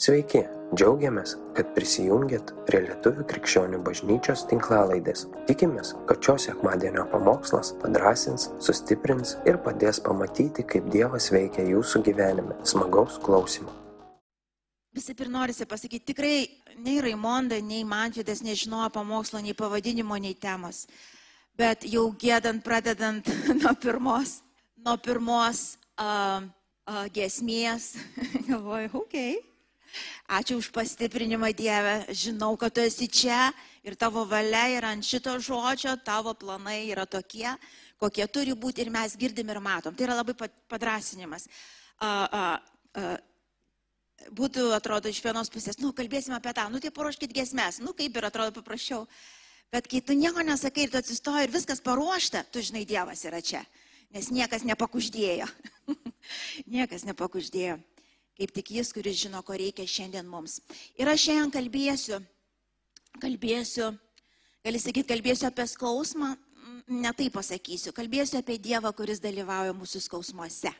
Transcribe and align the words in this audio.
Sveiki, 0.00 0.40
džiaugiamės, 0.72 1.34
kad 1.52 1.74
prisijungiat 1.76 2.54
prie 2.64 2.78
Lietuvų 2.86 3.26
krikščionių 3.28 3.82
bažnyčios 3.84 4.46
tinklalaidės. 4.48 5.26
Tikimės, 5.44 5.90
kad 6.08 6.24
šios 6.24 6.46
sekmadienio 6.48 7.02
pamokslas 7.10 7.74
padrasins, 7.82 8.46
sustiprins 8.64 9.34
ir 9.44 9.58
padės 9.60 10.00
pamatyti, 10.00 10.64
kaip 10.64 10.86
Dievas 10.94 11.26
veikia 11.34 11.66
jūsų 11.68 12.00
gyvenime. 12.06 12.56
Smagaus 12.64 13.18
klausimų. 13.26 13.74
Visi 14.96 15.12
ir 15.12 15.28
norisi 15.34 15.68
pasakyti, 15.68 16.14
tikrai 16.14 16.32
nei 16.80 16.96
Raimonda, 17.04 17.60
nei 17.60 17.84
Mančidas 17.84 18.40
nežinojo 18.40 18.88
pamokslo, 18.96 19.44
nei 19.44 19.52
pavadinimo, 19.52 20.16
nei 20.16 20.32
temos. 20.32 20.86
Bet 21.60 21.84
jau 21.84 22.06
gėdant, 22.16 22.64
pradedant 22.64 23.28
nuo 23.60 23.76
pirmos, 23.84 24.38
nuo 24.80 24.96
pirmos 24.96 25.76
uh, 26.00 26.40
uh, 26.40 27.04
gesmės, 27.12 27.92
galvoju, 28.48 28.94
okei. 29.04 29.36
Okay 29.36 29.49
Ačiū 30.30 30.60
už 30.60 30.70
pastiprinimą 30.70 31.50
Dievę. 31.56 32.06
Žinau, 32.14 32.56
kad 32.56 32.74
tu 32.74 32.80
esi 32.80 33.08
čia 33.08 33.50
ir 33.82 33.96
tavo 33.98 34.24
valia 34.24 34.68
yra 34.76 34.92
ant 34.94 35.04
šito 35.04 35.34
žodžio, 35.42 35.96
tavo 36.04 36.34
planai 36.34 36.86
yra 36.92 37.06
tokie, 37.06 37.50
kokie 37.98 38.26
turi 38.30 38.54
būti 38.54 38.84
ir 38.84 38.90
mes 38.94 39.16
girdim 39.18 39.50
ir 39.50 39.60
matom. 39.60 39.94
Tai 39.94 40.06
yra 40.06 40.20
labai 40.20 40.36
padrasinimas. 40.70 41.48
A, 41.98 42.06
a, 42.06 42.44
a, 42.94 43.16
būtų, 44.30 44.70
atrodo, 44.76 45.10
iš 45.10 45.22
vienos 45.24 45.50
pusės, 45.50 45.80
nu, 45.82 45.92
kalbėsime 45.96 46.38
apie 46.38 46.54
tą, 46.54 46.68
nu, 46.70 46.80
tai 46.80 46.94
paruoškit 46.94 47.34
gesmes, 47.34 47.80
nu, 47.82 47.94
kaip 47.96 48.16
ir 48.16 48.30
atrodo 48.30 48.54
paprasčiau. 48.60 49.06
Bet 49.70 49.86
kai 49.90 50.00
tu 50.02 50.16
nieko 50.18 50.42
nesakai 50.42 50.86
ir 50.86 50.90
tu 50.90 50.98
atsistoji 50.98 51.46
ir 51.46 51.54
viskas 51.54 51.82
paruošta, 51.82 52.44
tu 52.50 52.62
žinai, 52.62 52.86
Dievas 52.86 53.22
yra 53.26 53.42
čia. 53.42 53.62
Nes 54.10 54.30
niekas 54.34 54.66
nepakuždėjo. 54.66 55.46
niekas 56.74 57.06
nepakuždėjo 57.06 57.78
kaip 58.40 58.54
tik 58.56 58.70
jis, 58.72 58.88
kuris 58.96 59.18
žino, 59.20 59.42
ko 59.44 59.52
reikia 59.52 59.84
šiandien 59.84 60.24
mums. 60.24 60.62
Ir 60.96 61.10
aš 61.12 61.26
šiandien 61.26 61.50
kalbėsiu, 61.52 62.16
kalbėsiu, 63.20 63.90
gali 64.64 64.80
sakyti, 64.80 65.10
kalbėsiu 65.10 65.48
apie 65.50 65.66
skausmą, 65.68 66.30
ne 66.88 67.12
tai 67.18 67.26
pasakysiu, 67.34 67.92
kalbėsiu 67.92 68.38
apie 68.40 68.56
Dievą, 68.56 68.94
kuris 68.96 69.20
dalyvauja 69.20 69.74
mūsų 69.76 70.00
skausmuose, 70.06 70.72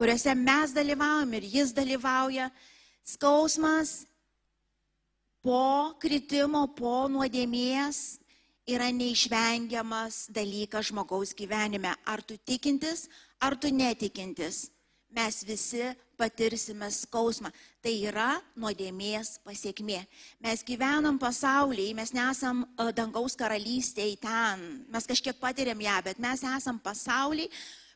kuriuose 0.00 0.32
mes 0.38 0.72
dalyvaujam 0.72 1.36
ir 1.36 1.50
jis 1.58 1.74
dalyvauja. 1.76 2.48
Skausmas 3.08 4.06
po 5.44 5.92
kritimo, 6.00 6.64
po 6.72 7.04
nuodėmės 7.12 8.18
yra 8.68 8.88
neišvengiamas 8.92 10.26
dalykas 10.32 10.88
žmogaus 10.88 11.36
gyvenime. 11.36 11.92
Ar 12.08 12.24
tu 12.24 12.40
tikintis, 12.48 13.06
ar 13.40 13.60
tu 13.60 13.68
netikintis 13.72 14.70
mes 15.10 15.40
visi 15.46 15.82
patirsime 16.18 16.90
skausmą. 16.90 17.50
Tai 17.82 17.94
yra 18.10 18.30
nuodėmės 18.58 19.38
pasiekmė. 19.46 20.00
Mes 20.42 20.64
gyvenam 20.66 21.18
pasaulyje, 21.20 21.94
mes 21.96 22.12
nesam 22.16 22.64
e, 22.64 22.88
dangaus 22.96 23.38
karalystėje 23.38 24.18
ten, 24.22 24.64
mes 24.90 25.06
kažkiek 25.08 25.38
patiriam 25.38 25.80
ją, 25.80 25.98
bet 26.04 26.18
mes 26.22 26.42
esam 26.56 26.80
pasaulyje, 26.82 27.52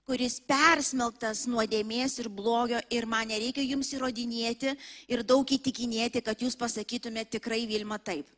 kuris 0.06 0.40
persmelktas 0.46 1.44
nuodėmės 1.50 2.18
ir 2.22 2.28
blogio 2.30 2.80
ir 2.90 3.06
man 3.06 3.30
nereikia 3.30 3.62
jums 3.62 3.92
įrodinėti 3.94 4.74
ir 5.10 5.22
daug 5.26 5.46
įtikinėti, 5.46 6.22
kad 6.26 6.42
jūs 6.42 6.58
pasakytumėte 6.58 7.38
tikrai 7.38 7.64
Vilma 7.70 7.98
taip. 8.02 8.30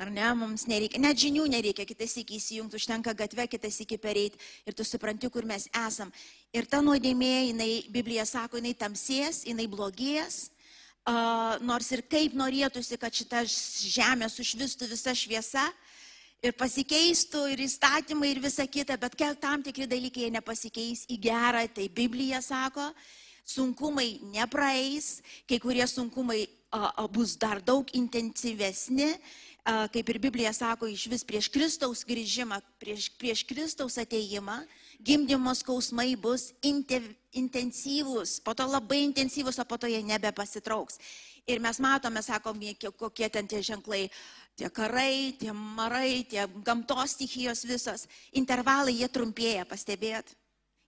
Ar 0.00 0.08
ne, 0.10 0.24
mums 0.34 0.64
nereikia, 0.66 0.98
net 0.98 1.20
žinių 1.20 1.44
nereikia, 1.52 1.84
kitas 1.86 2.16
iki 2.18 2.38
įsijungti, 2.40 2.78
užtenka 2.80 3.12
gatvę, 3.14 3.44
kitas 3.46 3.76
iki 3.84 3.98
pereiti 4.00 4.40
ir 4.66 4.74
tu 4.74 4.86
supranti, 4.88 5.28
kur 5.30 5.44
mes 5.46 5.68
esam. 5.84 6.10
Ir 6.52 6.66
ta 6.68 6.82
nuodėmė, 6.84 7.48
jinai, 7.48 7.70
Biblija 7.88 8.26
sako, 8.28 8.58
jinai 8.60 8.74
tamsės, 8.76 9.38
jinai 9.48 9.64
blogės, 9.72 10.50
uh, 11.08 11.56
nors 11.64 11.86
ir 11.96 12.02
kaip 12.04 12.34
norėtųsi, 12.36 12.98
kad 13.00 13.14
šita 13.16 13.40
žemė 13.48 14.28
sušvistų 14.28 14.90
visa 14.90 15.14
šviesa 15.16 15.64
ir 16.44 16.52
pasikeistų 16.52 17.46
ir 17.54 17.62
įstatymai 17.64 18.34
ir 18.34 18.42
visa 18.44 18.66
kita, 18.68 18.98
bet 19.00 19.16
kiek 19.16 19.40
tam 19.40 19.64
tikri 19.64 19.88
dalykai 19.88 20.28
nepasikeis 20.34 21.06
į 21.08 21.16
gerą, 21.24 21.64
tai 21.72 21.88
Biblija 21.88 22.42
sako, 22.44 22.90
sunkumai 23.48 24.18
nepraeis, 24.34 25.22
kai 25.48 25.56
kurie 25.56 25.88
sunkumai 25.88 26.42
uh, 26.44 27.08
bus 27.08 27.32
dar 27.40 27.64
daug 27.64 27.88
intensyvesni 27.96 29.14
kaip 29.62 30.08
ir 30.10 30.18
Biblija 30.18 30.52
sako, 30.52 30.88
iš 30.90 31.06
vis 31.06 31.22
prieš 31.22 31.48
Kristaus 31.52 32.02
grįžimą, 32.02 32.58
prieš, 32.82 33.08
prieš 33.14 33.44
Kristaus 33.46 33.98
ateimą, 34.00 34.58
gimdymo 35.02 35.54
skausmai 35.58 36.14
bus 36.16 36.50
intensyvūs, 36.62 38.38
po 38.44 38.54
to 38.54 38.66
labai 38.68 39.02
intensyvūs, 39.08 39.58
o 39.58 39.64
po 39.66 39.78
to 39.80 39.90
jie 39.90 40.02
nebepasitrauks. 40.06 40.98
Ir 41.50 41.58
mes 41.58 41.80
matome, 41.82 42.22
sakom, 42.22 42.60
kokie 42.98 43.28
ten 43.28 43.48
tie 43.50 43.62
ženklai, 43.66 44.06
tie 44.54 44.70
karai, 44.70 45.34
tie 45.38 45.50
marai, 45.52 46.22
tie 46.28 46.46
gamtos 46.62 47.16
stichijos 47.16 47.64
visos. 47.66 48.06
Intervalai 48.30 48.94
jie 49.00 49.08
trumpėja, 49.10 49.66
pastebėt. 49.66 50.36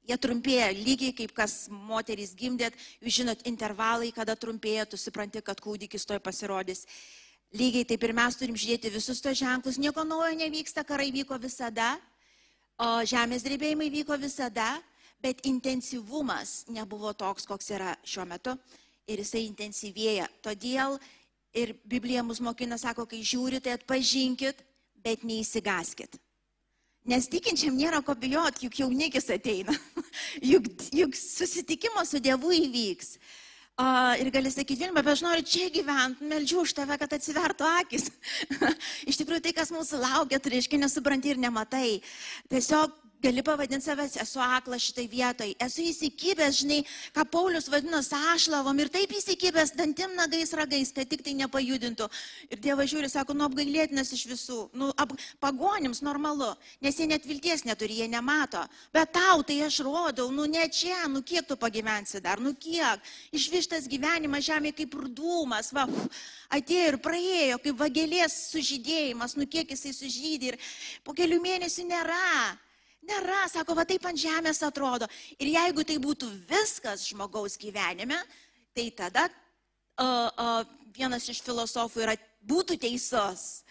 Jie 0.05 0.17
trumpėja 0.21 0.69
lygiai 0.77 1.15
kaip 1.17 1.33
kas 1.33 1.67
moterys 1.73 2.35
gimdėt, 2.37 2.77
jūs 3.01 3.23
žinot, 3.23 3.43
intervalai, 3.49 4.13
kada 4.13 4.37
trumpėja, 4.37 4.85
tu 4.87 5.01
supranti, 5.01 5.41
kad 5.41 5.59
kūdikis 5.65 6.05
toj 6.05 6.21
pasirodys. 6.21 6.85
Lygiai 7.57 7.87
taip 7.89 8.05
ir 8.05 8.13
mes 8.13 8.37
turim 8.37 8.57
žiūrėti 8.59 8.93
visus 8.93 9.23
tos 9.25 9.39
ženklus. 9.41 9.79
Nieko 9.81 10.05
naujo 10.05 10.35
nevyksta, 10.37 10.85
karai 10.85 11.09
vyko 11.15 11.39
visada, 11.41 11.95
o 12.81 12.89
žemės 13.07 13.45
drebėjimai 13.47 13.91
vyko 13.93 14.19
visada, 14.21 14.79
bet 15.23 15.45
intensyvumas 15.49 16.65
nebuvo 16.69 17.12
toks, 17.17 17.47
koks 17.49 17.71
yra 17.73 17.95
šiuo 18.05 18.27
metu 18.29 18.57
ir 19.09 19.23
jisai 19.23 19.45
intensyvėja. 19.49 20.29
Todėl 20.45 20.99
ir 21.55 21.75
Biblija 21.89 22.25
mus 22.27 22.43
mokina, 22.45 22.79
sako, 22.81 23.07
kai 23.09 23.23
žiūrite, 23.25 23.73
atpažinkit, 23.73 24.61
bet 25.05 25.25
neįsigaskit. 25.25 26.19
Nes 27.05 27.29
tikinčiam 27.29 27.77
nėra 27.77 28.01
ko 28.05 28.15
bijoti, 28.17 28.65
juk 28.65 28.79
jaunikis 28.81 29.29
ateina, 29.33 29.75
juk, 30.53 30.71
juk 30.93 31.17
susitikimas 31.19 32.15
su 32.15 32.21
Dievu 32.25 32.53
įvyks. 32.56 33.19
A, 33.75 34.15
ir 34.23 34.29
gali 34.31 34.51
sakyti, 34.55 34.85
Vilma, 34.85 35.03
bet 35.03 35.17
aš 35.17 35.25
noriu 35.25 35.43
čia 35.51 35.67
gyventi, 35.75 36.23
meldžiu 36.31 36.61
už 36.62 36.77
tave, 36.79 36.95
kad 37.01 37.17
atsivertų 37.17 37.67
akis. 37.81 38.07
Iš 39.11 39.19
tikrųjų, 39.19 39.43
tai, 39.43 39.55
kas 39.57 39.73
mūsų 39.75 39.99
laukia, 39.99 40.39
tu 40.39 40.53
reiškia 40.53 40.79
nesupranti 40.79 41.33
ir 41.33 41.41
nematai. 41.43 41.99
Tiesiog 42.53 42.95
gali 43.25 43.43
pavadinti 43.45 43.87
savęs, 43.87 44.19
esu 44.21 44.41
aklas 44.45 44.85
šitai 44.85 45.05
vietoj, 45.09 45.53
esu 45.65 45.85
įsikibęs, 45.89 46.59
žinai, 46.61 46.81
ką 47.17 47.25
Paulius 47.33 47.71
vadino 47.73 48.03
sašlavom 48.05 48.83
ir 48.83 48.91
taip 48.93 49.15
įsikibęs 49.17 49.73
dantim 49.79 50.12
nagais 50.19 50.53
ragais, 50.57 50.93
kad 50.93 51.09
tik 51.09 51.23
tai 51.25 51.33
nepajudintų. 51.39 52.09
Ir 52.53 52.61
Dievas 52.65 52.91
žiūri, 52.93 53.09
sako, 53.09 53.37
nu 53.37 53.47
apgailėtinas 53.47 54.12
iš 54.17 54.27
visų, 54.29 54.59
nu 54.77 54.91
ap, 55.01 55.15
pagonims 55.41 56.03
normalu, 56.05 56.51
nes 56.85 57.01
jie 57.01 57.09
net 57.09 57.25
vilties 57.29 57.65
neturi, 57.65 58.03
jie 58.03 58.11
nemato. 58.12 58.61
Bet 58.93 59.15
tau 59.17 59.41
tai 59.47 59.61
aš 59.65 59.81
rodau, 59.87 60.29
nu 60.35 60.45
ne 60.51 60.67
čia, 60.69 61.06
nu 61.09 61.25
kiek 61.25 61.49
tu 61.49 61.56
pagyvensi 61.61 62.21
dar, 62.25 62.43
nu 62.45 62.53
kiek. 62.53 63.01
Išvištas 63.33 63.89
gyvenimas 63.89 64.45
žemė 64.45 64.75
kaip 64.77 64.99
ir 65.01 65.09
dūmas, 65.17 65.73
va, 65.77 65.87
atėjo 66.53 66.93
ir 66.93 67.01
praėjo, 67.09 67.62
kaip 67.65 67.81
vagelės 67.81 68.37
sužydėjimas, 68.53 69.39
nu 69.41 69.49
kiek 69.49 69.73
jisai 69.73 69.97
sužydė 69.97 70.53
ir 70.53 70.61
po 71.06 71.17
kelių 71.17 71.41
mėnesių 71.49 71.89
nėra. 71.89 72.31
Nėra, 73.05 73.45
sako, 73.53 73.77
va 73.77 73.85
taip 73.89 74.05
ant 74.09 74.19
žemės 74.19 74.63
atrodo. 74.65 75.09
Ir 75.37 75.53
jeigu 75.53 75.85
tai 75.85 75.99
būtų 76.01 76.31
viskas 76.49 77.05
žmogaus 77.11 77.59
gyvenime, 77.61 78.17
tai 78.77 78.89
tada 78.97 79.27
uh, 79.29 80.31
uh, 80.31 80.63
vienas 80.95 81.29
iš 81.29 81.43
filosofų 81.45 82.07
yra, 82.07 82.15
būtų 82.45 82.79
teisus. 82.81 83.65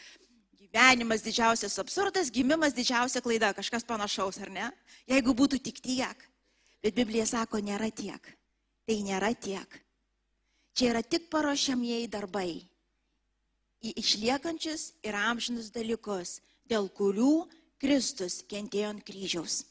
Gyvenimas 0.60 1.22
didžiausias 1.26 1.78
absurdas, 1.82 2.32
gimimas 2.34 2.74
didžiausia 2.74 3.22
klaida, 3.22 3.52
kažkas 3.54 3.86
panašaus, 3.86 4.40
ar 4.42 4.50
ne? 4.54 4.70
Jeigu 5.10 5.36
būtų 5.38 5.60
tik 5.62 5.82
tiek. 5.86 6.30
Bet 6.84 6.98
Biblija 6.98 7.26
sako, 7.30 7.62
nėra 7.62 7.90
tiek. 7.94 8.30
Tai 8.84 8.96
nėra 9.06 9.32
tiek. 9.38 9.80
Čia 10.74 10.90
yra 10.90 11.04
tik 11.06 11.30
paruošiamieji 11.34 12.10
darbai 12.12 12.64
į 13.84 13.94
išliekančius 14.00 14.94
ir 15.06 15.16
amžinus 15.20 15.70
dalykus, 15.76 16.40
dėl 16.70 16.88
kurių 16.97 17.46
Kristus 17.81 18.41
kentėjo 18.49 18.93
ant 18.93 19.05
kryžiaus. 19.05 19.64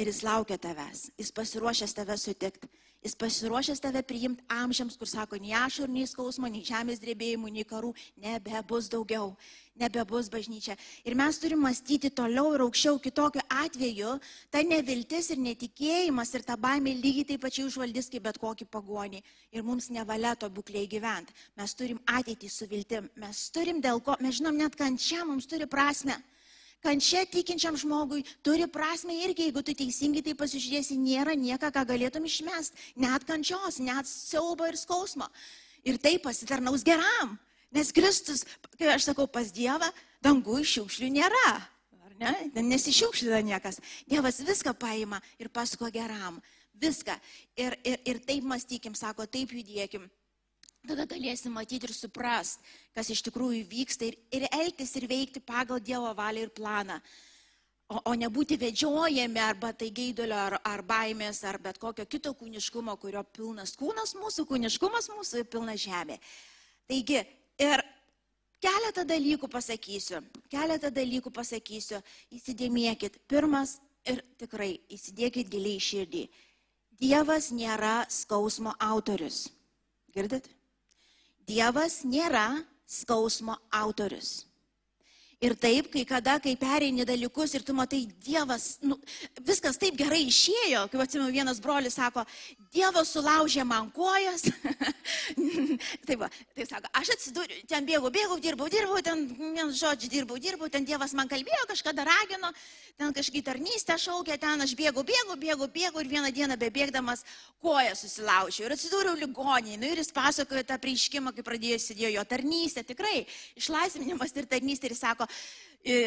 Ir 0.00 0.08
jis 0.08 0.22
laukia 0.24 0.56
tavęs, 0.56 1.10
jis 1.20 1.30
pasiruošęs 1.36 1.92
tave 1.92 2.14
sutikti, 2.16 2.68
jis 3.04 3.12
pasiruošęs 3.20 3.82
tave 3.84 4.00
priimti 4.02 4.40
amžiams, 4.48 4.96
kur 4.96 5.10
sako, 5.10 5.36
nei 5.36 5.52
ašur, 5.52 5.90
nei 5.92 6.06
skausmo, 6.08 6.48
nei 6.48 6.62
žemės 6.64 7.02
drebėjimų, 7.02 7.50
nei 7.52 7.66
karų, 7.68 7.90
nebebus 8.24 8.88
daugiau, 8.88 9.34
nebebus 9.76 10.30
bažnyčia. 10.32 10.78
Ir 11.04 11.18
mes 11.18 11.36
turime 11.42 11.66
mąstyti 11.66 12.08
toliau 12.14 12.54
ir 12.54 12.64
aukščiau 12.64 13.02
kitokiu 13.04 13.44
atveju, 13.52 14.16
ta 14.48 14.64
neviltis 14.64 15.28
ir 15.34 15.44
netikėjimas 15.44 16.32
ir 16.38 16.48
ta 16.48 16.56
baimė 16.56 16.96
lygiai 16.96 17.28
taip 17.34 17.44
pačiai 17.44 17.68
užvaldys 17.68 18.08
kaip 18.12 18.24
bet 18.30 18.40
kokį 18.40 18.70
pagonį. 18.72 19.20
Ir 19.52 19.66
mums 19.66 19.90
nevalia 19.92 20.32
to 20.40 20.48
būklėje 20.48 20.94
gyventi. 20.96 21.36
Mes 21.60 21.74
turim 21.76 22.00
ateitį 22.06 22.48
su 22.48 22.70
viltim, 22.70 23.12
mes 23.20 23.48
turim 23.52 23.84
dėl 23.84 24.00
ko, 24.00 24.16
mes 24.24 24.40
žinom 24.40 24.56
net 24.56 24.78
kančia 24.78 25.26
mums 25.28 25.50
turi 25.50 25.68
prasme. 25.68 26.16
Kančia 26.82 27.22
tikinčiam 27.30 27.76
žmogui 27.78 28.24
turi 28.42 28.66
prasme 28.66 29.14
irgi, 29.22 29.46
jeigu 29.46 29.62
tu 29.62 29.74
teisingai 29.78 30.22
tai 30.26 30.34
pasižiūrėsi, 30.34 30.96
nėra 30.98 31.36
nieko, 31.38 31.70
ką 31.70 31.84
galėtum 31.86 32.26
išmest, 32.26 32.74
net 32.98 33.22
kančios, 33.28 33.78
net 33.78 34.08
siaubo 34.10 34.66
ir 34.66 34.78
skausmo. 34.80 35.28
Ir 35.86 36.00
tai 36.02 36.16
pasitarnaus 36.22 36.82
geram. 36.86 37.36
Nes 37.72 37.92
Kristus, 37.94 38.42
kai 38.76 38.90
aš 38.92 39.06
sakau 39.08 39.28
pas 39.30 39.48
Dievą, 39.54 39.88
dangų 40.22 40.58
šiukšlių 40.66 41.12
nėra. 41.14 41.52
Ne? 42.18 42.34
Nesišiukšlina 42.54 43.40
niekas. 43.46 43.80
Dievas 44.10 44.42
viską 44.42 44.74
paima 44.78 45.22
ir 45.38 45.50
pasko 45.54 45.88
geram. 45.90 46.42
Viską. 46.82 47.14
Ir, 47.58 47.78
ir, 47.86 48.02
ir 48.06 48.20
taip 48.26 48.46
mąstykim, 48.46 48.94
sako, 48.98 49.26
taip 49.30 49.54
judėkim. 49.54 50.10
Tada 50.82 51.04
galėsim 51.06 51.52
matyti 51.54 51.86
ir 51.86 51.92
suprast, 51.94 52.62
kas 52.94 53.10
iš 53.14 53.20
tikrųjų 53.28 53.60
vyksta 53.70 54.08
ir, 54.08 54.16
ir 54.34 54.48
elgtis 54.50 54.96
ir 54.98 55.06
veikti 55.06 55.38
pagal 55.38 55.78
Dievo 55.78 56.10
valią 56.18 56.48
ir 56.48 56.50
planą. 56.56 56.96
O, 57.92 58.00
o 58.10 58.14
nebūti 58.18 58.56
vedžiojami 58.58 59.38
arba 59.42 59.70
tai 59.78 59.92
gaidulio 59.94 60.34
ar, 60.34 60.56
ar 60.66 60.82
baimės 60.82 61.42
ar 61.46 61.60
bet 61.62 61.78
kokio 61.78 62.06
kito 62.10 62.32
kūniškumo, 62.34 62.96
kurio 62.98 63.22
pilnas 63.36 63.76
kūnas 63.78 64.16
mūsų, 64.18 64.46
kūniškumas 64.48 65.06
mūsų 65.12 65.42
ir 65.42 65.50
pilna 65.52 65.76
žemė. 65.78 66.16
Taigi, 66.90 67.20
ir 67.62 67.82
keletą 68.64 69.04
dalykų 69.06 69.50
pasakysiu, 69.52 70.18
keletą 70.50 70.90
dalykų 70.94 71.30
pasakysiu, 71.36 72.00
įsidėmėkit. 72.34 73.20
Pirmas 73.30 73.76
ir 74.08 74.24
tikrai 74.40 74.72
įsidėkit 74.90 75.52
giliai 75.52 75.78
širdį. 75.78 76.24
Dievas 77.02 77.52
nėra 77.54 78.00
skausmo 78.10 78.74
autorius. 78.82 79.44
Girdit? 80.14 80.50
Dievas 81.46 82.04
nėra 82.06 82.62
skausmo 82.86 83.56
autorius. 83.74 84.51
Ir 85.42 85.56
taip, 85.58 85.88
kai 85.90 86.04
kada, 86.06 86.36
kai 86.38 86.52
pereini 86.54 87.02
dalykus 87.02 87.56
ir 87.58 87.64
tu 87.66 87.74
matai, 87.74 88.04
Dievas, 88.22 88.76
nu, 88.86 88.94
viskas 89.42 89.74
taip 89.80 89.96
gerai 89.98 90.20
išėjo, 90.28 90.84
kaip 90.92 91.00
atsimenu, 91.02 91.32
vienas 91.34 91.58
brolis 91.58 91.96
sako, 91.98 92.22
Dievas 92.70 93.10
sulaužė 93.10 93.64
man 93.66 93.88
kojas. 93.90 94.46
taip, 96.06 96.20
va, 96.20 96.28
tai 96.54 96.66
sako, 96.68 96.92
aš 96.94 97.10
atsidūriau, 97.16 97.64
ten 97.66 97.88
bėgau, 97.88 98.12
bėgau, 98.14 98.38
dirbau, 98.44 98.68
dirbau, 98.70 99.00
ten, 99.02 99.24
vien 99.40 99.72
žodžiu, 99.74 100.12
dirbau, 100.12 100.38
dirbau, 100.38 100.70
ten 100.70 100.86
Dievas 100.86 101.16
man 101.18 101.26
kalbėjo, 101.32 101.66
kažkada 101.72 102.06
ragino, 102.06 102.52
ten 102.94 103.10
kažkaip 103.18 103.48
tarnystę 103.50 103.98
šaukė, 103.98 104.38
ten 104.38 104.62
aš 104.62 104.76
bėgau, 104.78 105.02
bėgau, 105.02 105.34
bėgau, 105.42 105.66
bėgau 105.74 106.04
ir 106.04 106.12
vieną 106.14 106.30
dieną 106.38 106.58
bebėgdamas 106.62 107.26
koją 107.62 107.98
susilaužiau 107.98 108.68
ir 108.68 108.76
atsidūriau 108.76 109.18
ligonį. 109.18 109.74
Nu, 109.82 109.90
ir 109.90 109.98
jis 110.02 110.14
pasakojo 110.14 110.62
tą 110.70 110.78
prieiškimą, 110.82 111.34
kai 111.34 111.44
pradėjo 111.46 111.82
sėdėjo 111.82 112.14
jo 112.14 112.24
tarnystė, 112.30 112.86
tikrai 112.86 113.24
išlaisvinimas 113.58 114.34
ir 114.38 114.48
tarnystė 114.50 114.90
ir 114.90 114.98
sako, 114.98 115.28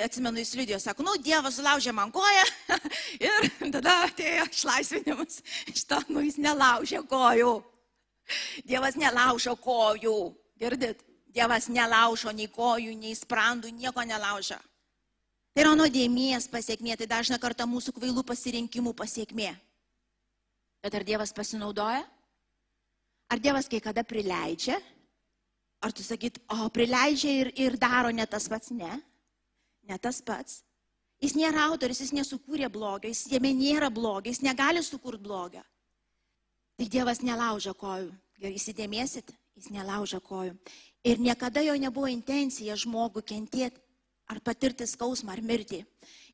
atsimenu, 0.06 0.40
jis 0.40 0.54
liudijo, 0.56 0.80
sako, 0.80 1.04
nu, 1.04 1.16
Dievas 1.20 1.58
sulaužė 1.60 1.92
man 1.96 2.12
koją 2.16 2.46
ir 3.28 3.50
tada 3.74 3.98
atėjo 4.06 4.46
išlaisvinimas. 4.52 5.42
Iš 5.72 5.84
to, 5.90 6.00
nu, 6.10 6.24
jis 6.24 6.40
nelaužė 6.40 7.02
kojų. 7.10 7.58
Dievas 8.66 8.96
nelaužo 9.00 9.56
kojų. 9.60 10.16
Girdit? 10.60 11.04
Dievas 11.36 11.68
nelaužo 11.68 12.32
nei 12.32 12.48
kojų, 12.48 12.94
nei 12.96 13.16
sprandų, 13.18 13.74
nieko 13.76 14.06
nelaužo. 14.08 14.56
Tai 15.56 15.64
yra 15.64 15.74
nuodėmės 15.76 16.48
pasiekmė, 16.52 16.96
tai 17.00 17.08
dažna 17.08 17.40
kartą 17.40 17.68
mūsų 17.68 17.94
kvailų 17.96 18.24
pasirinkimų 18.28 18.92
pasiekmė. 18.96 19.54
Bet 20.84 20.96
ar 20.96 21.04
Dievas 21.08 21.36
pasinaudoja? 21.36 22.04
Ar 23.32 23.42
Dievas 23.42 23.68
kai 23.72 23.82
kada 23.84 24.04
prileidžia? 24.08 24.78
Ar 25.84 25.92
tu 25.96 26.04
sakyt, 26.04 26.40
o 26.52 26.70
prileidžia 26.72 27.32
ir, 27.44 27.52
ir 27.60 27.78
daro 27.80 28.12
ne 28.16 28.26
tas 28.28 28.48
pats? 28.52 28.72
Ne. 28.72 29.00
Ne 29.90 29.98
tas 30.02 30.22
pats. 30.26 30.64
Jis 31.24 31.36
nėra 31.38 31.70
autoris, 31.70 32.02
jis 32.04 32.12
nesukūrė 32.16 32.68
blogio, 32.72 33.10
jis 33.10 33.26
jame 33.32 33.54
nėra 33.56 33.90
blogio, 33.94 34.34
jis 34.34 34.44
negali 34.44 34.84
sukurti 34.84 35.24
blogio. 35.24 35.64
Tai 36.76 36.88
Dievas 36.92 37.22
nelaužia 37.24 37.72
kojų. 37.78 38.12
Gerai 38.36 38.58
įsidėmėsit, 38.58 39.32
jis 39.56 39.70
nelaužia 39.72 40.20
kojų. 40.20 40.58
Ir 41.08 41.22
niekada 41.24 41.64
jo 41.64 41.76
nebuvo 41.80 42.10
intencija 42.12 42.76
žmogų 42.76 43.24
kentėti 43.24 43.80
ar 44.28 44.42
patirti 44.44 44.88
skausmą 44.90 45.36
ar 45.36 45.42
mirtį. 45.46 45.84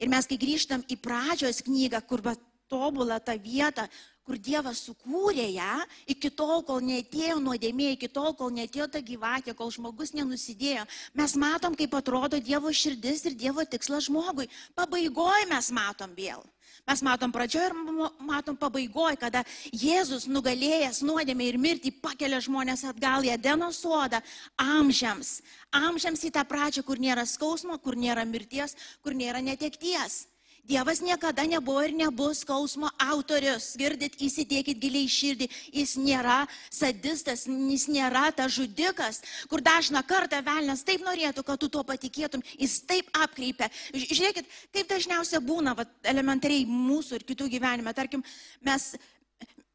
Ir 0.02 0.10
mes, 0.10 0.26
kai 0.26 0.40
grįžtam 0.42 0.86
į 0.90 0.98
pradžios 1.04 1.62
knygą, 1.68 2.02
kur 2.08 2.24
tobulą 2.72 3.20
tą 3.20 3.36
vietą, 3.38 3.86
kur 4.32 4.40
Dievas 4.40 4.80
sukūrė 4.88 5.44
ją, 5.52 5.82
iki 6.08 6.30
tol, 6.32 6.62
kol 6.64 6.80
neatėjo 6.88 7.36
nuodėmė, 7.44 7.90
iki 7.98 8.08
tol, 8.08 8.32
kol 8.40 8.54
neatėjo 8.56 8.88
ta 8.94 9.02
gyvatė, 9.04 9.52
kol 9.60 9.74
žmogus 9.76 10.14
nenusidėjo, 10.16 10.86
mes 11.20 11.36
matom, 11.36 11.76
kaip 11.76 11.98
atrodo 12.00 12.40
Dievo 12.40 12.72
širdis 12.72 13.26
ir 13.28 13.36
Dievo 13.36 13.66
tikslas 13.68 14.08
žmogui. 14.08 14.48
Pabaigoje 14.78 15.50
mes 15.52 15.68
matom 15.76 16.16
vėl. 16.16 16.48
Mes 16.88 17.04
matom 17.04 17.36
pradžioje 17.36 17.74
ir 17.74 17.76
matom 18.24 18.56
pabaigoje, 18.56 19.20
kada 19.20 19.44
Jėzus 19.76 20.30
nugalėjęs 20.32 21.04
nuodėmę 21.04 21.52
ir 21.52 21.60
mirtį 21.60 21.92
pakelia 22.00 22.40
žmonės 22.40 22.88
atgal 22.88 23.28
į 23.28 23.36
Edeno 23.36 23.68
sodą 23.76 24.24
amžiams. 24.56 25.42
Amžiams 25.76 26.24
į 26.24 26.32
tą 26.40 26.48
pradžią, 26.48 26.88
kur 26.88 27.04
nėra 27.04 27.28
skausmo, 27.28 27.76
kur 27.84 28.00
nėra 28.00 28.24
mirties, 28.24 28.80
kur 29.04 29.12
nėra 29.12 29.44
netekties. 29.44 30.24
Dievas 30.62 31.02
niekada 31.02 31.42
nebuvo 31.50 31.82
ir 31.82 31.94
nebus 31.98 32.44
skausmo 32.46 32.90
autorius. 33.02 33.74
Girdit, 33.80 34.14
įsidėkit 34.22 34.78
giliai 34.78 35.10
širdį. 35.10 35.48
Jis 35.74 35.96
nėra 35.98 36.46
sadistas, 36.70 37.48
jis 37.50 37.88
nėra 37.90 38.30
ta 38.36 38.46
žudikas, 38.46 39.24
kur 39.50 39.64
dažna 39.66 40.04
kartą 40.06 40.40
velnės 40.46 40.86
taip 40.86 41.02
norėtų, 41.02 41.44
kad 41.48 41.60
tu 41.60 41.70
tuo 41.74 41.82
patikėtum. 41.88 42.46
Jis 42.62 42.78
taip 42.86 43.10
apkreipia. 43.18 43.72
Žiūrėkit, 43.92 44.50
kaip 44.72 44.90
dažniausiai 44.94 45.42
būna 45.42 45.74
va, 45.78 45.88
elementariai 46.06 46.68
mūsų 46.70 47.20
ir 47.20 47.28
kitų 47.34 47.50
gyvenime. 47.58 47.94
Tarkim, 47.98 48.24
mes, 48.62 48.92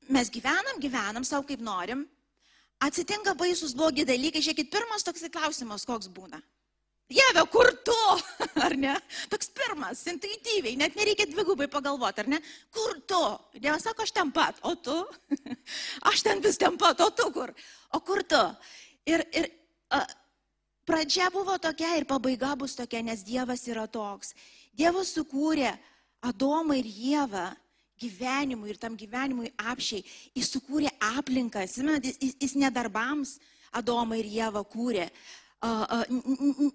mes 0.07 0.31
gyvenam, 0.31 0.79
gyvenam 0.79 1.27
savo 1.27 1.49
kaip 1.51 1.67
norim. 1.67 2.07
Atsitinka 2.79 3.35
baisus 3.35 3.75
blogi 3.75 4.07
dalykai. 4.07 4.45
Žiūrėkit, 4.45 4.71
pirmas 4.71 5.03
toks 5.03 5.27
klausimas, 5.35 5.89
koks 5.89 6.07
būna. 6.15 6.39
Jėve, 7.07 7.45
kur 7.55 7.69
tu? 7.87 7.97
Ar 8.67 8.75
ne? 8.75 8.97
Toks 9.31 9.53
pirmas, 9.55 10.01
intuityviai, 10.11 10.75
net 10.81 10.97
nereikia 10.99 11.29
dvigubai 11.31 11.69
pagalvoti, 11.71 12.25
ar 12.25 12.31
ne? 12.33 12.41
Kur 12.75 12.97
tu? 13.07 13.21
Dievas 13.61 13.87
sako, 13.87 14.03
aš 14.03 14.13
ten 14.17 14.33
pat, 14.35 14.59
o 14.67 14.75
tu? 14.75 14.97
Aš 16.11 16.25
ten 16.27 16.43
vis 16.43 16.59
ten 16.59 16.75
pat, 16.79 17.01
o 17.05 17.11
tu 17.15 17.29
kur? 17.35 17.53
O 17.95 18.01
kur 18.03 18.25
tu? 18.27 18.41
Ir, 19.07 19.23
ir 19.39 19.47
a, 19.95 20.03
pradžia 20.87 21.29
buvo 21.35 21.55
tokia 21.63 21.95
ir 21.99 22.09
pabaiga 22.11 22.57
bus 22.59 22.75
tokia, 22.79 23.05
nes 23.07 23.23
Dievas 23.27 23.63
yra 23.71 23.87
toks. 23.87 24.35
Dievas 24.75 25.15
sukūrė 25.15 25.77
Adomą 26.27 26.81
ir 26.81 26.91
Jėvą 26.91 27.47
gyvenimui 28.03 28.73
ir 28.73 28.83
tam 28.83 28.97
gyvenimui 28.99 29.53
apšiai. 29.57 30.03
Jis 30.35 30.51
sukūrė 30.57 30.91
aplinką, 31.15 31.63
jis, 31.63 32.19
jis, 32.35 32.59
nedarbams 32.59 33.39
Adomą 33.77 34.19
ir 34.19 34.27
Jėvą 34.41 34.67
kūrė 34.73 35.11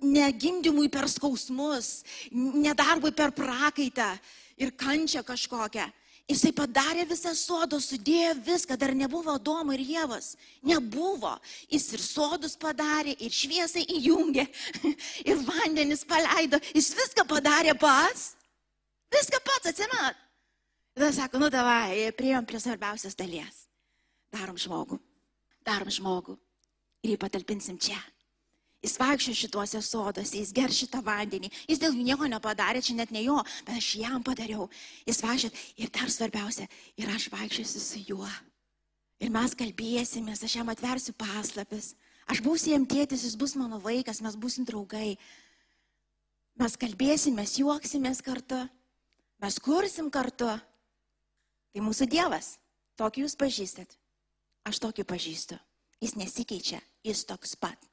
negimdymui 0.01 0.89
per 0.89 1.07
skausmus, 1.09 2.03
nedarbui 2.31 3.13
per 3.13 3.31
prakaitą 3.35 4.13
ir 4.57 4.73
kančią 4.77 5.23
kažkokią. 5.25 5.87
Jisai 6.31 6.51
padarė 6.55 7.03
visą 7.09 7.33
sodą, 7.35 7.79
sudėjo 7.81 8.35
viską, 8.45 8.77
dar 8.79 8.93
nebuvo 8.95 9.33
Domo 9.41 9.73
ir 9.75 9.81
Jėvas. 9.83 10.35
Nebuvo. 10.63 11.33
Jis 11.71 11.89
ir 11.97 12.03
sodus 12.03 12.55
padarė, 12.59 13.17
ir 13.19 13.33
šviesai 13.35 13.83
įjungė, 13.97 14.45
ir 15.29 15.41
vandenis 15.47 16.05
paleido. 16.07 16.61
Jis 16.71 16.93
viską 16.95 17.25
padarė 17.27 17.75
pats. 17.79 18.35
Viską 19.11 19.41
pats, 19.43 19.73
atsimat. 19.73 20.21
Tada 20.95 21.11
sako, 21.15 21.41
nu 21.41 21.49
davai, 21.51 22.07
prieėm 22.15 22.47
prie 22.47 22.61
svarbiausios 22.63 23.17
dalies. 23.19 23.65
Darom 24.31 24.59
žmogų. 24.59 24.99
Darom 25.67 25.91
žmogų. 25.91 26.37
Ir 27.03 27.15
jį 27.15 27.19
patalpinsim 27.19 27.79
čia. 27.81 27.99
Jis 28.81 28.95
vaikščio 28.97 29.33
šituose 29.37 29.79
soduose, 29.85 30.39
jis 30.39 30.51
ger 30.57 30.71
šitą 30.73 31.03
vandenį. 31.05 31.51
Jis 31.69 31.81
dėl 31.83 31.93
jų 31.93 32.05
nieko 32.05 32.25
nepadarė, 32.29 32.81
čia 32.81 32.95
net 32.97 33.11
ne 33.13 33.21
jo, 33.21 33.37
bet 33.67 33.75
aš 33.77 33.91
jam 33.99 34.23
padariau. 34.25 34.65
Jis 35.05 35.21
vaikščiot 35.21 35.59
ir 35.83 35.91
dar 35.93 36.09
svarbiausia, 36.09 36.65
ir 36.97 37.11
aš 37.13 37.27
vaikščiosiu 37.29 37.81
su 37.83 38.01
juo. 38.07 38.29
Ir 39.21 39.29
mes 39.29 39.53
kalbėsimės, 39.53 40.41
aš 40.47 40.57
jam 40.57 40.73
atversiu 40.73 41.13
paslapis. 41.13 41.91
Aš 42.25 42.41
būsiu 42.41 42.73
jam 42.73 42.87
tėtis, 42.89 43.27
jis 43.27 43.37
bus 43.37 43.53
mano 43.59 43.77
vaikas, 43.83 44.23
mes 44.25 44.37
busim 44.39 44.65
draugai. 44.65 45.13
Mes 46.57 46.77
kalbėsimės, 46.81 47.59
juoksimės 47.61 48.23
kartu, 48.25 48.63
mes 49.45 49.59
kursim 49.61 50.09
kartu. 50.09 50.49
Tai 51.71 51.85
mūsų 51.85 52.09
Dievas, 52.09 52.55
tokį 52.97 53.27
jūs 53.27 53.37
pažįstat. 53.37 53.93
Aš 54.65 54.81
tokį 54.81 55.05
pažįstu. 55.05 55.61
Jis 56.01 56.17
nesikeičia, 56.17 56.81
jis 57.05 57.25
toks 57.29 57.53
pat. 57.61 57.90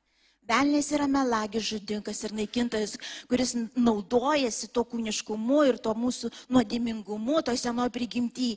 Velnės 0.49 0.87
yra 0.97 1.05
melagis 1.11 1.67
žudinkas 1.69 2.23
ir 2.25 2.33
naikintojas, 2.33 2.95
kuris 3.28 3.50
naudojasi 3.76 4.71
to 4.73 4.85
kūniškumu 4.88 5.59
ir 5.69 5.76
to 5.85 5.93
mūsų 5.93 6.31
nuodimingumu, 6.49 7.43
to 7.45 7.52
senojo 7.52 7.93
prigimtį, 7.93 8.55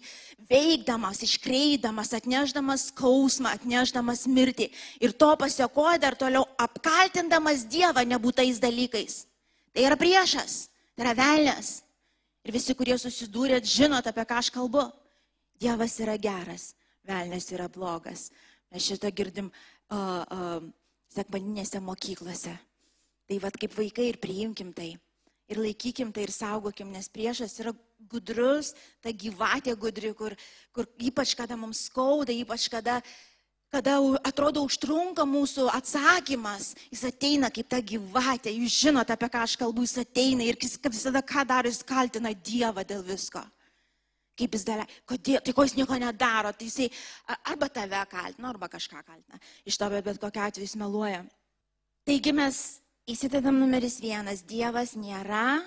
veikdamas, 0.48 1.20
iškreidamas, 1.28 2.14
atneždamas 2.16 2.88
skausmą, 2.94 3.52
atneždamas 3.58 4.24
mirtį. 4.32 4.70
Ir 5.04 5.12
to 5.12 5.34
pasiekoja 5.36 6.00
dar 6.00 6.16
toliau 6.16 6.46
apkaltindamas 6.56 7.68
Dievą 7.68 8.08
nebūtais 8.08 8.64
dalykais. 8.64 9.26
Tai 9.76 9.88
yra 9.92 10.00
priešas, 10.00 10.70
tai 10.96 11.10
yra 11.10 11.16
velnės. 11.20 11.82
Ir 12.48 12.56
visi, 12.56 12.74
kurie 12.74 12.96
susidūrėt, 12.98 13.68
žinot, 13.68 14.08
apie 14.08 14.24
ką 14.28 14.40
aš 14.40 14.50
kalbu. 14.56 14.88
Dievas 15.60 16.00
yra 16.00 16.16
geras, 16.18 16.72
velnės 17.06 17.52
yra 17.52 17.68
blogas. 17.70 18.30
Mes 18.72 18.88
šitą 18.88 19.12
girdim 19.12 19.52
uh, 19.52 20.24
uh, 20.24 20.64
sekmaninėse 21.12 21.82
mokyklose. 21.84 22.54
Tai 23.28 23.40
vad 23.44 23.58
kaip 23.60 23.76
vaikai 23.78 24.10
ir 24.12 24.20
priimkim 24.22 24.74
tai. 24.76 24.94
Ir 25.52 25.60
laikykim 25.60 26.14
tai 26.16 26.24
ir 26.24 26.32
saugokim, 26.32 26.92
nes 26.92 27.10
priešas 27.12 27.58
yra 27.60 27.74
gudrus, 28.12 28.72
ta 29.04 29.12
gyvatė 29.12 29.76
gudri, 29.76 30.14
kur, 30.16 30.36
kur 30.72 30.88
ypač 30.96 31.36
kada 31.36 31.58
mums 31.60 31.86
skauda, 31.90 32.32
ypač 32.32 32.70
kada, 32.72 33.02
kada 33.72 33.98
atrodo 34.24 34.64
užtrunka 34.64 35.26
mūsų 35.28 35.68
atsakymas, 35.76 36.72
jis 36.92 37.04
ateina 37.08 37.52
kaip 37.52 37.68
ta 37.72 37.82
gyvatė, 37.84 38.54
jūs 38.64 38.80
žinote, 38.86 39.12
apie 39.12 39.32
ką 39.32 39.44
aš 39.44 39.58
kalbu, 39.60 39.84
jis 39.84 40.00
ateina 40.06 40.48
ir 40.48 40.60
jis 40.60 40.80
visada 40.88 41.20
ką 41.20 41.44
daro, 41.48 41.68
jis 41.68 41.84
kaltina 41.84 42.32
Dievą 42.32 42.88
dėl 42.88 43.04
visko. 43.04 43.44
Kaip 44.42 44.56
jis 44.58 44.66
darė, 44.66 44.88
kodėl, 45.06 45.38
tai 45.46 45.54
ko 45.54 45.66
jis 45.68 45.76
nieko 45.78 45.98
nedaro, 46.02 46.50
tai 46.58 46.66
jisai 46.66 46.88
arba 47.52 47.70
tave 47.70 48.00
kaltina, 48.10 48.50
arba 48.50 48.70
kažką 48.72 49.04
kaltina. 49.06 49.38
Iš 49.70 49.78
to 49.78 49.90
bet 49.94 50.18
kokia 50.22 50.48
atveju 50.50 50.66
jis 50.66 50.80
meluoja. 50.82 51.22
Taigi 52.10 52.34
mes 52.34 52.58
įsidedam 53.06 53.60
numeris 53.62 54.00
vienas, 54.02 54.42
Dievas 54.42 54.96
nėra 54.98 55.62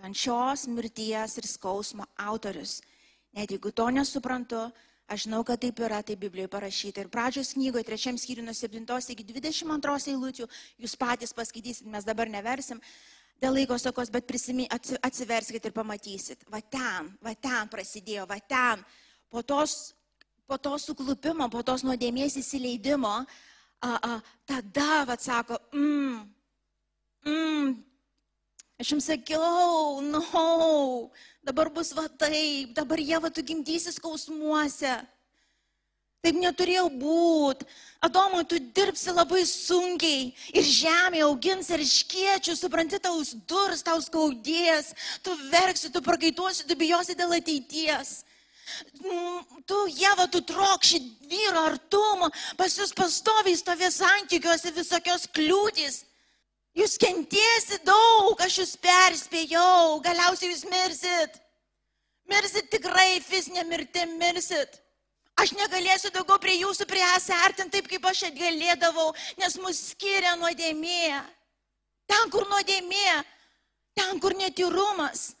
kančios, 0.00 0.64
mirties 0.72 1.36
ir 1.40 1.48
skausmo 1.48 2.06
autorius. 2.16 2.78
Net 3.36 3.52
jeigu 3.52 3.72
to 3.74 3.90
nesuprantu, 3.92 4.62
aš 5.10 5.26
žinau, 5.26 5.42
kad 5.44 5.60
taip 5.60 5.80
yra, 5.84 6.00
tai 6.06 6.16
Biblijoje 6.16 6.50
parašyta. 6.52 7.04
Ir 7.04 7.10
pradžios 7.12 7.52
knygoje, 7.58 7.84
trečiam 7.88 8.16
skyriui 8.20 8.46
nuo 8.46 8.54
7 8.56 9.12
iki 9.12 9.26
22 9.28 10.14
eilučių, 10.14 10.48
jūs 10.80 10.96
patys 10.96 11.36
paskaitysit, 11.36 11.88
mes 11.90 12.06
dabar 12.08 12.30
neversim, 12.32 12.80
dėl 13.44 13.58
laiko 13.60 13.76
sakos, 13.80 14.10
bet 14.12 14.26
prisimink, 14.28 14.72
atsiverskite 15.04 15.68
ir 15.68 15.76
pamatysit. 15.76 16.46
Va 16.52 16.62
ten, 16.62 17.12
va 17.24 17.34
ten 17.36 17.68
prasidėjo, 17.72 18.26
va 18.30 18.38
ten. 18.40 18.84
Po 19.28 19.42
tos, 19.44 19.92
po 20.48 20.56
to 20.60 20.76
suklupimo, 20.80 21.48
po 21.52 21.64
tos 21.66 21.84
nuodėmės 21.84 22.38
įsileidimo, 22.40 23.14
a, 23.84 23.90
a, 23.90 24.12
tada, 24.48 25.04
va 25.08 25.16
sako, 25.20 25.58
mm, 25.76 26.20
mm, 27.28 27.74
aš 28.80 28.94
jums 28.94 29.10
sakiau, 29.10 30.00
no, 30.06 31.10
dabar 31.44 31.72
bus 31.74 31.92
va 31.96 32.06
taip, 32.08 32.72
dabar 32.76 33.02
jie 33.02 33.20
va 33.20 33.32
tu 33.32 33.44
gimdysis 33.44 34.00
skausmuose. 34.00 34.96
Taip 36.24 36.38
neturėjo 36.40 36.86
būti. 36.96 37.66
Adomui, 38.04 38.44
tu 38.48 38.58
dirbsi 38.76 39.12
labai 39.12 39.42
sunkiai 39.48 40.28
ir 40.56 40.64
žemė 40.64 41.22
augins 41.24 41.70
ir 41.72 41.80
iškiečių, 41.84 42.54
supranti, 42.56 43.00
tau 43.00 43.16
durs, 43.48 43.80
tau 43.84 44.00
skaudės, 44.04 44.92
tu 45.24 45.32
verksi, 45.52 45.92
tu 45.92 46.02
prakaituosi, 46.04 46.66
tu 46.68 46.76
bijosi 46.80 47.16
dėl 47.16 47.32
ateities. 47.38 48.18
Tu, 49.68 49.78
Jeva, 49.96 50.26
tu 50.32 50.40
trokši 50.44 51.00
vyro 51.28 51.64
artumo, 51.70 52.30
pas 52.56 52.76
jūs 52.76 52.92
pastoviai 52.96 53.56
stovės 53.60 54.00
santykiuose 54.00 54.72
visokios 54.76 55.28
kliūtis. 55.36 56.02
Jūs 56.74 56.96
kentėsit 56.98 57.84
daug, 57.86 58.40
aš 58.42 58.60
jūs 58.62 58.76
perspėjau, 58.82 60.00
galiausiai 60.04 60.50
jūs 60.50 60.64
mirsit. 60.68 61.36
Mirsit 62.32 62.72
tikrai 62.72 63.20
fizinė 63.22 63.64
mirtim, 63.68 64.16
mirsit. 64.18 64.80
Aš 65.40 65.50
negalėsiu 65.58 66.12
daugiau 66.14 66.38
prie 66.38 66.54
jūsų 66.60 66.86
priesartinti 66.86 67.74
taip, 67.74 67.88
kaip 67.90 68.04
aš 68.06 68.26
galėdavau, 68.36 69.08
nes 69.40 69.56
mus 69.58 69.80
skiria 69.90 70.36
nuodėmė. 70.38 71.22
Ten, 72.06 72.30
kur 72.30 72.46
nuodėmė, 72.46 73.22
ten, 73.98 74.20
kur 74.22 74.36
netyrumas, 74.38 75.32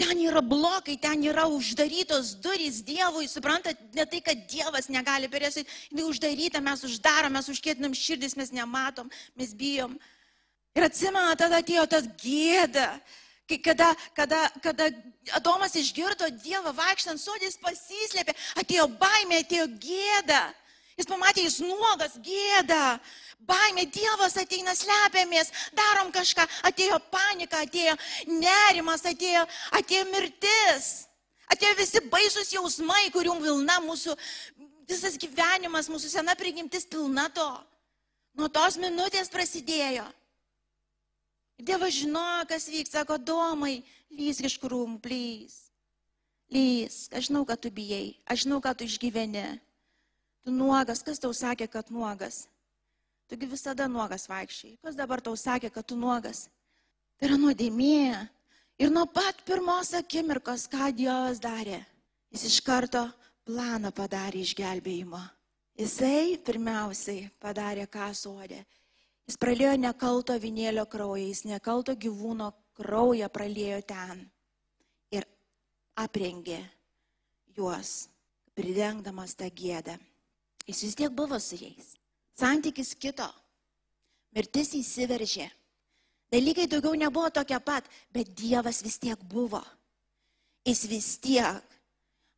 ten 0.00 0.18
yra 0.20 0.42
blokai, 0.42 0.96
ten 1.00 1.22
yra 1.24 1.46
uždarytos 1.52 2.34
durys 2.42 2.82
Dievui. 2.84 3.28
Suprantat, 3.30 3.78
ne 3.94 4.08
tai, 4.10 4.20
kad 4.24 4.42
Dievas 4.50 4.90
negali 4.92 5.30
perėsi, 5.30 5.64
jinai 5.92 6.08
uždaryta, 6.08 6.64
mes 6.64 6.82
uždarom, 6.88 7.36
mes 7.36 7.52
užkėtinam 7.52 7.94
širdis, 7.96 8.36
mes 8.36 8.50
nematom, 8.56 9.12
mes 9.38 9.54
bijom. 9.56 9.94
Ir 10.76 10.88
atsimena, 10.88 11.38
tada 11.38 11.62
atėjo 11.62 11.86
tas 11.94 12.10
gėda. 12.20 12.90
Kai 13.46 13.58
kada, 13.62 13.94
kada, 14.14 14.50
kada 14.62 14.90
Adomas 15.38 15.76
išgirdo 15.78 16.26
Dievą 16.42 16.72
vaikštant 16.74 17.20
sodės, 17.22 17.58
pasislėpė, 17.62 18.34
atėjo 18.58 18.88
baimė, 18.98 19.42
atėjo 19.44 19.66
gėda. 19.82 20.40
Jis 20.96 21.06
pamatė, 21.06 21.44
jis 21.44 21.60
nuogas, 21.60 22.16
gėda, 22.24 22.98
baimė, 23.46 23.84
Dievas 23.92 24.34
ateina, 24.40 24.72
slepiamės, 24.74 25.52
darom 25.76 26.10
kažką, 26.10 26.46
atėjo 26.70 26.98
panika, 27.12 27.62
atėjo 27.66 27.94
nerimas, 28.32 29.04
atėjo, 29.06 29.44
atėjo 29.76 30.06
mirtis, 30.10 30.90
atėjo 31.52 31.74
visi 31.82 32.02
baisus 32.10 32.54
jausmai, 32.56 33.10
kurių 33.14 33.36
vilna 33.44 33.78
mūsų, 33.84 34.16
visas 34.88 35.20
gyvenimas, 35.20 35.92
mūsų 35.92 36.16
sena 36.16 36.34
prigimtis 36.34 36.88
pilna 36.88 37.28
to. 37.28 37.50
Nuo 38.36 38.48
tos 38.52 38.80
minutės 38.80 39.30
prasidėjo. 39.32 40.08
Dievas 41.56 41.94
žinojo, 41.96 42.44
kas 42.50 42.68
vyks, 42.68 42.92
sako, 42.92 43.16
domai, 43.16 43.80
lys 44.12 44.42
iš 44.44 44.58
krūmų, 44.60 45.00
plys. 45.00 45.62
Lys, 46.52 47.06
aš 47.10 47.30
žinau, 47.30 47.46
kad 47.48 47.58
tu 47.62 47.72
bijai, 47.74 48.14
aš 48.28 48.44
žinau, 48.44 48.60
kad 48.62 48.78
tu 48.78 48.86
išgyveni. 48.86 49.46
Tu 50.46 50.52
nuogas, 50.54 51.02
kas 51.02 51.18
tau 51.18 51.32
sakė, 51.34 51.66
kad 51.66 51.88
nuogas? 51.90 52.44
Tugi 53.26 53.48
visada 53.50 53.88
nuogas 53.90 54.28
vaikščiai. 54.30 54.76
Kas 54.84 54.94
dabar 54.94 55.18
tau 55.24 55.34
sakė, 55.34 55.72
kad 55.74 55.88
tu 55.88 55.96
nuogas? 55.98 56.46
Tai 57.18 57.30
yra 57.30 57.38
nuodėmė. 57.40 58.28
Ir 58.78 58.92
nuo 58.92 59.06
pat 59.08 59.40
pirmos 59.48 59.90
akimirkos, 59.96 60.68
ką 60.70 60.92
Dievas 60.94 61.40
darė, 61.40 61.80
jis 62.30 62.44
iš 62.50 62.60
karto 62.60 63.06
planą 63.48 63.88
padarė 63.96 64.44
išgelbėjimo. 64.44 65.22
Jisai 65.80 66.36
pirmiausiai 66.44 67.30
padarė 67.40 67.88
ką 67.88 68.10
sodė. 68.16 68.60
Jis 69.26 69.38
pralėjo 69.42 69.74
nekalto 69.82 70.36
vinėlio 70.38 70.86
kraują, 70.86 71.26
jis 71.26 71.44
nekalto 71.50 71.96
gyvūno 71.98 72.52
kraują 72.78 73.28
pralėjo 73.32 73.80
ten 73.88 74.22
ir 75.10 75.26
aprengė 75.98 76.60
juos, 77.56 78.06
pridengdamas 78.54 79.34
tą 79.34 79.48
gėdą. 79.50 79.96
Jis 80.66 80.82
vis 80.86 80.98
tiek 80.98 81.14
buvo 81.14 81.38
su 81.42 81.58
jais. 81.58 81.94
Santykis 82.38 82.94
kito. 82.98 83.26
Mirtis 84.36 84.74
įsiveržė. 84.76 85.46
Dalykai 86.30 86.66
daugiau 86.68 86.98
nebuvo 86.98 87.30
tokie 87.30 87.58
pat, 87.64 87.86
bet 88.12 88.34
Dievas 88.36 88.82
vis 88.84 88.98
tiek 88.98 89.20
buvo. 89.30 89.62
Jis 90.66 90.84
vis 90.90 91.10
tiek. 91.22 91.62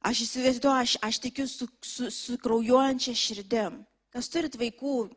Aš 0.04 0.20
įsivaizduoju, 0.28 0.76
aš, 0.84 0.92
aš 1.02 1.18
tikiu 1.24 1.48
su, 1.50 1.66
su, 1.82 2.10
su 2.14 2.36
kraujuojančia 2.38 3.16
širdim. 3.18 3.80
Kas 4.14 4.28
turit 4.30 4.54
vaikų, 4.60 5.08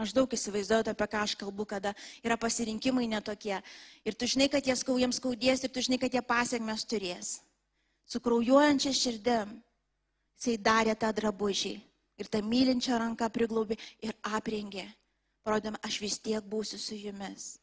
Maždaug 0.00 0.32
įsivaizduojate, 0.32 0.94
apie 0.94 1.06
ką 1.12 1.22
aš 1.26 1.34
kalbu, 1.36 1.66
kada 1.68 1.90
yra 2.24 2.38
pasirinkimai 2.40 3.04
netokie. 3.10 3.58
Ir 4.00 4.14
tu 4.16 4.24
žinai, 4.24 4.48
kad 4.48 4.64
jie 4.64 4.72
jiems 4.72 5.18
skaudės 5.20 5.60
ir 5.60 5.72
tu 5.74 5.82
žinai, 5.84 5.98
kad 6.00 6.14
jie 6.14 6.22
pasiekmes 6.24 6.86
turės. 6.88 7.32
Su 8.08 8.20
kraujuojančia 8.24 8.94
širdim 8.96 9.58
jisai 10.40 10.56
darė 10.56 10.96
tą 10.96 11.12
drabužį 11.12 11.74
ir 12.16 12.32
tą 12.32 12.40
mylinčią 12.40 12.96
ranką 12.96 13.28
priglaubė 13.28 13.76
ir 14.00 14.16
aprengė. 14.24 14.86
Parodėme, 15.44 15.76
aš 15.84 16.00
vis 16.00 16.16
tiek 16.18 16.44
būsiu 16.44 16.80
su 16.80 16.96
jumis. 16.96 17.58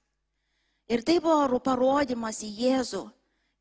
Ir 0.87 1.01
tai 1.01 1.17
buvo 1.19 1.57
parodimas 1.59 2.43
į 2.45 2.53
Jėzų. 2.61 3.03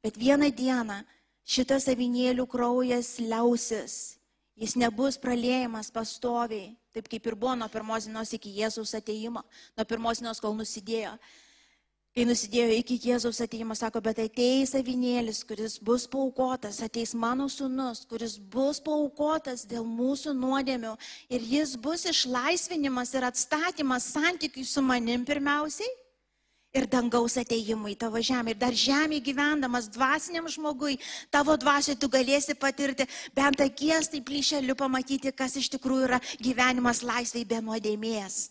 Bet 0.04 0.20
vieną 0.20 0.52
dieną 0.52 1.00
šitas 1.48 1.88
avinėlių 1.88 2.44
kraujas 2.46 3.16
liausis. 3.18 4.18
Jis 4.56 4.76
nebus 4.76 5.16
pralėjimas 5.16 5.88
pastoviai 5.92 6.76
taip 6.96 7.10
kaip 7.12 7.26
ir 7.28 7.34
buvo 7.36 7.54
nuo 7.60 7.68
pirmos 7.68 8.06
dienos 8.08 8.32
iki 8.32 8.54
Jėzaus 8.56 8.94
ateimo, 8.96 9.42
nuo 9.76 9.84
pirmos 9.88 10.22
dienos, 10.22 10.40
kol 10.40 10.56
nusidėjo. 10.56 11.12
Kai 12.16 12.24
nusidėjo 12.24 12.72
iki 12.78 12.96
Jėzaus 13.04 13.42
ateimo, 13.44 13.76
sako, 13.76 14.00
bet 14.00 14.22
ateis 14.22 14.72
avinėlis, 14.78 15.42
kuris 15.44 15.76
bus 15.76 16.06
paukotas, 16.08 16.78
ateis 16.80 17.12
mano 17.12 17.50
sunus, 17.52 18.06
kuris 18.08 18.38
bus 18.40 18.80
paukotas 18.80 19.66
dėl 19.68 19.84
mūsų 19.84 20.32
nuodėmių 20.38 20.94
ir 21.28 21.44
jis 21.44 21.76
bus 21.76 22.06
išlaisvinimas 22.08 23.12
ir 23.12 23.28
atstatymas 23.28 24.08
santykiui 24.16 24.64
su 24.64 24.80
manim 24.80 25.28
pirmiausiai 25.28 25.92
ir 26.74 26.86
dangaus 26.90 27.36
ateimui 27.40 27.94
tavo 27.96 28.20
žemę. 28.20 28.52
Ir 28.52 28.58
dar 28.60 28.74
žemė 28.74 29.20
gyvendamas 29.24 29.88
dvasiniam 29.92 30.48
žmogui, 30.48 30.98
tavo 31.30 31.56
dvasiai 31.56 31.98
tu 31.98 32.08
galėsi 32.08 32.56
patirti 32.58 33.06
bent 33.36 33.60
akies 33.60 34.10
tai 34.12 34.20
plyšeliu 34.20 34.76
pamatyti, 34.78 35.32
kas 35.32 35.56
iš 35.56 35.70
tikrųjų 35.76 36.10
yra 36.10 36.20
gyvenimas 36.42 37.02
laisvai 37.06 37.44
be 37.44 37.62
nuodėmės. 37.62 38.50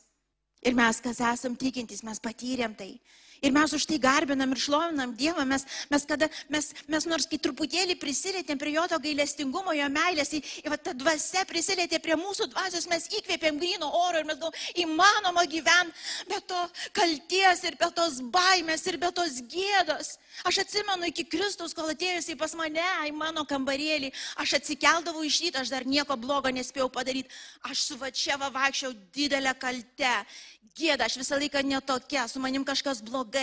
Ir 0.65 0.74
mes, 0.74 1.01
kas 1.01 1.22
esam 1.22 1.55
tikintys, 1.55 2.01
mes 2.03 2.19
patyrėm 2.19 2.74
tai. 2.77 2.95
Ir 3.44 3.51
mes 3.56 3.74
už 3.75 3.86
tai 3.89 4.00
garbinam 4.00 4.54
ir 4.56 4.62
šlovinam 4.62 5.15
Dievą, 5.18 5.46
mes, 5.48 5.65
mes, 5.92 6.06
kada, 6.08 6.30
mes, 6.50 6.72
mes 6.88 7.08
nors 7.10 7.27
kai 7.27 7.39
truputėlį 7.42 7.98
prisilietėm 8.00 8.60
prie 8.62 8.75
jo 8.75 8.86
to 8.92 9.00
gailestingumo, 9.04 9.74
jo 9.75 9.88
meilės, 9.92 10.34
į, 10.38 10.42
į 10.63 10.72
va, 10.72 10.80
tą 10.80 10.96
dvasę 10.98 11.46
prisilietė 11.50 12.00
prie 12.04 12.18
mūsų 12.20 12.50
dvasios, 12.54 12.88
mes 12.92 13.10
įkvėpėm 13.20 13.60
grino 13.60 13.92
oro 14.06 14.22
ir 14.22 14.30
mes 14.30 14.39
galvom, 14.39 14.56
įmanoma 14.86 15.46
gyventi 15.51 16.30
be 16.30 16.39
to 16.48 16.62
kalties 16.96 17.63
ir 17.68 17.77
be 17.80 17.89
tos 17.96 18.22
baimės 18.34 18.86
ir 18.88 19.00
be 19.01 19.12
tos 19.15 19.42
gėdos. 19.51 20.15
Aš 20.48 20.63
atsimenu 20.65 21.10
iki 21.12 21.27
Kristaus, 21.32 21.75
kol 21.75 21.92
atėjusiai 21.94 22.38
pas 22.39 22.56
mane 22.60 22.84
į 23.08 23.13
mano 23.15 23.46
kambarėlį, 23.48 24.12
aš 24.42 24.58
atsikeldavau 24.60 25.24
iš 25.24 25.39
ryto, 25.46 25.62
aš 25.62 25.72
dar 25.72 25.88
nieko 25.88 26.18
blogo 26.20 26.51
nespėjau 26.51 26.89
padaryti, 26.92 27.32
aš 27.63 27.86
su 27.89 28.00
vačiava 28.01 28.51
vaikščiau 28.54 28.92
didelę 29.15 29.56
kaltę, 29.60 30.18
gėdą, 30.75 31.08
aš 31.08 31.18
visą 31.22 31.39
laiką 31.39 31.63
netokia, 31.63 32.25
su 32.27 32.42
manim 32.44 32.65
kažkas 32.68 33.01
blogai. 33.06 33.35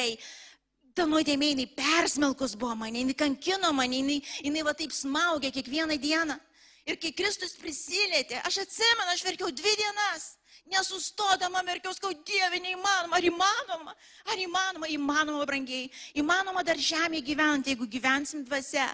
Ta 0.93 1.07
nuodėmė, 1.09 1.55
jinai 1.55 1.69
persmelkus 1.73 2.53
buvo 2.61 2.75
mane, 2.77 3.01
jinai 3.01 3.17
kankino 3.17 3.71
mane, 3.73 4.03
jinai, 4.03 4.19
jinai 4.45 4.65
va 4.67 4.75
taip 4.77 4.93
smaugė 4.93 5.49
kiekvieną 5.55 5.97
dieną. 6.01 6.37
Ir 6.85 6.99
kai 7.01 7.13
Kristus 7.17 7.55
prisilietė, 7.57 8.41
aš 8.43 8.65
atsimenu, 8.65 9.13
aš 9.15 9.23
verkiau 9.25 9.53
dvi 9.55 9.73
dienas. 9.79 10.33
Nesustodama 10.73 11.63
verkiau, 11.67 11.93
skau, 11.95 12.13
Dieve, 12.27 12.61
neįmanoma, 12.63 13.19
ar 13.19 13.27
įmanoma, 13.27 13.95
ar 14.31 14.41
įmanoma, 14.41 14.89
įmanoma, 14.95 15.47
brangiai, 15.49 15.89
įmanoma 16.17 16.63
dar 16.65 16.79
žemėje 16.79 17.25
gyventi, 17.27 17.73
jeigu 17.75 17.89
gyvensim 17.91 18.45
dvasia, 18.47 18.87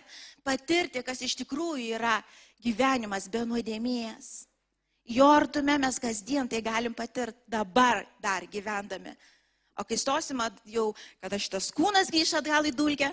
patirti, 0.46 1.02
kas 1.04 1.20
iš 1.22 1.36
tikrųjų 1.42 1.98
yra 1.98 2.16
gyvenimas 2.64 3.28
be 3.30 3.44
nuodėmės. 3.46 4.48
Jo 5.08 5.28
artume 5.32 5.78
mes 5.80 6.00
kasdien 6.00 6.48
tai 6.48 6.60
galim 6.64 6.96
patirti 6.96 7.44
dabar 7.48 8.02
dar 8.20 8.48
gyvendami. 8.48 9.14
O 9.78 9.84
kai 9.86 9.98
stosim 9.98 10.40
jau, 10.66 10.90
kada 11.22 11.38
šitas 11.38 11.70
kūnas 11.74 12.10
grįš 12.10 12.34
atgal 12.40 12.66
į 12.66 12.74
dulkę 12.74 13.12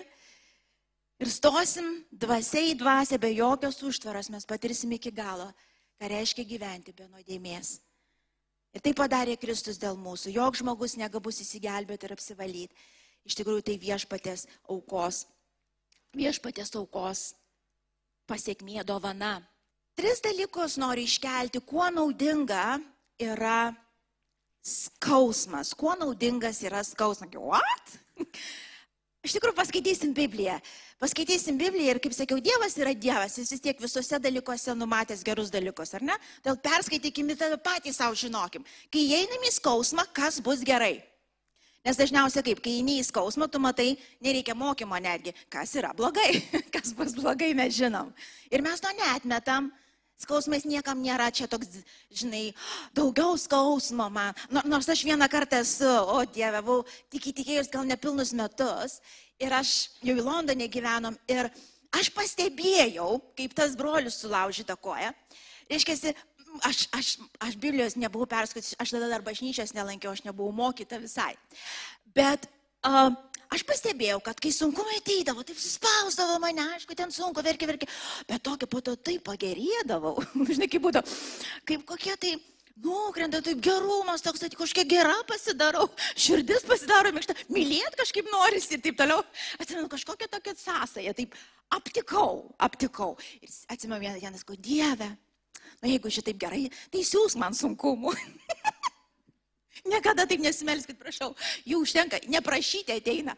ir 1.22 1.30
stosim 1.30 2.02
dvasiai 2.10 2.72
į 2.72 2.78
dvasę 2.80 3.18
be 3.22 3.30
jokios 3.30 3.78
užtvaros, 3.86 4.30
mes 4.34 4.44
patirsim 4.48 4.92
iki 4.96 5.12
galo, 5.14 5.46
ką 6.00 6.10
reiškia 6.10 6.44
gyventi 6.44 6.92
be 6.92 7.06
nuodėmės. 7.06 7.78
Ir 8.76 8.82
tai 8.84 8.92
padarė 8.92 9.38
Kristus 9.40 9.78
dėl 9.80 9.96
mūsų. 9.96 10.34
Jok 10.34 10.58
žmogus 10.60 10.98
negabus 11.00 11.38
įsigelbėti 11.40 12.04
ir 12.04 12.12
apsivalyti. 12.12 12.76
Iš 13.24 13.38
tikrųjų 13.38 13.62
tai 13.64 13.78
viešpatės 13.80 14.44
aukos. 14.68 15.22
Viešpatės 16.16 16.74
aukos 16.76 17.30
pasiekmė 18.28 18.84
dovana. 18.84 19.38
Tris 19.96 20.20
dalykus 20.20 20.76
noriu 20.76 21.06
iškelti, 21.08 21.62
kuo 21.64 21.86
naudinga 21.88 22.76
yra 23.22 23.72
skausmas. 24.66 25.72
Kuo 25.78 25.94
naudingas 25.98 26.62
yra 26.66 26.82
skausmas. 26.86 27.30
What? 27.38 27.96
Iš 29.26 29.34
tikrųjų, 29.34 29.56
paskaitysim 29.58 30.12
Bibliją. 30.14 30.58
Paskaitysim 31.02 31.58
Bibliją 31.58 31.96
ir, 31.96 31.98
kaip 32.02 32.14
sakiau, 32.14 32.38
Dievas 32.42 32.76
yra 32.78 32.92
Dievas. 32.94 33.34
Jis 33.40 33.50
vis 33.56 33.62
tiek 33.64 33.80
visuose 33.82 34.20
dalykuose 34.22 34.74
numatęs 34.78 35.24
gerus 35.26 35.50
dalykus, 35.52 35.92
ar 35.98 36.04
ne? 36.06 36.16
Dėl 36.46 36.58
perskaitykim 36.62 37.32
ir 37.32 37.40
tada 37.40 37.58
patys 37.60 37.98
savo 37.98 38.16
žinokim. 38.16 38.64
Kai 38.92 39.02
einam 39.18 39.44
į 39.46 39.52
skausmą, 39.58 40.06
kas 40.16 40.38
bus 40.44 40.62
gerai? 40.66 41.00
Nes 41.86 41.98
dažniausiai 41.98 42.42
kaip, 42.48 42.62
kai 42.62 42.78
eini 42.80 42.96
į 42.98 43.06
skausmą, 43.06 43.46
tu 43.50 43.60
matai, 43.62 43.92
nereikia 44.24 44.56
mokymo 44.58 44.98
netgi, 44.98 45.34
kas 45.52 45.74
yra 45.78 45.92
blogai, 45.94 46.40
kas 46.74 46.90
bus 46.98 47.14
blogai, 47.14 47.52
mes 47.54 47.76
žinom. 47.76 48.10
Ir 48.50 48.64
mes 48.66 48.82
to 48.82 48.90
netmetam. 48.98 49.70
Skausmas 50.16 50.64
niekam 50.64 51.02
nėra 51.04 51.28
čia 51.28 51.44
toks, 51.50 51.82
žinai, 52.08 52.54
daugiau 52.96 53.36
skausmo 53.36 54.08
man. 54.12 54.36
Nors 54.64 54.88
aš 54.88 55.02
vieną 55.04 55.28
kartą 55.28 55.60
esu, 55.60 55.90
o 55.90 56.22
Dieve, 56.24 56.62
buvau 56.64 56.86
tik 57.12 57.28
įtikėjus 57.32 57.68
gal 57.72 57.84
nepilnus 57.84 58.32
metus 58.36 59.00
ir 59.36 59.52
aš 59.52 59.74
jau 60.00 60.16
į 60.16 60.24
Londone 60.24 60.70
gyvenom 60.72 61.18
ir 61.28 61.50
aš 61.92 62.08
pastebėjau, 62.16 63.18
kaip 63.36 63.52
tas 63.56 63.76
brolius 63.76 64.16
sulaužyta 64.22 64.78
koja. 64.80 65.12
Reiškia, 65.68 66.14
aš, 66.64 66.86
aš, 66.96 67.12
aš 67.42 67.60
Biblijos 67.60 67.98
nebuvau 68.00 68.28
perskaitęs, 68.30 68.76
aš 68.80 68.96
tada 68.96 69.10
dar 69.12 69.24
bažnyčios 69.26 69.74
nelankiau, 69.76 70.14
aš 70.16 70.24
nebuvau 70.24 70.54
mokyta 70.54 71.00
visai. 71.02 71.34
Bet 72.16 72.48
uh, 72.86 73.12
aš 73.52 73.64
pastebėjau, 73.68 74.18
kad 74.24 74.40
kai 74.42 74.52
sunkumai 74.54 74.98
ateidavo, 75.00 75.44
taip 75.46 75.58
suspausdavo 75.60 76.40
mane, 76.42 76.64
aišku, 76.76 76.96
ten 76.98 77.12
sunku, 77.14 77.44
verkia, 77.44 77.68
verkia, 77.70 77.88
bet 78.28 78.44
tokia 78.46 78.68
po 78.70 78.82
to 78.84 78.96
taip 78.96 79.24
pagerėdavau, 79.28 80.18
žinai, 80.52 80.68
kaip 80.72 80.84
būtų, 80.86 81.02
kaip 81.68 81.84
kokie 81.88 82.16
tai 82.20 82.36
nukrenta, 82.82 83.40
taip 83.44 83.60
gerumas, 83.64 84.24
toks, 84.24 84.42
tai 84.42 84.50
kažkokia 84.52 84.86
gera 84.88 85.14
pasidarau, 85.28 85.88
širdis 86.18 86.66
pasidaro 86.68 87.12
minkšta, 87.14 87.36
mylėt 87.52 87.96
kažkaip 87.98 88.28
norisi 88.32 88.76
ir 88.76 88.82
taip 88.84 88.98
toliau. 89.00 89.22
Atsimenu, 89.60 89.88
kažkokia 89.92 90.28
tokia 90.32 90.56
sąsaja, 90.60 91.14
taip 91.16 91.36
aptikau, 91.72 92.50
aptikau. 92.58 93.14
Ir 93.40 93.54
atsimenu 93.72 94.02
vieną 94.02 94.20
dieną, 94.20 94.42
sakau, 94.42 94.58
Dieve, 94.60 95.08
na 95.80 95.88
jeigu 95.92 96.12
šitaip 96.12 96.40
gerai, 96.40 96.66
tai 96.92 97.06
siūs 97.06 97.38
man 97.40 97.56
sunkumų. 97.56 98.14
Niekada 99.84 100.26
taip 100.26 100.40
nesimelskit, 100.40 100.98
prašau. 100.98 101.34
Jų 101.68 101.84
užtenka. 101.84 102.22
Neprašyti 102.32 102.96
ateina. 102.96 103.36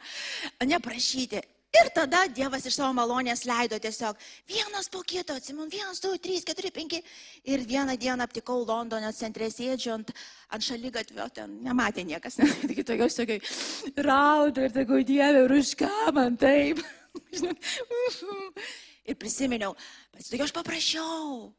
Neprašyti. 0.64 1.42
Ir 1.68 1.90
tada 1.92 2.22
Dievas 2.32 2.64
iš 2.64 2.78
savo 2.78 2.94
malonės 2.96 3.42
leido 3.44 3.76
tiesiog 3.76 4.16
vienas 4.48 4.86
po 4.88 5.02
kito, 5.04 5.34
atsimenu, 5.36 5.66
vienas, 5.68 6.00
du, 6.00 6.14
trys, 6.16 6.46
keturi, 6.48 6.70
penki. 6.72 7.02
Ir 7.44 7.60
vieną 7.68 7.96
dieną 8.00 8.24
aptikau 8.24 8.62
Londono 8.64 9.10
centre 9.12 9.50
sėdžiu 9.52 9.92
ant, 9.98 10.12
ant 10.48 10.64
šaly 10.64 10.88
gatvio, 10.94 11.26
ten 11.34 11.58
nematė 11.66 12.06
niekas, 12.08 12.40
tik 12.70 12.80
tokios 12.88 13.18
tokiai 13.20 14.00
raudu 14.00 14.64
ir 14.64 14.72
sakau, 14.78 15.02
Dieve, 15.04 15.44
ir 15.44 15.56
už 15.58 15.74
ką 15.82 15.92
man 16.16 16.40
taip. 16.40 16.80
ir 19.08 19.20
prisiminiau, 19.20 19.76
tokia 20.24 20.48
aš 20.48 20.56
paprašiau. 20.56 21.52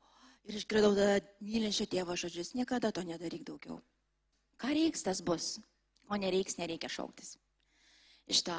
Ir 0.50 0.58
išgirdau 0.58 0.96
tada 0.98 1.22
mylinčio 1.46 1.86
tėvo 1.86 2.18
žodžius, 2.18 2.56
niekada 2.58 2.90
to 2.90 3.06
nedaryk 3.06 3.46
daugiau. 3.46 3.78
Ką 4.60 4.76
reiks, 4.76 5.06
tas 5.08 5.24
bus. 5.24 5.58
O 6.10 6.18
nereiks, 6.20 6.58
nereikia 6.60 6.90
šauktis. 6.92 7.38
Iš 8.30 8.44
to. 8.48 8.56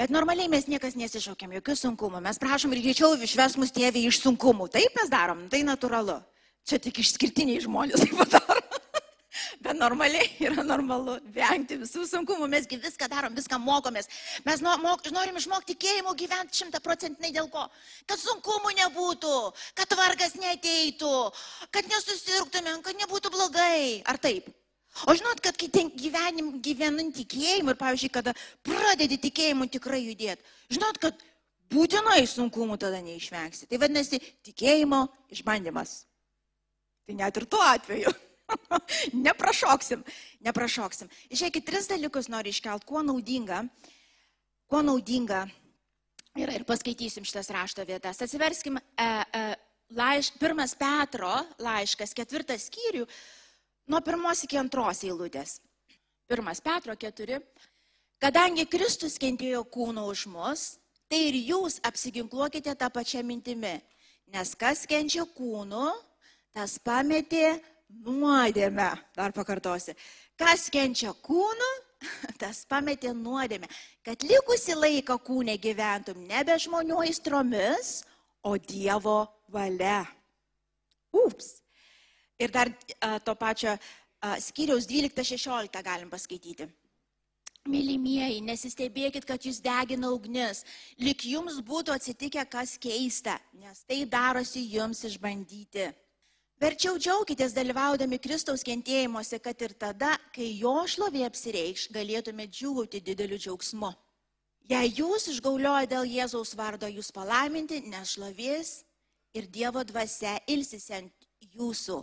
Bet 0.00 0.12
normaliai 0.12 0.48
mes 0.48 0.66
niekas 0.70 0.96
nesišaukiam, 0.96 1.52
jokių 1.58 1.76
sunkumų. 1.76 2.20
Mes 2.24 2.38
prašom 2.40 2.72
ir 2.74 2.82
greičiau 2.84 3.16
išves 3.20 3.56
mus 3.60 3.72
tėvį 3.76 4.06
iš 4.08 4.20
sunkumų. 4.22 4.70
Taip 4.72 4.96
mes 4.96 5.12
darom, 5.12 5.46
tai 5.52 5.62
natūralu. 5.66 6.18
Čia 6.68 6.78
tik 6.82 7.00
išskirtiniai 7.02 7.62
žmonės 7.64 8.04
taip 8.04 8.16
padaro. 8.20 8.60
Bet 9.64 9.76
normaliai 9.76 10.28
yra 10.42 10.64
normalu 10.64 11.18
vengti 11.34 11.76
visų 11.80 12.06
sunkumų, 12.08 12.48
mesgi 12.52 12.78
viską 12.80 13.08
darom, 13.12 13.34
viską 13.36 13.58
mokomės. 13.60 14.08
Mes 14.46 14.62
no, 14.64 14.72
mok, 14.80 15.04
norim 15.12 15.36
išmokti 15.40 15.74
tikėjimo 15.74 16.14
gyventi 16.16 16.62
šimtaprocentinai 16.62 17.32
dėl 17.36 17.50
ko? 17.52 17.66
Kad 18.08 18.20
sunkumų 18.22 18.72
nebūtų, 18.80 19.34
kad 19.80 19.96
vargas 20.00 20.36
neteitų, 20.40 21.12
kad 21.76 21.92
nesusirgtumėm, 21.92 22.80
kad 22.86 22.96
nebūtų 23.04 23.32
blogai. 23.36 24.00
Ar 24.08 24.20
taip? 24.20 24.48
O 25.06 25.14
žinot, 25.14 25.38
kad 25.42 25.56
kai 25.56 25.68
gyvenim, 25.94 26.56
gyvenant 26.62 27.14
tikėjimu 27.14 27.72
ir, 27.72 27.78
pavyzdžiui, 27.78 28.10
kada 28.12 28.34
pradedi 28.66 29.20
tikėjimu 29.22 29.68
tikrai 29.70 30.00
judėti, 30.02 30.42
žinot, 30.74 30.98
kad 31.02 31.20
būtinai 31.70 32.24
sunkumų 32.26 32.78
tada 32.82 32.98
neišvengsi. 33.04 33.68
Tai 33.70 33.78
vadinasi, 33.80 34.18
tikėjimo 34.50 35.04
išbandymas. 35.30 36.00
Tai 37.06 37.16
net 37.22 37.38
ir 37.38 37.46
tuo 37.50 37.62
atveju. 37.62 38.12
neprašoksim, 39.26 40.02
neprašoksim. 40.46 41.10
Išėkit, 41.30 41.66
tris 41.66 41.88
dalykus 41.90 42.30
noriu 42.32 42.50
iškelt, 42.50 42.86
kuo 42.88 43.02
naudinga, 43.06 43.62
kuo 44.70 44.82
naudinga 44.82 45.44
yra 46.38 46.54
ir 46.58 46.66
paskaitysim 46.66 47.26
šitas 47.26 47.50
rašto 47.54 47.84
vietas. 47.86 48.20
Atsiverskim, 48.22 48.78
e, 48.78 49.06
e, 49.06 49.44
laiš, 49.98 50.32
pirmas 50.40 50.74
Petro 50.78 51.32
laiškas, 51.62 52.14
ketvirtas 52.16 52.68
skyrių, 52.70 53.06
nuo 53.90 54.00
pirmos 54.06 54.44
iki 54.46 54.58
antros 54.60 55.02
eilutės. 55.06 55.58
Pirmas 56.30 56.62
Petro 56.62 56.94
keturi. 56.94 57.40
Kadangi 58.22 58.66
Kristus 58.70 59.16
kentėjo 59.18 59.64
kūno 59.72 60.04
už 60.12 60.26
mus, 60.30 60.64
tai 61.10 61.24
ir 61.30 61.38
jūs 61.50 61.80
apsiginkluokite 61.88 62.74
tą 62.78 62.90
pačią 62.92 63.24
mintimį. 63.26 63.78
Nes 64.30 64.52
kas 64.54 64.84
kenčia 64.86 65.24
kūnu, 65.34 65.88
tas 66.54 66.76
pametė 66.78 67.56
nuodėmę. 68.06 68.90
Dar 69.16 69.34
pakartosi. 69.34 69.96
Kas 70.38 70.68
kenčia 70.70 71.10
kūnu, 71.26 71.70
tas 72.42 72.62
pametė 72.70 73.14
nuodėmę. 73.16 73.66
Kad 74.06 74.22
likusi 74.22 74.76
laiką 74.78 75.18
kūne 75.24 75.56
gyventum 75.58 76.22
nebe 76.28 76.54
žmonių 76.62 77.02
aistromis, 77.08 78.04
o 78.46 78.54
Dievo 78.56 79.24
valia. 79.50 80.04
Ups. 81.10 81.59
Ir 82.40 82.52
dar 82.52 82.70
to 83.24 83.34
pačio 83.36 83.76
skyriaus 84.40 84.86
12-16 84.88 85.82
galim 85.84 86.10
paskaityti. 86.12 86.68
Mylimieji, 87.68 88.40
nesistebėkit, 88.40 89.26
kad 89.28 89.44
jūs 89.44 89.58
degina 89.60 90.08
ugnis, 90.14 90.62
lik 90.96 91.26
jums 91.28 91.58
būtų 91.60 91.92
atsitikę 91.92 92.46
kas 92.48 92.78
keista, 92.80 93.34
nes 93.52 93.82
tai 93.84 94.06
darosi 94.08 94.62
jums 94.72 95.04
išbandyti. 95.04 95.90
Verčiau 96.60 96.96
džiaukitės 96.96 97.52
dalyvaudami 97.56 98.18
Kristaus 98.20 98.64
kentėjimuose, 98.64 99.38
kad 99.44 99.60
ir 99.60 99.74
tada, 99.76 100.14
kai 100.32 100.48
jo 100.56 100.72
šlovė 100.88 101.26
apsireikš, 101.28 101.86
galėtume 101.92 102.48
džiūgauti 102.48 103.00
dideliu 103.04 103.36
džiaugsmu. 103.40 103.92
Jei 104.68 104.92
jūs 104.96 105.28
išgaulioja 105.32 105.88
dėl 105.88 106.08
Jėzaus 106.08 106.54
vardo, 106.56 106.88
jūs 106.88 107.12
palaiminti, 107.12 107.80
nes 107.88 108.12
šlovės 108.16 108.72
ir 109.36 109.48
Dievo 109.52 109.84
dvasia 109.84 110.38
ilsisi 110.48 110.96
ant 110.96 111.28
jūsų. 111.52 112.00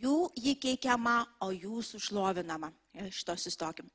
Jų 0.00 0.30
jį 0.36 0.54
keikiama, 0.60 1.22
o 1.44 1.50
jūsų 1.52 2.00
šlovinama. 2.00 2.70
Šito 3.14 3.36
sustokim. 3.38 3.88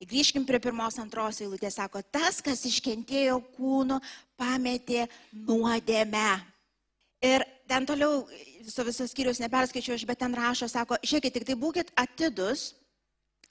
Grįžkim 0.00 0.46
prie 0.48 0.58
pirmos, 0.62 0.96
antros 1.00 1.42
eilutės. 1.44 1.76
Sako, 1.76 2.00
tas, 2.02 2.40
kas 2.44 2.64
iškentėjo 2.68 3.36
kūnu, 3.56 3.98
pametė 4.40 5.04
nuodėmę. 5.32 6.40
Ir 7.20 7.44
ten 7.68 7.84
toliau, 7.84 8.24
viso 8.64 8.84
visos 8.86 9.12
skyrius 9.12 9.42
neperskaičiu 9.42 9.92
aš, 9.92 10.06
bet 10.08 10.22
ten 10.22 10.32
rašo, 10.36 10.70
sako, 10.72 10.96
žiūrėkit, 11.04 11.36
tik 11.36 11.46
tai 11.50 11.56
būkit 11.60 11.92
atidus, 12.00 12.70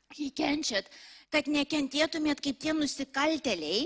kai 0.10 0.32
kenčiat, 0.34 0.90
kad 1.30 1.46
nekentėtumėt 1.46 2.42
kaip 2.42 2.58
tie 2.58 2.74
nusikalteliai, 2.74 3.86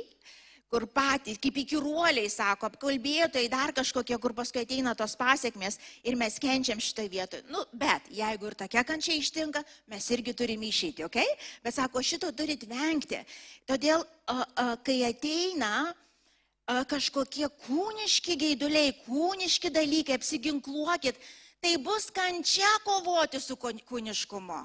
kur 0.73 0.87
patys, 0.89 1.37
kaip 1.37 1.59
įkiruoliai, 1.61 2.29
sako, 2.33 2.71
apkalbėtojai, 2.71 3.49
dar 3.51 3.69
kažkokie, 3.77 4.17
kur 4.21 4.33
paskui 4.33 4.63
ateina 4.63 4.95
tos 4.97 5.13
pasiekmes 5.19 5.77
ir 6.01 6.17
mes 6.17 6.39
kenčiam 6.41 6.81
šitą 6.81 7.05
vietą. 7.13 7.41
Nu, 7.53 7.61
bet 7.77 8.07
jeigu 8.09 8.49
ir 8.49 8.57
tokia 8.57 8.81
kančia 8.87 9.13
ištinka, 9.19 9.61
mes 9.93 10.09
irgi 10.15 10.33
turime 10.33 10.65
išeiti, 10.71 11.05
ok? 11.05 11.19
Bet 11.65 11.77
sako, 11.77 12.01
šito 12.01 12.31
turit 12.33 12.65
vengti. 12.69 13.21
Todėl, 13.69 14.01
a, 14.25 14.39
a, 14.41 14.67
kai 14.81 14.97
ateina 15.11 15.73
a, 15.85 16.81
kažkokie 16.89 17.51
kūniški 17.67 18.39
gaiduliai, 18.41 18.95
kūniški 19.05 19.69
dalykai, 19.77 20.17
apsiginkluokit, 20.17 21.21
tai 21.61 21.77
bus 21.85 22.09
kančia 22.09 22.79
kovoti 22.87 23.37
su 23.39 23.61
kūniškumu. 23.61 24.63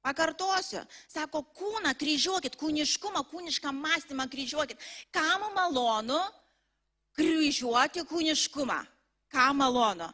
Pakartosiu, 0.00 0.80
sako, 1.12 1.42
kūną 1.56 1.92
kryžiuokit, 2.00 2.56
kūniškumą, 2.56 3.20
kūnišką 3.28 3.72
mąstymą 3.76 4.24
kryžiuokit. 4.32 4.80
Kam 5.12 5.44
malonu 5.56 6.20
kryžiuoti 7.18 8.06
kūniškumą? 8.08 8.78
Kam 9.30 9.60
malonu? 9.60 10.08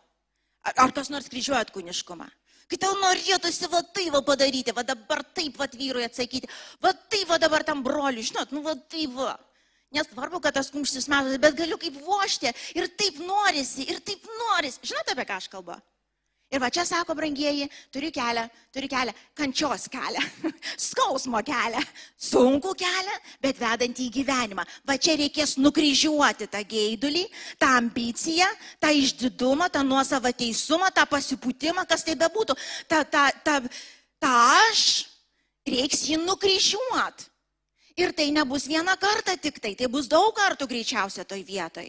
Ar, 0.66 0.90
kas 0.90 1.12
nors 1.12 1.30
kryžiuojat 1.30 1.70
kūniškumą? 1.70 2.26
Kai 2.66 2.78
tau 2.82 2.96
norėtųsi 2.98 3.68
va 3.70 3.84
tai 3.94 4.08
va 4.10 4.24
padaryti, 4.26 4.74
va 4.74 4.82
dabar 4.82 5.22
taip 5.36 5.58
va 5.60 5.68
vyrui 5.70 6.02
atsakyti, 6.02 6.50
va 6.82 6.90
taip 7.06 7.30
va 7.30 7.38
dabar 7.38 7.62
tam 7.62 7.84
broliui, 7.86 8.26
žinot, 8.26 8.50
nu 8.50 8.64
va 8.64 8.74
taip 8.90 9.14
va. 9.14 9.36
Nesvarbu, 9.94 10.40
kad 10.42 10.56
tas 10.58 10.72
kumštis 10.74 11.06
metas, 11.06 11.38
bet 11.38 11.54
galiu 11.54 11.78
kaip 11.78 11.94
vošti 12.02 12.50
ir 12.74 12.88
taip 12.98 13.20
norisi, 13.22 13.86
ir 13.86 14.02
taip 14.02 14.26
norisi. 14.26 14.82
Žinote, 14.82 15.14
apie 15.14 15.28
ką 15.28 15.38
aš 15.38 15.46
kalbu? 15.52 15.78
Ir 16.46 16.60
va 16.62 16.68
čia 16.70 16.84
sako, 16.86 17.16
brangieji, 17.18 17.66
turiu 17.90 18.12
kelią, 18.14 18.44
turiu 18.70 18.86
kelią, 18.90 19.12
kančios 19.34 19.88
kelią, 19.90 20.20
skausmo 20.86 21.40
kelią, 21.42 21.80
sunku 22.14 22.70
kelią, 22.78 23.16
bet 23.42 23.58
vedantį 23.58 24.06
į 24.06 24.12
gyvenimą. 24.20 24.62
Va 24.86 24.94
čia 24.94 25.16
reikės 25.18 25.56
nukryžiuoti 25.58 26.46
tą 26.52 26.62
geidulį, 26.70 27.24
tą 27.58 27.72
ambiciją, 27.80 28.46
tą 28.78 28.94
išdidumą, 28.94 29.66
tą 29.74 29.82
nuosavą 29.82 30.30
teisumą, 30.38 30.92
tą 30.94 31.08
pasipūtimą, 31.10 31.82
kas 31.90 32.06
tai 32.06 32.14
bebūtų. 32.20 32.54
Ta, 32.86 33.02
ta, 33.02 33.26
ta, 33.42 33.58
ta 34.22 34.32
aš, 34.70 34.86
reiks 35.66 36.06
jį 36.06 36.22
nukryžiuoti. 36.22 37.32
Ir 37.96 38.12
tai 38.14 38.28
nebus 38.30 38.68
vieną 38.68 38.94
kartą 39.00 39.34
tik 39.40 39.58
tai, 39.58 39.74
tai 39.74 39.88
bus 39.90 40.06
daug 40.06 40.30
kartų 40.36 40.68
greičiausia 40.68 41.24
toj 41.26 41.42
vietoj. 41.42 41.88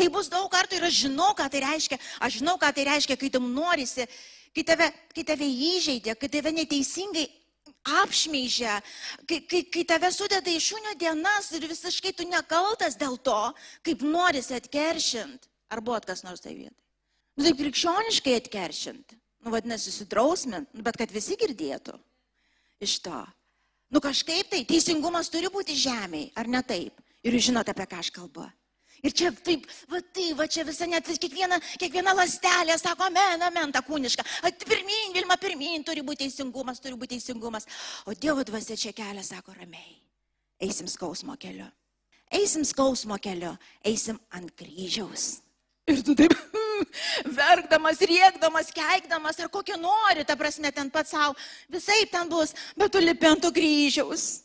Tai 0.00 0.06
bus 0.08 0.30
daug 0.32 0.48
kartų 0.48 0.78
ir 0.78 0.86
aš 0.88 1.02
žinau, 1.04 1.34
ką 1.36 1.44
tai 1.52 1.60
reiškia. 1.60 1.98
Aš 2.24 2.38
žinau, 2.40 2.56
ką 2.60 2.70
tai 2.72 2.86
reiškia, 2.88 3.18
kai 3.20 3.28
tam 3.32 3.50
norisi, 3.52 4.06
kai 4.56 4.64
tave, 4.64 4.86
kai 5.12 5.24
tave 5.28 5.44
įžeidė, 5.44 6.14
kai 6.16 6.30
tave 6.32 6.52
neteisingai 6.56 7.26
apšmeižia, 8.00 8.78
kai, 9.28 9.42
kai, 9.48 9.60
kai 9.68 9.82
tave 9.88 10.08
sudeda 10.14 10.52
į 10.52 10.60
šunio 10.64 10.94
dienas 11.00 11.50
ir 11.56 11.66
visiškai 11.68 12.14
tu 12.16 12.24
nekaltas 12.28 12.96
dėl 13.00 13.18
to, 13.20 13.40
kaip 13.84 14.04
norisi 14.04 14.56
atkeršint. 14.56 15.44
Ar 15.70 15.82
buvo 15.84 16.00
kas 16.04 16.24
nors 16.24 16.40
tai 16.40 16.54
vietai? 16.56 16.80
Nu, 17.36 17.44
taip 17.44 17.60
krikščioniškai 17.60 18.38
atkeršint. 18.40 19.14
Nu, 19.44 19.52
vadinasi, 19.52 19.88
susidrausmint, 19.88 20.72
nu, 20.76 20.84
bet 20.84 20.96
kad 21.00 21.12
visi 21.12 21.36
girdėtų 21.40 21.94
iš 22.84 22.98
to. 23.04 23.20
Nu, 23.92 24.00
kažkaip 24.00 24.48
tai, 24.48 24.64
teisingumas 24.68 25.28
turi 25.32 25.52
būti 25.52 25.76
žemėje, 25.76 26.32
ar 26.40 26.48
ne 26.48 26.64
taip? 26.64 27.04
Ir 27.24 27.36
jūs 27.36 27.50
žinote, 27.50 27.72
apie 27.72 27.86
ką 27.88 28.00
aš 28.00 28.10
kalbu. 28.16 28.48
Ir 29.00 29.14
čia 29.16 29.30
taip, 29.32 29.64
va 29.88 30.00
tai, 30.12 30.30
va 30.36 30.44
čia 30.50 30.64
visa 30.68 30.86
net 30.88 31.08
kiekviena, 31.08 31.56
kiekviena 31.80 32.12
lastelė 32.18 32.76
sako, 32.80 33.08
amen, 33.08 33.40
amen, 33.46 33.72
ta 33.72 33.80
kūniška. 33.86 34.24
At 34.44 34.64
pirmin, 34.68 35.14
Vilma, 35.16 35.38
pirmin, 35.40 35.84
turi 35.86 36.04
būti 36.04 36.26
teisingumas, 36.26 36.82
turi 36.84 36.98
būti 37.00 37.16
teisingumas. 37.16 37.68
O 38.04 38.12
Dievo 38.12 38.44
dvasia 38.44 38.76
čia 38.76 38.92
kelia, 38.96 39.24
sako, 39.24 39.56
ramiai. 39.56 39.96
Eisim 40.60 40.90
skausmo 40.90 41.38
keliu. 41.40 41.70
Eisim 42.30 42.66
skausmo 42.68 43.16
keliu, 43.18 43.54
eisim 43.84 44.20
ant 44.36 44.52
kryžiaus. 44.54 45.40
Ir 45.88 46.04
tu 46.04 46.14
taip, 46.14 46.36
verkdamas, 47.40 48.04
riekdamas, 48.06 48.68
keikdamas, 48.76 49.40
ar 49.40 49.48
kokią 49.50 49.80
nori, 49.80 50.26
ta 50.28 50.36
prasme, 50.38 50.70
ten 50.76 50.92
pats 50.92 51.16
savo, 51.16 51.34
visai 51.72 52.04
ten 52.12 52.28
bus, 52.30 52.52
bet 52.76 52.92
tu 52.92 53.00
lipi 53.02 53.26
ant 53.26 53.42
to 53.42 53.50
kryžiaus. 53.56 54.44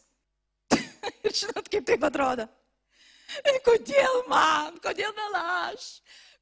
Ir 1.25 1.35
žinot, 1.35 1.67
kaip 1.69 1.85
taip 1.85 2.07
atrodo. 2.07 2.47
Kodėl 3.67 4.23
man? 4.31 4.79
Kodėl 4.83 5.13
vėl 5.17 5.37
aš? 5.41 5.89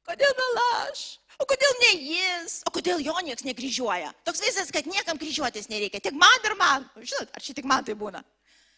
Kodėl 0.04 0.34
vėl 0.36 0.58
aš? 0.84 1.04
O 1.40 1.46
kodėl 1.50 1.72
ne 1.80 1.92
jis? 1.98 2.60
O 2.68 2.70
kodėl 2.74 3.00
jo 3.02 3.14
niekas 3.26 3.46
nekryžiuoja? 3.46 4.12
Toks 4.26 4.42
visas, 4.44 4.70
kad 4.74 4.86
niekam 4.86 5.18
kryžiuotis 5.18 5.66
nereikia. 5.70 6.02
Tik 6.02 6.14
man 6.18 6.46
ir 6.46 6.54
man. 6.60 6.84
Žinot, 7.00 7.32
ar 7.34 7.42
čia 7.42 7.56
tik 7.56 7.66
man 7.66 7.86
tai 7.86 7.96
būna? 7.98 8.20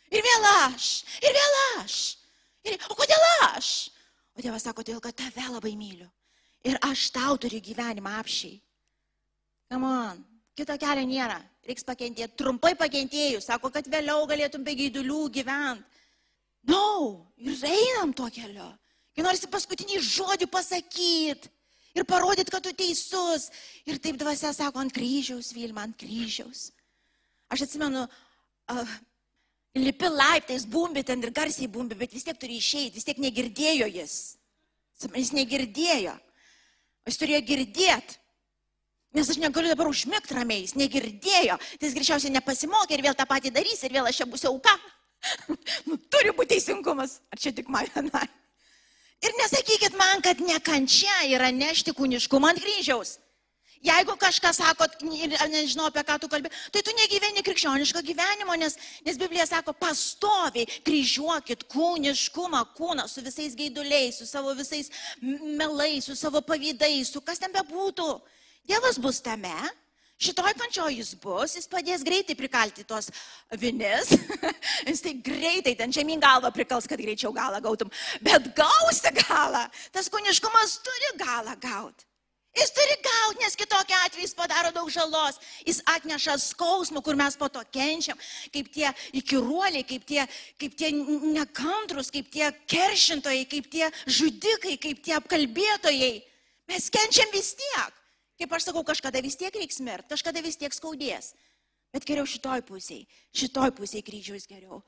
Ir 0.08 0.24
vėl 0.24 0.46
aš. 0.52 1.02
Ir 1.20 1.36
vėl 1.36 1.58
aš. 1.80 1.98
Ir, 2.66 2.78
o 2.88 2.96
kodėl 2.96 3.26
aš? 3.50 3.90
O 4.36 4.44
Dievas 4.44 4.64
sako, 4.64 4.84
todėl, 4.86 5.02
kad 5.04 5.16
tave 5.18 5.44
labai 5.50 5.74
myliu. 5.76 6.08
Ir 6.66 6.78
aš 6.84 7.10
tau 7.14 7.36
turiu 7.40 7.60
gyvenimą 7.62 8.16
apšiai. 8.22 8.56
Come 9.72 9.90
on. 9.90 10.24
Kito 10.56 10.76
kelio 10.80 11.04
nėra. 11.04 11.36
Reiks 11.66 11.84
pakentėti. 11.84 12.38
Trumpai 12.38 12.72
pakentėjus. 12.78 13.50
Sako, 13.50 13.68
kad 13.74 13.88
vėliau 13.90 14.24
galėtum 14.30 14.64
be 14.64 14.76
gaidulių 14.78 15.26
gyventi. 15.34 15.84
No, 16.66 17.26
ir 17.38 17.58
einam 17.64 18.12
tuo 18.16 18.28
keliu. 18.32 18.68
Kai 19.16 19.24
norisi 19.24 19.48
paskutinį 19.48 20.00
žodį 20.04 20.48
pasakyti 20.52 21.50
ir 21.96 22.04
parodyti, 22.04 22.52
kad 22.52 22.64
tu 22.64 22.72
teisus. 22.76 23.48
Ir 23.88 24.00
taip 24.02 24.18
dvasia 24.20 24.52
sako, 24.52 24.82
ant 24.82 24.92
kryžiaus, 24.92 25.54
Vilma, 25.56 25.86
ant 25.86 25.96
kryžiaus. 25.96 26.70
Aš 27.52 27.64
atsimenu, 27.68 28.02
uh, 28.74 28.96
lipi 29.78 30.10
laiptais, 30.10 30.66
bumbi 30.66 31.04
ten 31.06 31.22
ir 31.22 31.32
garsiai 31.32 31.70
bumbi, 31.70 31.96
bet 31.96 32.12
vis 32.12 32.26
tiek 32.26 32.38
turi 32.40 32.58
išeiti, 32.60 32.96
vis 32.98 33.06
tiek 33.06 33.22
negirdėjo 33.22 33.88
jis. 33.94 34.36
Jis 35.14 35.32
negirdėjo. 35.36 36.16
Jis 37.06 37.20
turėjo 37.20 37.42
girdėti. 37.46 38.18
Nes 39.16 39.30
aš 39.32 39.38
negaliu 39.40 39.70
dabar 39.72 39.88
užmigti 39.88 40.34
ramiai, 40.36 40.64
jis 40.66 40.74
negirdėjo. 40.76 41.56
Tai 41.56 41.88
jis 41.88 41.96
greičiausiai 41.96 42.34
nepasimokė 42.34 42.98
ir 42.98 43.04
vėl 43.06 43.16
tą 43.16 43.24
patį 43.28 43.54
darys 43.54 43.84
ir 43.86 43.94
vėl 43.94 44.08
aš 44.08 44.20
čia 44.20 44.28
būsiu 44.28 44.50
auka. 44.50 44.74
nu, 45.88 45.98
turi 46.12 46.32
būti 46.36 46.54
teisingumas. 46.54 47.20
Ar 47.32 47.40
čia 47.40 47.54
tik 47.56 47.70
man 47.72 47.88
vienai? 47.94 48.26
Ir 49.24 49.32
nesakykit 49.40 49.96
man, 49.96 50.20
kad 50.24 50.42
nekančia 50.44 51.22
yra 51.32 51.48
nešti 51.54 51.94
kūniškumą 51.96 52.52
ant 52.52 52.60
kryžiaus. 52.62 53.16
Jeigu 53.84 54.16
kažkas 54.18 54.58
sako, 54.58 54.86
nežinau 55.52 55.86
apie 55.90 56.02
ką 56.06 56.16
tu 56.20 56.28
kalbė, 56.32 56.50
tai 56.72 56.82
tu 56.82 56.94
negyveni 56.96 57.44
krikščioniško 57.44 58.00
gyvenimo, 58.06 58.56
nes, 58.58 58.74
nes 59.06 59.18
Biblija 59.20 59.46
sako, 59.46 59.74
pastoviai 59.78 60.66
kryžiuokit 60.86 61.66
kūniškumą, 61.70 62.62
kūną 62.76 63.06
su 63.08 63.22
visais 63.24 63.54
gaiduliais, 63.58 64.18
su 64.18 64.26
savo 64.26 64.54
visais 64.58 64.90
melais, 65.20 66.08
su 66.08 66.16
savo 66.16 66.42
pavydais, 66.42 67.12
su 67.12 67.22
kas 67.22 67.42
ten 67.42 67.52
bebūtų. 67.54 68.08
Dievas 68.66 68.98
bus 68.98 69.20
tame, 69.22 69.54
Šitoj 70.16 70.54
kančioj 70.56 70.94
jis 70.96 71.12
bus, 71.20 71.58
jis 71.58 71.68
padės 71.68 72.00
greitai 72.06 72.32
prikalti 72.38 72.86
tos 72.88 73.10
vinis, 73.60 74.14
jis 74.88 75.02
tai 75.04 75.12
greitai 75.20 75.74
ten 75.76 75.92
žemyn 75.92 76.22
galvą 76.22 76.48
prikals, 76.56 76.88
kad 76.88 77.00
greičiau 77.00 77.34
galą 77.36 77.60
gautum, 77.60 77.90
bet 78.24 78.48
gausi 78.56 79.12
galą, 79.20 79.66
tas 79.92 80.08
kūniškumas 80.12 80.78
turi 80.86 81.10
galą 81.20 81.56
gauti. 81.60 82.08
Jis 82.56 82.72
turi 82.72 82.94
gauti, 83.04 83.42
nes 83.42 83.56
kitokia 83.60 83.98
atveju 84.06 84.24
jis 84.24 84.32
padaro 84.32 84.70
daug 84.72 84.88
žalos. 84.88 85.36
Jis 85.68 85.82
atneša 85.92 86.38
skausmų, 86.40 87.02
kur 87.04 87.18
mes 87.20 87.36
po 87.36 87.50
to 87.52 87.60
kenčiam, 87.68 88.16
kaip 88.54 88.70
tie 88.72 88.88
įkiruoliai, 89.20 89.84
kaip 89.84 90.06
tie, 90.08 90.22
kaip 90.56 90.78
tie 90.80 90.88
nekantrus, 91.36 92.08
kaip 92.14 92.30
tie 92.32 92.48
keršintojai, 92.72 93.44
kaip 93.50 93.68
tie 93.68 93.90
žudikai, 94.08 94.78
kaip 94.80 95.04
tie 95.04 95.18
apkalbėtojai. 95.18 96.14
Mes 96.72 96.88
kenčiam 96.96 97.28
vis 97.36 97.52
tiek. 97.60 97.92
Kaip 98.36 98.52
aš 98.52 98.68
sakau, 98.68 98.84
kažkada 98.84 99.22
vis 99.24 99.38
tiek 99.40 99.54
reiks 99.54 99.80
mirti, 99.80 100.10
kažkada 100.12 100.42
vis 100.44 100.58
tiek 100.60 100.74
skaudės. 100.74 101.32
Bet 101.94 102.04
geriau 102.04 102.26
šitoj 102.28 102.64
pusėje, 102.68 103.06
šitoj 103.36 103.72
pusėje 103.78 104.04
kryžiaus 104.04 104.48
geriau. 104.50 104.82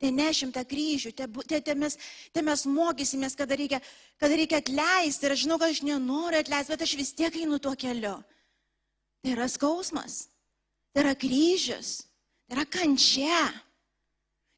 Tai 0.00 0.10
nešim 0.16 0.52
tą 0.52 0.62
kryžių, 0.64 1.12
te, 1.12 1.26
te, 1.48 1.58
te, 1.60 1.74
mes, 1.76 1.96
te 2.32 2.42
mes 2.44 2.62
mokysimės, 2.64 3.36
kada 3.36 3.56
reikia, 3.60 3.82
kada 4.20 4.36
reikia 4.36 4.60
atleisti. 4.62 5.26
Ir 5.28 5.34
aš 5.34 5.42
žinau, 5.44 5.58
kad 5.60 5.74
aš 5.74 5.82
nenoriu 5.84 6.40
atleisti, 6.40 6.72
bet 6.72 6.84
aš 6.86 6.94
vis 6.96 7.12
tiek 7.16 7.36
einu 7.36 7.58
tuo 7.60 7.74
keliu. 7.76 8.14
Tai 9.20 9.34
yra 9.34 9.48
skausmas. 9.52 10.22
Tai 10.94 11.04
yra 11.04 11.12
kryžius. 11.20 11.98
Tai 12.48 12.56
yra 12.56 12.64
kančia. 12.64 13.42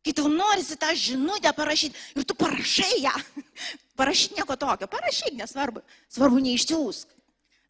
Kai 0.03 0.15
tau 0.19 0.31
norisi 0.31 0.79
tą 0.79 0.93
žinutę 0.99 1.51
parašyti 1.55 1.99
ir 2.19 2.27
tu 2.27 2.39
parašai 2.39 3.03
ją. 3.03 3.15
Parašyti 3.99 4.39
nieko 4.39 4.57
tokio. 4.59 4.87
Parašyk, 4.91 5.35
nesvarbu. 5.39 5.83
Svarbu 6.11 6.39
neišsiųsk. 6.43 7.11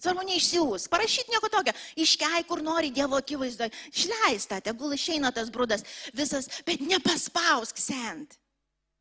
Svarbu 0.03 0.25
neišsiųsk. 0.27 0.91
Parašyk 0.91 1.31
nieko 1.31 1.49
tokio. 1.53 1.75
Iškei, 2.03 2.43
kur 2.49 2.63
nori 2.65 2.91
Dievo 2.91 3.21
akivaizdoje. 3.21 3.71
Išleista, 3.95 4.59
tegul 4.65 4.97
išeina 4.97 5.31
tas 5.35 5.51
brudas 5.55 5.85
visas, 6.17 6.49
bet 6.67 6.83
nepaspausk 6.83 7.79
sent. 7.79 8.35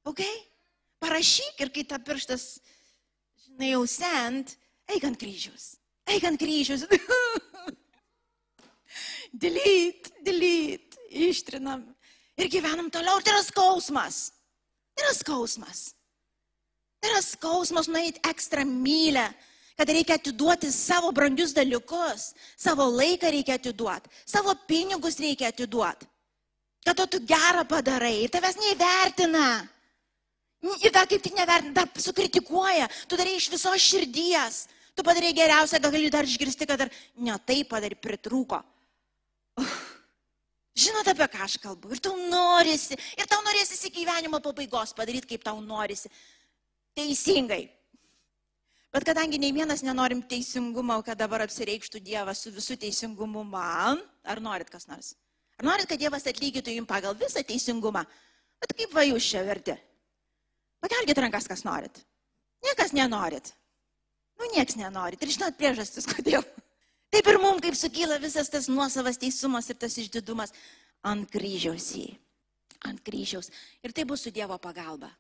Ok? 0.06 0.22
Parašyk 1.02 1.66
ir 1.66 1.74
kai 1.74 1.88
ta 1.90 1.98
pirštas, 1.98 2.60
žinai, 3.48 3.72
jau 3.74 3.82
sent, 3.90 4.54
eik 4.94 5.10
ant 5.10 5.18
kryžius. 5.18 5.72
Eik 6.06 6.28
ant 6.30 6.38
kryžius. 6.38 6.86
delete, 9.44 10.14
delete, 10.22 11.02
ištrinam 11.10 11.82
ir 12.38 12.50
gyvenam 12.52 12.92
toliau. 12.94 13.18
Ir 13.18 13.26
tai 13.26 13.40
yra 13.40 13.46
skausmas. 13.48 14.28
Tai 14.94 15.08
yra 15.08 15.18
skausmas. 15.18 15.86
Tai 17.02 17.10
yra 17.10 17.22
skausmas 17.26 17.90
nueiti 17.90 18.22
ekstra 18.30 18.62
mylę, 18.68 19.32
kad 19.78 19.90
reikia 19.90 20.18
atiduoti 20.20 20.72
savo 20.72 21.12
brangius 21.12 21.54
dalykus, 21.56 22.32
savo 22.58 22.88
laiką 22.92 23.32
reikia 23.32 23.58
atiduoti, 23.60 24.10
savo 24.26 24.56
pinigus 24.68 25.20
reikia 25.20 25.52
atiduoti. 25.52 26.08
Kad 26.86 26.98
tu 27.14 27.20
gerą 27.30 27.64
padarai 27.70 28.24
ir 28.24 28.34
tavęs 28.34 28.58
neįvertina. 28.58 29.46
Ir 30.82 30.94
dar 30.94 31.08
kaip 31.10 31.22
tik 31.22 31.34
nevertina, 31.38 31.74
dar 31.74 32.02
sukritikuoja, 32.02 32.88
tu 33.10 33.18
darai 33.18 33.36
iš 33.38 33.50
visos 33.54 33.82
širdies. 33.82 34.66
Tu 34.98 35.06
padarai 35.06 35.32
geriausia, 35.34 35.80
gal 35.80 35.94
gali 35.94 36.10
dar 36.12 36.28
išgirsti, 36.28 36.68
kad 36.68 36.82
dar 36.82 36.92
ne 37.16 37.38
taip 37.48 37.70
padarai, 37.72 37.98
pritrūko. 37.98 38.60
Uf. 39.62 39.80
Žinote, 40.72 41.12
apie 41.12 41.28
ką 41.34 41.44
aš 41.44 41.58
kalbu. 41.60 41.92
Ir 41.92 42.00
tau 42.00 42.16
norisi, 42.16 42.96
ir 43.20 43.28
tau 43.28 43.42
norisi 43.44 43.76
iki 43.76 44.06
gyvenimo 44.06 44.40
pabaigos 44.44 44.94
padaryti, 44.96 45.28
kaip 45.34 45.44
tau 45.44 45.60
norisi. 45.64 46.12
Teisingai. 46.96 47.66
Bet 48.92 49.06
kadangi 49.08 49.40
nei 49.40 49.54
vienas 49.56 49.86
nenorim 49.88 50.20
teisingumo, 50.28 50.98
kad 51.08 51.20
dabar 51.20 51.46
apsireikštų 51.46 52.02
Dievas 52.04 52.42
su 52.44 52.52
visų 52.52 52.76
teisingumu 52.82 53.46
man, 53.48 54.02
ar 54.28 54.42
norit 54.44 54.70
kas 54.72 54.90
nors? 54.90 55.14
Ar 55.56 55.68
norit, 55.70 55.88
kad 55.88 56.00
Dievas 56.02 56.28
atlygytų 56.28 56.76
jums 56.76 56.90
pagal 56.90 57.16
visą 57.16 57.44
teisingumą? 57.48 58.04
Bet 58.60 58.76
kaip 58.76 58.92
va 58.98 59.06
jūs 59.08 59.30
čia 59.32 59.46
verti? 59.48 59.78
Pakelkite 60.84 61.24
rankas, 61.24 61.48
kas 61.48 61.64
norit. 61.64 62.02
Niekas 62.66 62.92
nenorit. 62.98 63.54
Nu, 64.42 64.50
nieks 64.52 64.76
nenorit. 64.76 65.22
Ir 65.24 65.32
žinot 65.38 65.56
priežastis, 65.58 66.10
kodėl. 66.12 66.44
Taip 67.12 67.28
ir 67.28 67.40
mums, 67.44 67.64
kaip 67.64 67.78
sukyla 67.80 68.20
visas 68.20 68.52
tas 68.52 68.68
nuosavas 68.72 69.20
teisumas 69.22 69.72
ir 69.72 69.80
tas 69.80 69.98
išdidumas 70.02 70.52
ant 71.08 71.32
kryžiaus 71.32 71.92
jį. 71.96 72.10
Ant 72.90 73.00
kryžiaus. 73.06 73.52
Ir 73.86 73.96
tai 73.96 74.04
bus 74.10 74.26
su 74.26 74.34
Dievo 74.34 74.58
pagalba. 74.60 75.12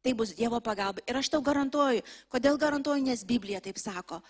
Tai 0.00 0.12
bus 0.16 0.32
Dievo 0.32 0.60
pagalba. 0.64 1.02
Ir 1.04 1.18
aš 1.20 1.28
tau 1.28 1.42
garantuoju, 1.44 2.00
kodėl 2.32 2.56
garantuoju, 2.60 3.04
nes 3.04 3.24
Biblija 3.26 3.60
taip 3.60 3.76
sako. 3.80 4.20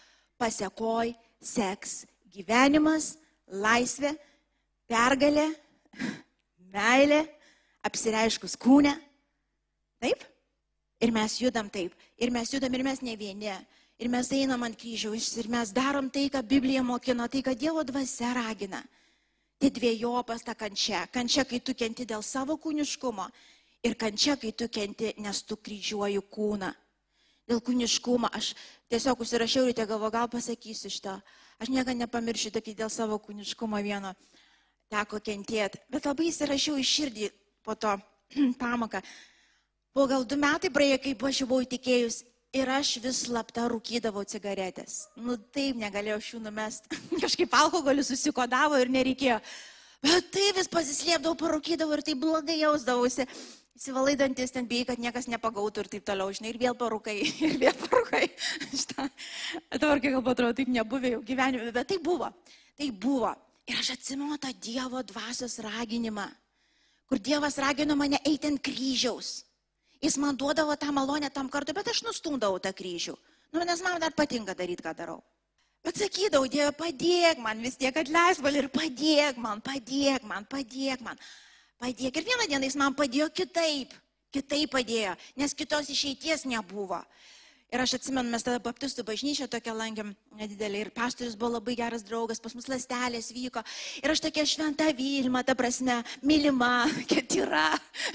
Pasiekoj, 0.40 1.12
seks 1.38 2.04
gyvenimas, 2.32 3.14
laisvė, 3.46 4.14
pergalė, 4.90 5.46
meilė, 6.74 7.22
apsireiškus 7.86 8.56
kūne. 8.58 8.96
Taip? 10.02 10.24
Ir 11.00 11.12
mes 11.14 11.36
judam 11.40 11.70
taip. 11.72 11.94
Ir 12.18 12.32
mes 12.34 12.50
judam 12.52 12.74
ir 12.74 12.84
mes 12.84 13.02
ne 13.04 13.14
vieni. 13.16 13.52
Ir 14.00 14.08
mes 14.08 14.30
einam 14.32 14.62
ant 14.64 14.76
kryžiaus 14.80 15.28
ir 15.38 15.48
mes 15.52 15.70
darom 15.76 16.08
tai, 16.10 16.26
ką 16.32 16.42
Biblija 16.42 16.82
mokino, 16.82 17.28
tai, 17.28 17.44
ką 17.44 17.54
Dievo 17.54 17.84
dvasia 17.84 18.32
ragina. 18.34 18.82
Tai 19.60 19.70
dviejopas 19.76 20.42
ta 20.42 20.54
kančia. 20.56 21.04
Kančia, 21.12 21.44
kai 21.44 21.60
tu 21.60 21.76
kenti 21.76 22.06
dėl 22.08 22.24
savo 22.24 22.56
kūniškumo 22.56 23.28
ir 23.86 23.96
kančia, 24.00 24.36
kai 24.40 24.52
tu 24.52 24.68
kenti, 24.68 25.14
nes 25.18 25.42
tu 25.46 25.56
kryžiuoji 25.56 26.22
kūną. 26.32 26.70
Dėl 27.50 27.62
kūniškumo 27.66 28.30
aš 28.30 28.52
tiesiog 28.92 29.24
užsirašiau 29.24 29.66
ir 29.66 29.74
te 29.74 29.86
galvo, 29.88 30.10
gal 30.14 30.28
pasakysiu 30.30 30.92
šitą. 30.92 31.16
Aš 31.60 31.72
niekada 31.72 31.96
nepamiršiu, 31.98 32.52
tokį 32.54 32.76
dėl 32.78 32.90
savo 32.92 33.18
kūniškumo 33.18 33.80
vieno 33.82 34.14
teko 34.90 35.18
kentėti. 35.24 35.82
Bet 35.90 36.06
labai 36.06 36.30
įsirašiau 36.30 36.78
į 36.78 36.86
širdį 36.86 37.30
po 37.66 37.74
to 37.74 37.96
pamoką. 38.62 39.02
Po 39.90 40.06
gal 40.06 40.24
du 40.24 40.38
metai 40.38 40.70
praėjo, 40.70 41.00
kai 41.02 41.16
aš 41.30 41.42
jau 41.42 41.50
buvau 41.50 41.66
įtikėjus 41.66 42.22
Ir 42.50 42.66
aš 42.66 42.96
vis 42.98 43.20
slapta 43.28 43.68
rūkydavau 43.70 44.24
cigaretės. 44.26 45.04
Nu 45.22 45.36
taip, 45.54 45.76
negalėjau 45.78 46.16
šių 46.26 46.38
numest. 46.48 46.88
Kažkaip 47.22 47.52
alkoholiu 47.54 48.02
susikodavo 48.02 48.80
ir 48.82 48.90
nereikėjo. 48.90 49.36
Bet 50.02 50.32
tai 50.34 50.48
vis 50.56 50.70
pasislėpdavau, 50.72 51.36
parūkydavau 51.38 51.94
ir 51.94 52.02
tai 52.08 52.16
blogai 52.18 52.56
jausdavausi. 52.58 53.28
Įsivalai 53.78 54.16
dantis 54.18 54.50
ten 54.52 54.66
bijai, 54.68 54.88
kad 54.88 55.00
niekas 55.00 55.28
nepagautų 55.30 55.84
ir 55.84 55.88
taip 55.92 56.06
toliau, 56.08 56.32
žinai, 56.34 56.50
ir 56.52 56.58
vėl 56.60 56.74
parūkai, 56.78 57.14
ir 57.46 57.54
vėl 57.60 57.76
parūkai. 57.84 58.26
Šitą. 58.72 59.06
Dabar, 59.76 60.02
kai 60.02 60.10
galbūt 60.10 60.34
atrodo, 60.34 60.56
taip 60.58 60.72
nebuvė 60.74 61.14
jau 61.14 61.22
gyvenime, 61.26 61.70
bet 61.74 61.88
tai 61.92 62.00
buvo. 62.02 62.32
Tai 62.80 62.90
buvo. 63.04 63.32
Ir 63.70 63.78
aš 63.78 63.92
atsimenu 63.94 64.38
tą 64.42 64.50
Dievo 64.58 65.02
dvasios 65.06 65.58
raginimą, 65.62 66.26
kur 67.06 67.20
Dievas 67.22 67.58
ragino 67.62 67.94
mane 67.96 68.18
eiti 68.26 68.50
ant 68.50 68.58
kryžiaus. 68.64 69.44
Jis 70.00 70.16
man 70.18 70.36
duodavo 70.36 70.74
tą 70.80 70.90
malonę 70.96 71.28
tam 71.30 71.50
kartu, 71.52 71.76
bet 71.76 71.92
aš 71.92 72.02
nustumdavau 72.06 72.58
tą 72.58 72.72
kryžių. 72.74 73.14
Nu, 73.52 73.62
nes 73.66 73.82
man 73.84 74.00
dar 74.00 74.16
patinka 74.16 74.56
daryti, 74.56 74.82
ką 74.82 74.94
darau. 74.96 75.20
Bet 75.84 76.00
sakydavau, 76.00 76.48
Dieve, 76.50 76.72
padėk 76.76 77.38
man 77.40 77.60
vis 77.62 77.78
tiek 77.80 77.94
atleis 77.96 78.40
val 78.42 78.56
ir 78.56 78.68
padėk 78.72 79.38
man, 79.40 79.62
padėk 79.64 80.26
man, 80.28 80.48
padėk 80.48 81.04
man. 81.04 81.16
Padėk. 81.16 81.49
Ir 81.80 82.24
vieną 82.24 82.46
dieną 82.48 82.68
jis 82.68 82.76
man 82.76 82.94
padėjo 82.94 83.30
kitaip. 83.32 83.94
Kitaip 84.30 84.70
padėjo, 84.70 85.16
nes 85.40 85.54
kitos 85.58 85.88
išeities 85.90 86.44
nebuvo. 86.46 87.00
Ir 87.70 87.82
aš 87.82 87.92
atsimenu, 88.00 88.30
mes 88.32 88.42
tada 88.42 88.58
baptistų 88.62 89.04
bažnyčią 89.06 89.46
tokią 89.50 89.72
lankėm 89.78 90.08
nedidelį 90.38 90.80
ir 90.84 90.88
pastorius 90.94 91.36
buvo 91.38 91.52
labai 91.54 91.76
geras 91.78 92.02
draugas, 92.06 92.40
pas 92.42 92.54
mus 92.54 92.66
lastelės 92.70 93.30
vyko. 93.30 93.62
Ir 94.02 94.10
aš 94.10 94.22
tokia 94.24 94.42
šventa 94.46 94.88
Vilma, 94.98 95.44
ta 95.46 95.54
prasme, 95.58 96.00
mylima, 96.26 96.88
ketira, 97.10 97.68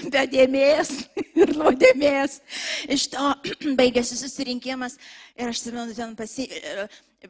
be 0.04 0.26
dėmės 0.28 0.92
ir 1.40 1.54
nuodėmės. 1.56 2.38
Iš 2.92 3.08
to 3.16 3.32
baigėsi 3.80 4.20
susirinkimas 4.20 4.98
ir 5.36 5.48
aš 5.48 5.64
atsimenu, 5.64 5.96
ten 5.96 6.16
pasi... 6.20 6.50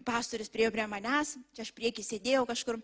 pastorius 0.06 0.50
priejo 0.52 0.74
prie 0.74 0.84
manęs, 0.90 1.36
čia 1.54 1.62
aš 1.62 1.70
prieki 1.78 2.02
sėdėjau 2.04 2.42
kažkur. 2.50 2.82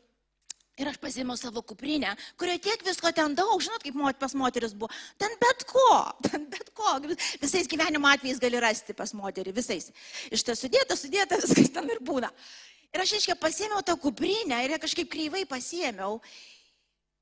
Ir 0.81 0.89
aš 0.89 0.97
pasėmiau 1.03 1.37
savo 1.37 1.61
kuprinę, 1.69 2.15
kurioje 2.41 2.63
tiek 2.65 2.83
visko 2.87 3.11
ten 3.13 3.35
daug, 3.37 3.59
žinot, 3.61 3.83
kaip 3.85 3.97
mot, 3.99 4.17
pas 4.17 4.33
moteris 4.33 4.73
buvo. 4.73 4.89
Ten 5.21 5.35
bet 5.41 5.67
ko, 5.69 5.89
ten 6.27 6.47
bet 6.53 6.71
ko, 6.73 6.95
visais 7.43 7.69
gyvenimo 7.69 8.09
atvejais 8.09 8.41
gali 8.41 8.61
rasti 8.63 8.97
pas 8.97 9.13
moterį, 9.13 9.53
visais. 9.53 9.91
Iš 10.33 10.45
to 10.49 10.57
sudėta, 10.57 10.97
sudėta, 10.97 11.37
viskas 11.43 11.69
ten 11.75 11.91
ir 11.93 12.01
būna. 12.01 12.31
Ir 12.93 13.05
aš, 13.05 13.13
aiškiai, 13.19 13.37
pasėmiau 13.41 13.85
tą 13.85 13.99
kuprinę 14.01 14.63
ir 14.65 14.73
ją 14.75 14.79
kažkaip 14.81 15.11
kreivai 15.13 15.45
pasėmiau. 15.49 16.19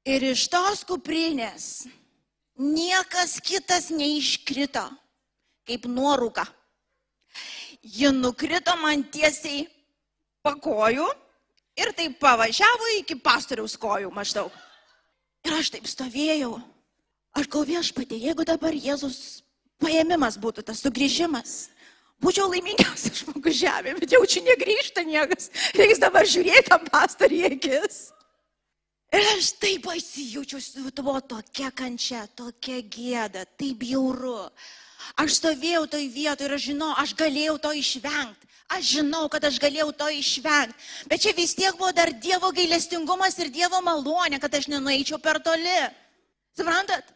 Ir 0.06 0.28
iš 0.30 0.46
tos 0.50 0.84
kuprinės 0.86 1.66
niekas 2.60 3.38
kitas 3.42 3.88
neiškrito, 3.90 4.84
kaip 5.66 5.90
nuorūka. 5.90 6.46
Ji 7.82 8.12
nukrito 8.14 8.76
man 8.78 9.02
tiesiai 9.10 9.66
pakojų 10.46 11.08
ir 11.80 11.92
taip 11.96 12.18
pavažiavo 12.20 12.90
iki 12.98 13.16
pastoriaus 13.18 13.76
kojų 13.80 14.12
maždaug. 14.14 14.52
Ir 15.46 15.56
aš 15.56 15.72
taip 15.76 15.88
stovėjau. 15.88 16.58
Aš 17.38 17.46
gal 17.50 17.66
viešpatė, 17.68 18.18
jeigu 18.18 18.44
dabar 18.44 18.74
Jėzus 18.74 19.42
paėmimas 19.80 20.36
būtų 20.40 20.64
tas 20.66 20.82
sugrįžimas, 20.82 21.70
būčiau 22.20 22.48
laimingiausias 22.50 23.22
žmogus 23.22 23.56
žemė, 23.60 23.94
bet 24.00 24.16
jaučiu 24.16 24.42
negrįžta 24.44 25.04
niekas. 25.06 25.48
Reiks 25.78 26.02
dabar 26.02 26.26
žiūrėti 26.28 26.68
tam 26.68 26.84
pastorį 26.90 27.44
akis. 27.52 28.00
Ir 29.10 29.26
aš 29.36 29.54
taip 29.58 29.86
pasijaučiu, 29.86 30.60
su 30.62 30.90
tuo 30.94 31.16
tokia 31.20 31.70
kančia, 31.74 32.26
tokia 32.38 32.78
gėda, 32.82 33.46
taip 33.58 33.82
jauru. 33.82 34.50
Aš 35.18 35.40
stovėjau 35.40 35.86
toj 35.90 36.06
vietoje 36.12 36.46
ir 36.46 36.54
aš 36.54 36.66
žinau, 36.68 36.92
aš 36.98 37.16
galėjau 37.18 37.56
to 37.62 37.72
išvengti. 37.74 38.49
Aš 38.70 38.92
žinau, 39.00 39.24
kad 39.33 39.42
aš 39.44 39.59
galėjau 39.59 39.90
to 39.98 40.06
išvengti. 40.14 40.76
Bet 41.11 41.24
čia 41.24 41.33
vis 41.35 41.56
tiek 41.59 41.74
buvo 41.74 41.90
dar 41.94 42.12
Dievo 42.14 42.52
gailestingumas 42.54 43.35
ir 43.42 43.50
Dievo 43.50 43.80
malonė, 43.83 44.38
kad 44.38 44.54
aš 44.54 44.68
nenueičiau 44.70 45.18
per 45.18 45.40
toli. 45.42 45.80
Suprantat? 46.54 47.09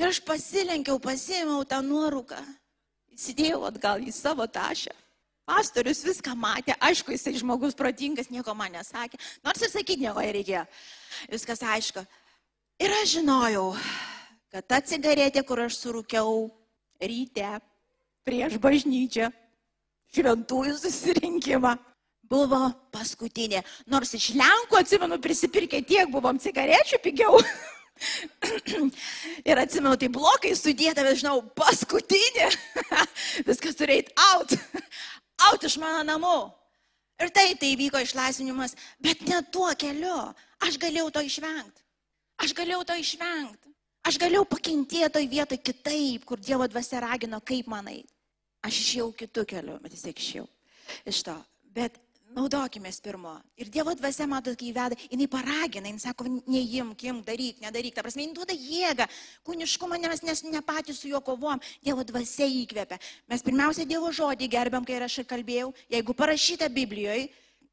Ir 0.00 0.10
aš 0.10 0.18
pasilenkiau, 0.26 0.98
pasėmiau 0.98 1.62
tą 1.68 1.78
nuorūką. 1.86 2.40
Įsidėjau 3.14 3.62
atgal 3.68 4.02
į 4.02 4.10
savo 4.14 4.46
tašę. 4.50 4.90
Pastorius 5.44 6.00
viską 6.02 6.32
matė, 6.40 6.74
aišku, 6.80 7.12
jisai 7.12 7.36
žmogus 7.36 7.76
protingas, 7.76 8.30
nieko 8.32 8.54
man 8.56 8.72
nesakė. 8.74 9.20
Nors 9.44 9.60
ir 9.62 9.70
sakyti 9.70 10.06
nieko 10.06 10.24
reikėjo. 10.24 10.64
Viskas 11.30 11.60
aišku. 11.62 12.02
Ir 12.80 12.94
aš 13.02 13.18
žinojau, 13.18 13.68
kad 14.50 14.66
ta 14.66 14.80
cigaretė, 14.82 15.44
kur 15.46 15.60
aš 15.66 15.76
surūkiau 15.84 16.48
ryte 16.98 17.52
prieš 18.24 18.56
bažnyčią, 18.58 19.28
šventųjų 20.12 20.76
susirinkimą. 20.82 21.76
buvo 22.30 22.70
paskutinė. 22.94 23.62
Nors 23.90 24.14
iš 24.16 24.32
Lenkų, 24.38 24.80
atsimenu, 24.80 25.18
prisipirkę 25.22 25.82
tiek 25.86 26.10
buvom 26.12 26.38
cigarečių 26.40 27.00
pigiau. 27.04 27.38
ir 29.48 29.60
atsimenu, 29.60 29.96
tai 30.00 30.10
blokai 30.12 30.54
sudėta, 30.58 31.04
bet 31.06 31.20
žinau, 31.20 31.40
paskutinė. 31.56 32.50
Viskas 33.48 33.78
turi 33.78 34.00
eiti 34.00 34.14
out. 34.30 34.56
out 35.50 35.66
iš 35.68 35.78
mano 35.82 36.02
namų. 36.08 36.38
Ir 37.22 37.30
taip 37.30 37.60
tai 37.62 37.74
vyko 37.78 38.00
išlaisvinimas, 38.02 38.74
bet 39.02 39.22
ne 39.28 39.38
tuo 39.54 39.70
keliu. 39.78 40.32
Aš 40.64 40.80
galėjau 40.82 41.12
to 41.14 41.22
išvengti. 41.22 41.84
Aš 42.42 42.54
galėjau 42.56 42.82
to 42.88 42.96
išvengti. 42.98 43.70
Aš 44.04 44.18
galėjau 44.20 44.44
pakentėti 44.48 45.12
toj 45.14 45.28
vietoj 45.30 45.60
kitaip, 45.64 46.26
kur 46.28 46.40
Dievo 46.42 46.66
dvasia 46.68 47.00
ragino, 47.04 47.38
kaip 47.40 47.70
manai. 47.70 48.02
Aš 48.64 48.80
išėjau 48.80 49.10
kitų 49.20 49.44
kelių, 49.50 49.78
bet 49.84 49.92
vis 49.92 50.06
tiek 50.06 50.20
išėjau 50.24 50.48
iš 51.10 51.22
to. 51.26 51.34
Bet 51.74 51.98
naudokime 52.34 52.90
pirmo. 53.02 53.34
Ir 53.56 53.70
Dievo 53.70 53.94
dvasia, 53.94 54.26
matot, 54.26 54.56
kai 54.58 54.70
įveda, 54.72 54.98
jinai 55.10 55.28
paragina, 55.30 55.88
jinai 55.88 56.02
sako, 56.02 56.26
neimk, 56.50 57.04
imk, 57.06 57.24
daryk, 57.26 57.60
nedaryk. 57.62 57.94
Ta 57.94 58.02
prasme, 58.02 58.24
jinai 58.24 58.34
duoda 58.34 58.56
jėgą, 58.56 59.06
kūniškumą, 59.46 60.00
nes 60.02 60.24
mes 60.26 60.42
ne 60.48 60.62
patys 60.64 61.00
su 61.00 61.12
juo 61.12 61.20
kovom. 61.24 61.62
Dievo 61.84 62.04
dvasia 62.06 62.48
įkvepia. 62.48 62.98
Mes 63.30 63.44
pirmiausia 63.46 63.86
Dievo 63.86 64.10
žodį 64.10 64.50
gerbiam, 64.50 64.84
kai 64.84 64.98
aš 65.04 65.22
kalbėjau. 65.30 65.72
Jeigu 65.92 66.16
parašyta 66.16 66.68
Biblijoje, 66.72 67.28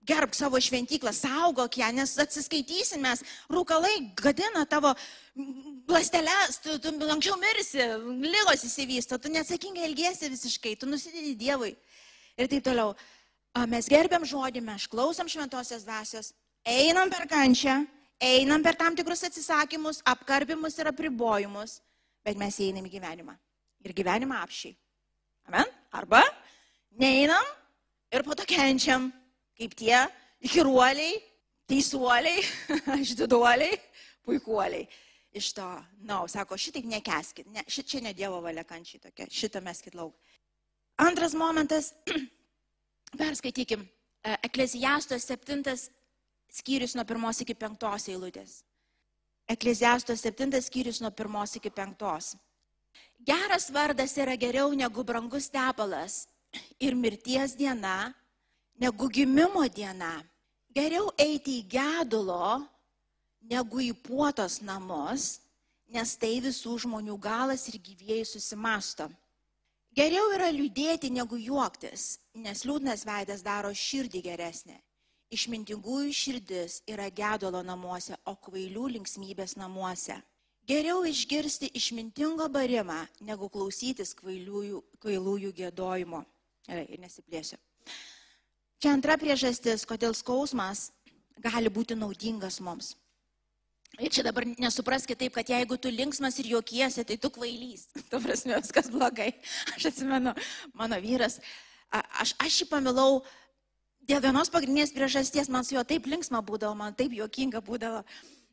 gerbk 0.07 0.35
savo 0.35 0.59
šventyklą, 0.61 1.13
saugok 1.13 1.77
ją, 1.77 1.91
nes 1.93 2.13
atsiskaitysim 2.23 3.03
mes, 3.05 3.21
rūkalai 3.51 3.93
gadina 4.17 4.63
tavo 4.69 4.93
lastelės, 5.91 6.57
tu, 6.63 6.77
tu 6.81 6.93
anksčiau 7.13 7.37
mirsi, 7.41 7.85
lygos 8.25 8.65
įsivysto, 8.67 9.19
tu 9.21 9.31
neatsakingai 9.33 9.85
elgėsi 9.89 10.31
visiškai, 10.33 10.75
tu 10.81 10.89
nusidedi 10.89 11.35
Dievui. 11.37 11.75
Ir 12.39 12.49
taip 12.49 12.65
toliau. 12.65 12.95
Mes 13.67 13.89
gerbiam 13.91 14.23
žodį, 14.25 14.63
mes 14.63 14.87
klausom 14.89 15.27
šventosios 15.29 15.83
dvasios, 15.83 16.31
einam 16.65 17.11
per 17.11 17.27
kančią, 17.29 17.81
einam 18.23 18.63
per 18.63 18.77
tam 18.79 18.95
tikrus 18.95 19.25
atsisakymus, 19.27 19.99
apkarpimus 20.07 20.77
ir 20.79 20.89
apribojimus, 20.93 21.81
bet 22.25 22.39
mes 22.39 22.59
einam 22.63 22.87
į 22.87 22.95
gyvenimą. 22.95 23.35
Ir 23.83 23.93
gyvenimą 23.97 24.39
apšiai. 24.45 24.77
Amen? 25.49 25.67
Arba 25.91 26.21
neinam 26.95 27.43
ir 28.13 28.23
po 28.23 28.37
to 28.37 28.45
kenčiam 28.47 29.09
kaip 29.61 29.77
tie 29.77 29.97
įkiruoliai, 30.41 31.19
teisuoliai, 31.69 32.41
išdiduoliai, 33.03 33.77
puikuoliai. 34.25 34.87
Iš 35.37 35.53
to, 35.55 35.63
na, 35.63 35.85
no, 36.09 36.17
sako, 36.27 36.57
šitaip 36.59 36.87
nekeskit, 36.91 37.47
ne, 37.53 37.63
šit 37.71 37.87
čia 37.87 38.01
ne 38.03 38.11
Dievo 38.17 38.41
valia 38.43 38.65
kančiai 38.67 38.99
tokia, 38.99 39.29
šitą 39.31 39.61
meskit 39.63 39.95
lauk. 39.95 40.17
Antras 40.99 41.37
momentas, 41.39 41.93
perskaitykim, 43.21 43.85
e, 44.25 44.35
Ekleziastos 44.49 45.23
septintas 45.29 45.87
skyrius 46.51 46.97
nuo 46.97 47.05
pirmos 47.07 47.39
iki 47.45 47.55
penktos 47.55 48.09
eilutės. 48.11 48.57
Ekleziastos 49.47 50.19
septintas 50.25 50.67
skyrius 50.67 50.99
nuo 50.99 51.13
pirmos 51.15 51.55
iki 51.61 51.71
penktos. 51.71 52.33
Geras 53.23 53.69
vardas 53.71 54.17
yra 54.19 54.35
geriau 54.35 54.73
negu 54.75 55.05
brangus 55.07 55.47
tepalas 55.53 56.25
ir 56.85 56.97
mirties 56.97 57.55
diena 57.55 58.11
negu 58.79 59.09
gimimo 59.09 59.63
diena. 59.67 60.19
Geriau 60.71 61.09
eiti 61.19 61.59
į 61.59 61.67
gedulo, 61.67 62.61
negu 63.41 63.81
į 63.83 63.91
puotos 64.05 64.61
namus, 64.63 65.41
nes 65.91 66.15
tai 66.15 66.37
visų 66.43 66.77
žmonių 66.85 67.17
galas 67.19 67.67
ir 67.67 67.81
gyvėjai 67.83 68.27
susimasto. 68.29 69.09
Geriau 69.91 70.29
yra 70.31 70.47
liūdėti 70.55 71.09
negu 71.11 71.35
juoktis, 71.35 72.21
nes 72.39 72.63
liūdnas 72.63 73.03
veidas 73.03 73.43
daro 73.43 73.73
širdį 73.75 74.21
geresnę. 74.29 74.77
Išmintingųjų 75.31 76.13
širdis 76.15 76.77
yra 76.91 77.09
gedulo 77.11 77.59
namuose, 77.63 78.15
o 78.27 78.35
kvailių 78.35 78.87
linksmybės 78.95 79.57
namuose. 79.59 80.15
Geriau 80.67 81.03
išgirsti 81.07 81.71
išmintingo 81.75 82.47
barimą, 82.51 83.01
negu 83.27 83.49
klausytis 83.51 84.13
kvailiųjų, 84.19 84.79
kvailųjų 85.03 85.51
gėdojimo. 85.59 86.23
Gerai, 86.67 86.85
ir 86.93 87.01
nesiplėsiu. 87.03 87.57
Čia 88.81 88.95
antra 88.97 89.13
priežastis, 89.21 89.85
kodėl 89.85 90.15
skausmas 90.17 90.89
gali 91.37 91.69
būti 91.69 91.93
naudingas 91.93 92.57
mums. 92.65 92.95
Ir 93.99 94.09
čia 94.09 94.23
dabar 94.25 94.47
nesupraskite 94.47 95.19
taip, 95.19 95.35
kad 95.35 95.49
jeigu 95.51 95.77
tu 95.77 95.91
linksmas 95.91 96.39
ir 96.41 96.49
juokiesi, 96.55 97.03
tai 97.05 97.17
tu 97.21 97.29
kvailys. 97.29 97.91
Tu 98.09 98.21
prasme, 98.23 98.55
viskas 98.57 98.89
blogai. 98.89 99.35
Aš 99.75 99.91
atsimenu, 99.91 100.33
mano 100.73 100.97
vyras, 101.03 101.37
aš, 101.91 102.33
aš 102.41 102.61
jį 102.63 102.69
pamilau 102.71 103.19
dėl 104.07 104.23
vienos 104.23 104.49
pagrindinės 104.49 104.95
priežasties, 104.95 105.51
man 105.51 105.67
su 105.67 105.75
juo 105.75 105.83
taip 105.85 106.07
linksma 106.09 106.41
būdavo, 106.41 106.73
man 106.79 106.97
taip 106.97 107.13
juokinga 107.13 107.61
būdavo. 107.61 108.01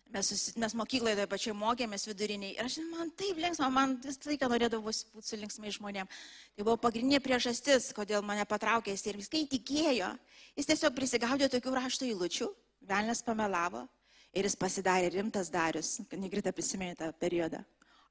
Mes, 0.08 0.56
mes 0.56 0.72
mokykloje 0.72 1.18
toje 1.18 1.28
pačioje 1.28 1.54
mokėmės 1.58 2.06
viduriniai. 2.08 2.54
Ir 2.56 2.64
aš, 2.64 2.78
man 2.88 3.10
taip 3.18 3.36
linksma, 3.42 3.68
man 3.72 3.98
visą 4.00 4.30
laiką 4.30 4.48
norėdavau 4.48 4.88
būti 4.88 5.26
su 5.28 5.36
linksmai 5.36 5.72
žmonėm. 5.74 6.08
Tai 6.56 6.64
buvo 6.64 6.78
pagrindinė 6.80 7.20
priežastis, 7.20 7.90
kodėl 7.96 8.24
mane 8.24 8.46
patraukė 8.48 8.94
jis. 8.94 9.04
Ir 9.04 9.18
viskai 9.20 9.42
tikėjo. 9.52 10.08
Jis 10.56 10.70
tiesiog 10.70 10.96
prisigaudė 10.96 11.50
tokių 11.52 11.74
rašto 11.76 12.08
įlučių. 12.08 12.48
Velnes 12.88 13.20
pamelavo. 13.26 13.84
Ir 14.32 14.48
jis 14.48 14.56
pasidarė 14.56 15.10
rimtas 15.12 15.52
darius. 15.52 15.98
Negrita 16.16 16.54
prisiminė 16.56 16.96
tą 16.96 17.10
periodą. 17.20 17.60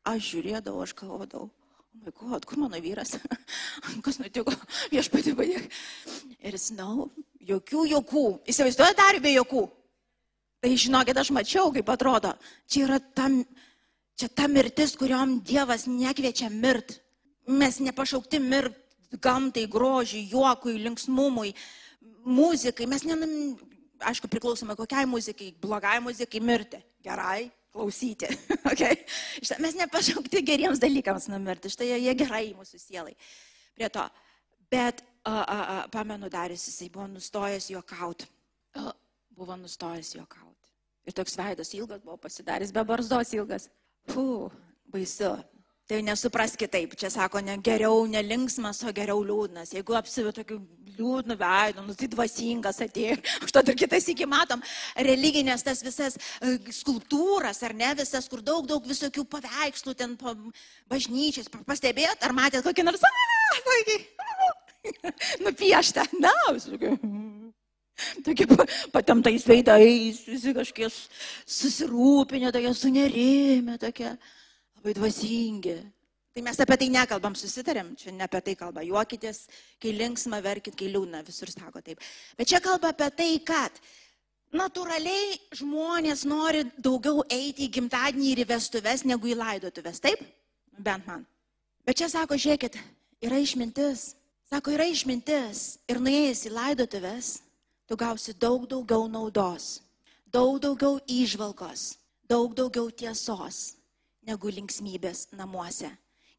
Aš 0.05 0.35
žiūrėdavau, 0.35 0.85
aš 0.85 0.93
galvodavau. 1.01 1.49
O 1.97 2.03
my 2.05 2.13
god, 2.13 2.45
kur 2.45 2.61
mano 2.61 2.77
vyras? 2.77 3.15
Kas 4.05 4.21
nutiko? 4.21 4.53
Viešpatį 4.93 5.33
padėk. 5.33 5.65
Ir 6.45 6.53
jis, 6.53 6.69
na, 6.77 6.85
no, 6.85 7.09
jokių 7.41 7.87
jokų. 7.95 8.25
Įsivaizduoja 8.53 8.93
dar 9.01 9.17
be 9.23 9.33
jokų. 9.33 9.65
Tai 10.61 10.73
žinokit, 10.73 11.17
aš 11.17 11.29
mačiau, 11.35 11.69
kaip 11.73 11.89
atrodo. 11.93 12.33
Čia 12.65 12.87
yra 12.87 12.97
ta, 12.99 13.27
čia 14.17 14.29
ta 14.33 14.47
mirtis, 14.49 14.95
kuriuom 14.97 15.39
Dievas 15.45 15.85
nekviečia 15.89 16.49
mirt. 16.49 16.97
Mes 17.47 17.77
nepašaukti 17.79 18.41
mirt 18.43 18.75
gamtai, 19.21 19.67
grožiui, 19.71 20.25
juokui, 20.31 20.79
linksmumui, 20.81 21.53
muzikai. 22.25 22.87
Mes, 22.89 23.05
nenam, 23.07 23.31
aišku, 24.01 24.29
priklausome 24.31 24.75
kokiai 24.75 25.07
muzikai, 25.09 25.53
blogai 25.61 25.99
muzikai 26.03 26.41
mirti, 26.43 26.81
gerai 27.05 27.47
klausyti. 27.71 28.27
Okay? 28.67 28.97
Mes 29.63 29.77
nepašaukti 29.79 30.41
geriems 30.43 30.81
dalykams 30.81 31.29
numirti, 31.31 31.71
štai 31.71 31.93
jie 32.01 32.15
gerai 32.19 32.49
mūsų 32.57 32.81
sielai. 32.81 33.13
Prie 33.77 33.87
to. 33.93 34.03
Bet, 34.67 35.05
a, 35.23 35.31
a, 35.31 35.57
a, 35.61 35.77
pamenu, 35.93 36.27
Darius, 36.29 36.65
jisai 36.67 36.89
buvo 36.91 37.05
nustojęs 37.13 37.69
juokauti. 37.71 38.27
Buvo 39.37 39.55
nustojęs 39.57 40.15
juokauti. 40.15 40.71
Ir 41.07 41.13
toks 41.15 41.37
veidas 41.37 41.69
ilgas 41.77 42.01
buvo 42.03 42.17
pasidaręs, 42.17 42.73
be 42.73 42.83
barzdos 42.83 43.33
ilgas. 43.37 43.69
Fū, 44.09 44.49
baisu. 44.91 45.35
Tai 45.87 46.01
nesupras 46.03 46.57
kitaip. 46.59 46.97
Čia 46.99 47.07
sako, 47.13 47.39
ne 47.39 47.53
geriau 47.63 48.01
nelinksmas, 48.11 48.81
o 48.83 48.91
geriau 48.91 49.21
liūdnas. 49.23 49.71
Jeigu 49.71 49.95
apsivi 49.95 50.33
tokiu 50.35 50.57
liūdnu 50.97 51.37
veidu, 51.39 51.85
nu 51.85 51.95
tai 51.95 52.09
dvasingas 52.11 52.81
atėjo. 52.83 53.15
Užtat 53.45 53.71
ir 53.71 53.77
kitas 53.85 54.09
iki 54.11 54.27
matom 54.27 54.65
religinės 55.07 55.63
tas 55.63 55.85
visas 55.85 56.17
uh, 56.17 56.57
skulptūras, 56.81 57.63
ar 57.63 57.77
ne, 57.77 57.93
visas, 58.01 58.27
kur 58.27 58.43
daug, 58.43 58.67
daug 58.67 58.83
visokių 58.83 59.23
paveikslų 59.31 59.95
ten 59.95 60.17
po 60.19 60.35
bažnyčiais. 60.91 61.47
Pastebėjot, 61.69 62.19
ar 62.25 62.35
matėt 62.35 62.67
kokį 62.67 62.89
nors, 62.89 63.07
nupiešta. 65.45 66.05
Na, 66.21 66.33
visokių. 66.51 66.95
Tokie 68.25 68.45
patemtais 68.93 69.45
veidais, 69.47 70.23
visi 70.27 70.53
kažkiek 70.53 70.97
susirūpinę, 71.57 72.51
tokie 72.53 72.73
sunerimę, 72.77 73.77
tokie 73.81 74.11
labai 74.77 74.97
dvasingi. 74.97 75.77
Tai 76.37 76.43
mes 76.45 76.59
apie 76.61 76.75
tai 76.77 76.87
nekalbam, 76.93 77.33
susitarėm, 77.33 77.95
čia 77.97 78.11
ne 78.13 78.21
apie 78.27 78.43
tai 78.45 78.53
kalba. 78.59 78.83
Juokitės, 78.85 79.47
kai 79.81 79.95
linksma, 79.97 80.37
verkit, 80.45 80.75
kai 80.77 80.91
liūna, 80.93 81.23
visur 81.25 81.49
sako 81.49 81.81
taip. 81.81 82.03
Bet 82.37 82.51
čia 82.51 82.59
kalba 82.61 82.91
apie 82.93 83.07
tai, 83.17 83.31
kad 83.41 83.79
natūraliai 84.53 85.39
žmonės 85.57 86.21
nori 86.29 86.61
daugiau 86.77 87.25
eiti 87.25 87.65
į 87.65 87.71
gimtadienį 87.79 88.29
ir 88.35 88.43
į 88.43 88.47
vestuves 88.53 89.01
negu 89.09 89.33
į 89.33 89.39
laidotuvės, 89.39 90.03
taip? 90.03 90.21
Bent 90.77 91.09
man. 91.09 91.25
Bet 91.89 91.97
čia 92.03 92.11
sako, 92.13 92.37
žiūrėkit, 92.37 92.77
yra 93.25 93.41
išmintis. 93.41 94.11
Sako, 94.47 94.77
yra 94.77 94.85
išmintis. 94.87 95.79
Ir 95.89 95.97
nuėjęs 96.05 96.45
į 96.47 96.53
laidotuvės, 96.53 97.31
tu 97.87 97.95
gausi 97.95 98.33
daug 98.33 98.67
daugiau 98.67 99.07
naudos, 99.07 99.81
daug 100.27 100.59
daugiau 100.59 100.99
išvalgos, 101.07 101.95
daug 102.27 102.53
daugiau 102.53 102.91
tiesos 102.91 103.77
negu 104.27 104.51
linksmybės 104.51 105.31
namuose. 105.31 105.89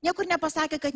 Niekur 0.05 0.29
nepasakė, 0.31 0.79
kad 0.79 0.95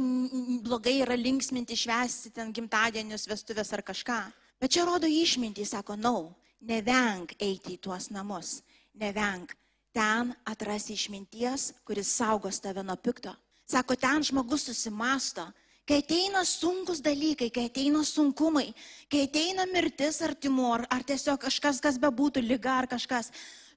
blogai 0.63 1.01
yra 1.03 1.17
linksminti, 1.19 1.75
švesti 1.75 2.31
ten 2.37 2.53
gimtadienius, 2.55 3.27
vestuvės 3.27 3.73
ar 3.75 3.83
kažką. 3.83 4.21
Bet 4.63 4.77
čia 4.77 4.85
rodo 4.87 5.09
išmintį, 5.11 5.65
sako, 5.67 5.97
nau, 5.99 6.29
no, 6.29 6.43
nevenk 6.63 7.35
eiti 7.43 7.77
į 7.77 7.81
tuos 7.83 8.11
namus, 8.15 8.61
nevenk. 8.95 9.57
Ten 9.93 10.31
atrasi 10.49 10.95
išminties, 10.97 11.73
kuris 11.85 12.15
saugos 12.15 12.61
tave 12.63 12.85
nuo 12.87 12.97
pikto. 12.97 13.35
Sako, 13.69 13.97
ten 13.97 14.25
žmogus 14.25 14.65
susimasto, 14.71 15.45
Kai 15.93 15.99
ateina 16.01 16.41
sunkus 16.49 17.03
dalykai, 17.05 17.51
kai 17.53 17.67
ateina 17.69 18.01
sunkumai, 18.01 18.71
kai 19.13 19.27
ateina 19.27 19.67
mirtis 19.69 20.23
artimu, 20.25 20.71
ar, 20.73 20.87
ar 20.89 21.03
tiesiog 21.05 21.37
kažkas, 21.43 21.83
kas 21.85 21.99
bebūtų, 22.01 22.41
lyga 22.41 22.79
ar 22.81 22.87
kažkas, 22.89 23.29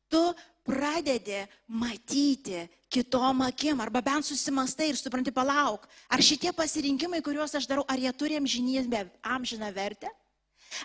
tu 0.08 0.22
pradedi 0.64 1.42
matyti 1.68 2.62
kitom 2.88 3.44
akim, 3.44 3.84
arba 3.84 4.00
bent 4.00 4.30
susimastai 4.30 4.94
ir 4.94 5.00
supranti, 5.02 5.34
palauk, 5.36 5.84
ar 6.08 6.24
šitie 6.24 6.54
pasirinkimai, 6.56 7.20
kuriuos 7.20 7.58
aš 7.60 7.68
darau, 7.68 7.84
ar 7.84 8.00
jie 8.00 8.14
turi 8.16 8.40
amžinybę, 8.40 9.10
amžiną 9.36 9.74
vertę? 9.76 10.08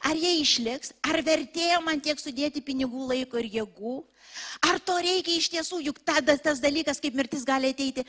Ar 0.02 0.18
jie 0.18 0.32
išliks, 0.42 0.90
ar 1.06 1.22
vertėjo 1.22 1.78
man 1.86 2.02
tiek 2.02 2.18
sudėti 2.18 2.58
pinigų, 2.62 3.06
laiko 3.12 3.38
ir 3.38 3.46
jėgų, 3.54 3.94
ar 4.66 4.82
to 4.82 4.98
reikia 4.98 5.38
iš 5.38 5.48
tiesų, 5.54 5.78
juk 5.86 6.02
tada 6.02 6.34
tas 6.42 6.58
dalykas 6.62 6.98
kaip 6.98 7.14
mirtis 7.14 7.46
gali 7.46 7.70
ateiti 7.70 8.02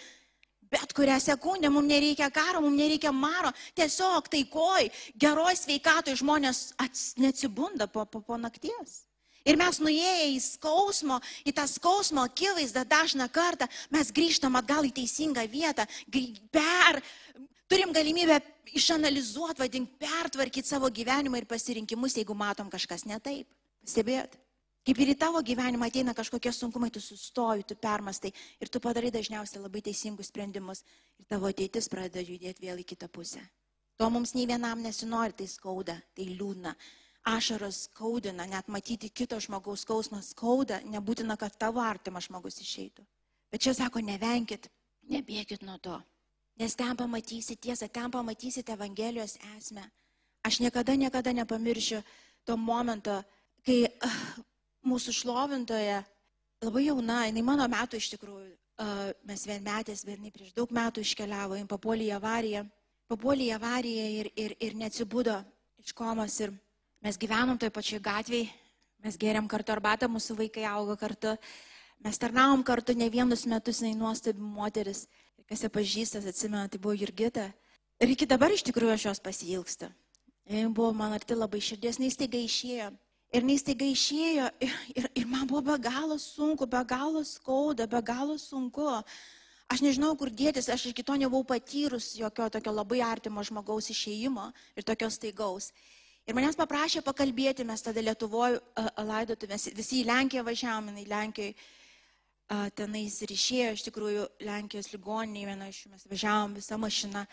Bet 0.72 0.94
kurią 0.96 1.20
sekundę 1.20 1.70
mums 1.70 1.90
nereikia 1.90 2.30
karo, 2.32 2.62
mums 2.64 2.80
nereikia 2.80 3.12
maro, 3.12 3.52
tiesiog 3.76 4.30
taikoj, 4.32 4.88
geroj 5.20 5.56
sveikatoj 5.60 6.16
žmonės 6.22 6.72
ats, 6.80 7.14
neatsibunda 7.20 7.90
po, 7.92 8.06
po, 8.08 8.22
po 8.24 8.38
nakties. 8.40 9.02
Ir 9.44 9.58
mes 9.58 9.80
nuėję 9.82 10.28
į 10.32 10.40
skausmo, 10.46 11.18
į 11.44 11.52
tą 11.58 11.66
skausmo 11.68 12.24
akivaizdą 12.24 12.86
dažną 12.88 13.28
kartą, 13.34 13.68
mes 13.92 14.14
grįžtam 14.14 14.56
atgal 14.60 14.86
į 14.88 14.94
teisingą 15.02 15.44
vietą, 15.50 15.88
per, 16.54 17.02
turim 17.72 17.92
galimybę 17.96 18.38
išanalizuoti, 18.78 19.60
vadink, 19.64 19.98
pertvarkyti 20.00 20.70
savo 20.70 20.92
gyvenimą 20.94 21.42
ir 21.42 21.50
pasirinkimus, 21.50 22.16
jeigu 22.20 22.38
matom 22.38 22.70
kažkas 22.72 23.04
ne 23.10 23.20
taip. 23.20 23.50
Stebėt. 23.88 24.38
Kaip 24.82 24.98
ir 24.98 25.12
į 25.14 25.18
tavo 25.22 25.42
gyvenimą 25.46 25.92
ateina 25.92 26.14
kažkokie 26.18 26.50
sunkumai, 26.58 26.90
tu 26.90 27.02
sustoji, 27.04 27.68
tu 27.70 27.76
permastai 27.78 28.32
ir 28.34 28.70
tu 28.70 28.80
padarai 28.82 29.12
dažniausiai 29.14 29.62
labai 29.62 29.84
teisingus 29.86 30.32
sprendimus 30.34 30.82
ir 31.22 31.28
tavo 31.30 31.52
ateitis 31.52 31.90
pradeda 31.92 32.24
judėti 32.26 32.66
vėl 32.66 32.82
į 32.82 32.88
kitą 32.90 33.10
pusę. 33.14 33.44
To 34.02 34.10
mums 34.10 34.34
nei 34.34 34.48
vienam 34.50 34.82
nesinori, 34.82 35.38
tai 35.38 35.46
skauda, 35.46 36.00
tai 36.18 36.26
liūdna. 36.32 36.74
Ašaros 37.30 37.84
skaudina, 37.86 38.48
net 38.50 38.72
matyti 38.74 39.12
kito 39.14 39.38
žmogaus 39.38 39.84
skausmą 39.86 40.24
skauda, 40.26 40.82
nebūtina, 40.90 41.38
kad 41.38 41.54
tavo 41.62 41.84
artimas 41.86 42.26
žmogus 42.26 42.58
išeitų. 42.64 43.06
Bet 43.54 43.62
čia 43.62 43.76
sako, 43.78 44.02
nevenkit, 44.02 44.66
nebėkit 45.14 45.62
nuo 45.62 45.78
to. 45.78 46.00
Nes 46.58 46.74
ten 46.74 46.98
pamatysit 46.98 47.62
tiesą, 47.62 47.86
ten 47.94 48.10
pamatysit 48.10 48.74
Evangelijos 48.74 49.38
esmę. 49.54 49.86
Aš 50.42 50.64
niekada, 50.66 50.98
niekada 50.98 51.30
nepamiršiu 51.38 52.02
to 52.50 52.58
momento, 52.58 53.22
kai 53.62 53.86
uh, 53.86 54.42
mūsų 54.88 55.14
šlovintoje, 55.16 56.02
labai 56.64 56.86
jauna, 56.88 57.26
jinai 57.30 57.44
mano 57.46 57.68
metų 57.72 58.00
iš 58.02 58.12
tikrųjų, 58.16 58.52
mes 59.30 59.46
vienmetės, 59.46 60.06
bet 60.08 60.18
jinai 60.18 60.34
prieš 60.34 60.54
daug 60.58 60.72
metų 60.74 61.04
iškeliavo, 61.06 61.58
jin 61.60 61.70
papuolė 61.70 62.10
į 62.10 62.16
avariją, 62.18 62.66
papuolė 63.12 63.50
į 63.50 63.56
avariją 63.58 64.08
ir, 64.20 64.32
ir, 64.40 64.56
ir 64.60 64.78
neatsibudo 64.80 65.42
iš 65.82 65.94
komos 65.98 66.38
ir 66.42 66.54
mes 67.02 67.18
gyvenom 67.18 67.60
toj 67.62 67.72
pačioj 67.74 68.02
gatvėje, 68.06 68.50
mes 69.02 69.18
geriam 69.18 69.48
kartu 69.50 69.74
arbatą, 69.74 70.10
mūsų 70.10 70.38
vaikai 70.44 70.66
auga 70.70 70.96
kartu, 71.00 71.36
mes 72.06 72.22
tarnavom 72.22 72.64
kartu 72.66 72.94
ne 72.98 73.10
vienus 73.10 73.48
metus, 73.50 73.82
jinai 73.82 73.98
nuostabi 73.98 74.42
moteris, 74.42 75.08
kas 75.50 75.66
ją 75.66 75.72
pažįstas, 75.74 76.28
atsimena, 76.30 76.70
tai 76.70 76.80
buvo 76.80 76.94
Jurgita. 76.96 77.50
Ir 78.02 78.14
iki 78.14 78.26
dabar 78.30 78.54
iš 78.54 78.64
tikrųjų 78.70 78.94
aš 78.96 79.08
jos 79.10 79.22
pasilgstu. 79.22 79.90
Jis 80.50 80.70
buvo 80.74 80.94
man 80.96 81.14
arti 81.14 81.38
labai 81.38 81.62
širdies, 81.62 82.00
jis 82.02 82.18
taiga 82.18 82.40
išėjo. 82.40 82.92
Ir 83.32 83.46
jis 83.48 83.64
taiga 83.64 83.88
išėjo 83.88 84.48
ir, 84.60 84.74
ir, 84.92 85.06
ir 85.22 85.28
man 85.32 85.48
buvo 85.48 85.62
be 85.70 85.78
galo 85.80 86.18
sunku, 86.20 86.68
be 86.68 86.82
galo 86.84 87.22
skauda, 87.24 87.88
be 87.88 88.02
galo 88.04 88.36
sunku. 88.36 88.90
Aš 89.72 89.80
nežinau, 89.86 90.12
kur 90.20 90.28
dėtis, 90.28 90.68
aš 90.68 90.90
iki 90.90 91.06
to 91.08 91.16
nebuvau 91.16 91.46
patyrus 91.48 92.10
jokio 92.20 92.50
tokio 92.52 92.74
labai 92.76 93.00
artimo 93.08 93.40
žmogaus 93.48 93.88
išėjimo 93.94 94.50
ir 94.76 94.84
tokios 94.84 95.16
staigaus. 95.16 95.70
Ir 96.28 96.36
manęs 96.36 96.60
paprašė 96.60 97.06
pakalbėti, 97.08 97.64
mes 97.66 97.82
tada 97.82 98.04
Lietuvoje 98.04 98.60
laidotuvės, 99.00 99.70
visi 99.80 100.02
į 100.02 100.10
Lenkiją 100.12 100.44
važiavome, 100.46 100.94
į 101.00 101.08
Lenkiją 101.08 101.56
tenais 102.76 103.16
ir 103.24 103.32
išėjo, 103.32 103.72
iš 103.78 103.88
tikrųjų, 103.88 104.28
Lenkijos 104.44 104.92
ligoninėje, 104.92 105.48
viena 105.54 105.72
iš 105.72 105.86
jų 105.86 105.96
mes 105.96 106.08
važiavom 106.12 106.60
visą 106.60 106.78
mašiną, 106.84 107.24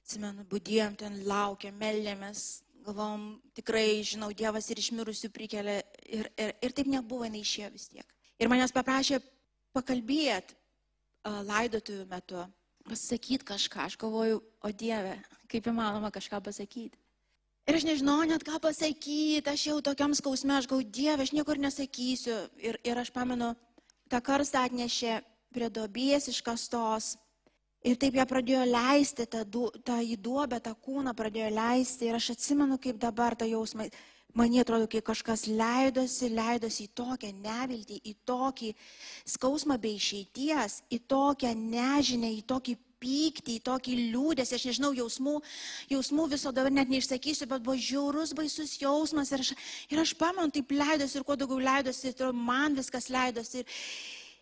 atsimenu, 0.00 0.48
būdėjom 0.48 0.96
ten, 1.04 1.20
laukėm, 1.28 1.76
meldėmės, 1.76 2.62
galvom, 2.86 3.26
tikrai, 3.56 4.02
žinau, 4.06 4.30
Dievas 4.36 4.68
ir 4.70 4.80
išmirusių 4.82 5.30
prikelia. 5.34 5.80
Ir, 6.06 6.28
ir, 6.36 6.54
ir 6.62 6.74
taip 6.76 6.90
nebuvo, 6.90 7.26
jinai 7.28 7.42
išėjo 7.44 7.70
vis 7.74 7.88
tiek. 7.92 8.18
Ir 8.42 8.50
manęs 8.50 8.74
paprašė 8.74 9.20
pakalbėti 9.76 10.58
laidotuvių 11.22 12.06
metu, 12.10 12.42
pasakyti 12.88 13.46
kažką. 13.46 13.86
Aš 13.86 13.96
galvoju, 14.00 14.42
o 14.42 14.72
Dieve, 14.74 15.14
kaip 15.50 15.68
įmanoma 15.70 16.10
kažką 16.14 16.42
pasakyti. 16.44 16.98
Ir 17.70 17.78
aš 17.78 17.84
nežinau 17.86 18.18
net 18.26 18.42
ką 18.42 18.58
pasakyti, 18.58 19.46
aš 19.46 19.68
jau 19.68 19.76
tokiam 19.84 20.14
skausme, 20.18 20.56
aš 20.56 20.66
galvoju, 20.66 20.90
Dieve, 20.90 21.22
aš 21.22 21.30
niekur 21.36 21.60
nesakysiu. 21.62 22.40
Ir, 22.58 22.80
ir 22.82 22.98
aš 22.98 23.12
pamenu, 23.14 23.52
tą 24.10 24.18
karstą 24.18 24.66
atnešė 24.66 25.20
prie 25.54 25.68
dobės 25.70 26.26
iškastos 26.32 27.14
Ir 27.82 27.98
taip 27.98 28.14
ją 28.14 28.24
pradėjo 28.30 28.62
leisti, 28.68 29.26
tą, 29.26 29.42
tą 29.82 29.96
į 30.06 30.14
duobę, 30.22 30.60
tą 30.62 30.70
kūną 30.84 31.16
pradėjo 31.18 31.48
leisti. 31.50 32.06
Ir 32.06 32.18
aš 32.20 32.32
atsimenu, 32.36 32.78
kaip 32.78 33.00
dabar 33.02 33.34
tą 33.34 33.48
jausmą, 33.50 33.88
man 34.38 34.54
atrodo, 34.62 34.86
kai 34.86 35.02
kažkas 35.02 35.48
leidosi, 35.50 36.30
leidosi 36.30 36.86
į 36.86 36.92
tokią 37.00 37.32
neviltį, 37.42 37.98
į 38.06 38.14
tokį 38.28 38.70
skausmą 39.34 39.80
bei 39.82 39.98
išeities, 39.98 40.78
į 40.94 41.02
tokią 41.10 41.52
nežinę, 41.58 42.30
į 42.38 42.46
tokį 42.54 42.78
pyktį, 43.02 43.58
į 43.58 43.64
tokį 43.66 43.98
liūdės, 44.12 44.54
aš 44.54 44.68
nežinau, 44.70 44.92
jausmų, 44.94 45.36
jausmų 45.90 46.30
viso 46.36 46.54
dabar 46.54 46.70
net 46.70 46.90
neišsakysiu, 46.92 47.50
bet 47.50 47.66
buvo 47.66 47.74
žiaurus, 47.74 48.34
baisus 48.38 48.78
jausmas 48.78 49.34
ir 49.34 49.42
aš, 49.42 49.54
ir 49.90 50.02
aš 50.06 50.14
pamenu, 50.20 50.54
taip 50.54 50.70
leidosi 50.70 51.18
ir 51.18 51.26
kuo 51.26 51.34
daugiau 51.34 51.58
leidosi, 51.58 52.14
man 52.30 52.78
viskas 52.78 53.10
leidosi. 53.10 53.64
Ir, 53.64 53.80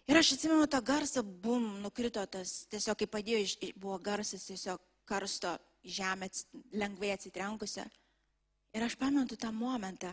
Ir 0.08 0.18
aš 0.18 0.34
atsimenu 0.36 0.66
tą 0.70 0.80
garsą, 0.82 1.22
bum, 1.22 1.80
nukrito 1.84 2.22
tas, 2.26 2.64
tiesiog 2.72 2.98
kaip 3.02 3.12
padėjo, 3.12 3.72
buvo 3.76 3.98
garsas 4.02 4.46
tiesiog 4.48 4.80
karsto 5.06 5.56
žemė 5.84 6.30
lengvai 6.72 7.12
atsitrenkusi. 7.14 7.84
Ir 8.74 8.86
aš 8.86 8.96
pamenu 8.98 9.26
tą 9.36 9.50
momentą, 9.52 10.12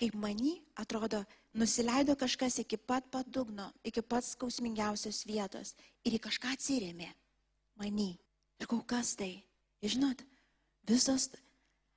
kaip 0.00 0.14
mani, 0.14 0.58
atrodo, 0.76 1.24
nusileido 1.58 2.16
kažkas 2.16 2.60
iki 2.62 2.76
pat 2.76 3.10
padugno, 3.12 3.70
iki 3.84 4.02
pat 4.02 4.24
skausmingiausios 4.24 5.24
vietos 5.28 5.74
ir 6.04 6.16
į 6.16 6.22
kažką 6.28 6.54
atsirėmė. 6.56 7.10
Mani. 7.78 8.16
Ir 8.58 8.66
kol 8.66 8.82
kas 8.82 9.14
tai. 9.18 9.38
Ir 9.78 9.92
žinot, 9.94 10.24
visos, 10.88 11.28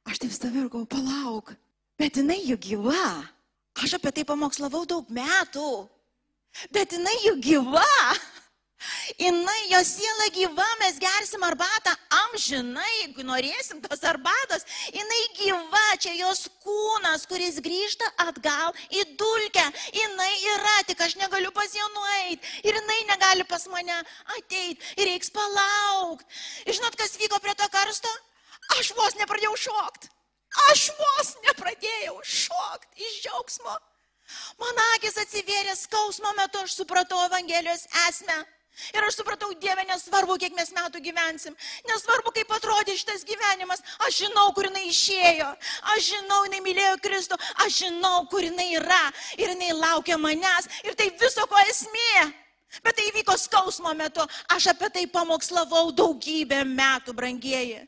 aš 0.06 0.22
taip 0.22 0.34
stovėjau 0.36 0.68
ir 0.68 0.74
galvoju, 0.74 0.90
palauk, 0.92 1.56
bet 1.98 2.20
jinai 2.20 2.38
juk 2.46 2.62
gyva. 2.68 3.08
Aš 3.82 3.96
apie 3.98 4.12
tai 4.14 4.26
pamokslavau 4.28 4.84
daug 4.86 5.10
metų. 5.10 5.88
Bet 6.76 6.92
jinai 6.92 7.18
juk 7.26 7.42
gyva. 7.44 7.88
Jinai, 9.20 9.70
jos 9.70 9.88
siela 9.98 10.28
gyva, 10.34 10.66
mes 10.80 10.98
gersim 10.98 11.44
arbatą 11.46 11.92
amžinai, 12.24 12.94
jeigu 13.02 13.26
norėsim 13.28 13.82
tos 13.84 14.02
arbatos. 14.08 14.66
Jinai 14.96 15.20
gyva, 15.38 15.84
čia 16.02 16.16
jos 16.18 16.48
kūnas, 16.64 17.28
kuris 17.30 17.60
grįžta 17.62 18.08
atgal 18.26 18.74
į 18.90 19.04
dulkę. 19.20 19.68
Jinai 19.98 20.32
yra, 20.56 20.78
tik 20.90 21.04
aš 21.06 21.18
negaliu 21.22 21.54
pas 21.54 21.76
ją 21.78 21.92
nueiti. 21.94 22.56
Ir 22.66 22.80
jinai 22.80 23.00
negali 23.12 23.46
pas 23.46 23.68
mane 23.70 24.00
ateiti. 24.38 24.82
Ir 24.98 25.12
reiks 25.12 25.30
palaukti. 25.36 26.26
Žinot, 26.72 26.98
kas 26.98 27.20
vyko 27.22 27.42
prie 27.44 27.54
to 27.60 27.70
karsto? 27.74 28.18
Aš 28.80 28.96
vos 28.98 29.18
nepradėjau 29.20 29.54
šokti. 29.68 30.10
Aš 30.72 30.90
vos 30.98 31.36
nepradėjau 31.46 32.18
šokti 32.26 33.08
iš 33.08 33.24
džiaugsmo. 33.28 33.78
Man 34.62 34.82
akis 34.96 35.20
atsivėrė 35.24 35.76
skausmo 35.80 36.34
metu, 36.38 36.64
aš 36.64 36.80
supratau 36.82 37.22
Evangelijos 37.28 37.88
esmę. 38.08 38.42
Ir 38.96 39.04
aš 39.04 39.18
supratau, 39.20 39.52
Dieve, 39.60 39.84
nesvarbu, 39.86 40.38
kiek 40.40 40.54
mes 40.56 40.72
metų 40.74 41.02
gyvensim, 41.04 41.56
nesvarbu, 41.90 42.32
kaip 42.34 42.54
atrodė 42.56 42.96
šitas 42.98 43.26
gyvenimas, 43.28 43.84
aš 44.08 44.22
žinau, 44.24 44.46
kur 44.56 44.70
jinai 44.70 44.86
išėjo, 44.88 45.50
aš 45.94 46.08
žinau, 46.08 46.40
jinai 46.48 46.62
mylėjo 46.64 46.96
Kristų, 47.04 47.38
aš 47.66 47.82
žinau, 47.84 48.16
kur 48.32 48.48
jinai 48.48 48.70
yra 48.80 49.04
ir 49.36 49.52
jinai 49.52 49.74
laukia 49.76 50.18
manęs 50.18 50.72
ir 50.88 50.96
tai 50.96 51.12
viso 51.20 51.46
ko 51.52 51.60
esmė. 51.68 52.32
Bet 52.80 52.96
tai 52.96 53.12
vyko 53.12 53.36
skausmo 53.36 53.92
metu, 54.00 54.24
aš 54.56 54.70
apie 54.72 54.88
tai 54.96 55.04
pamokslavau 55.12 55.92
daugybę 55.92 56.64
metų, 56.64 57.14
brangieji. 57.18 57.82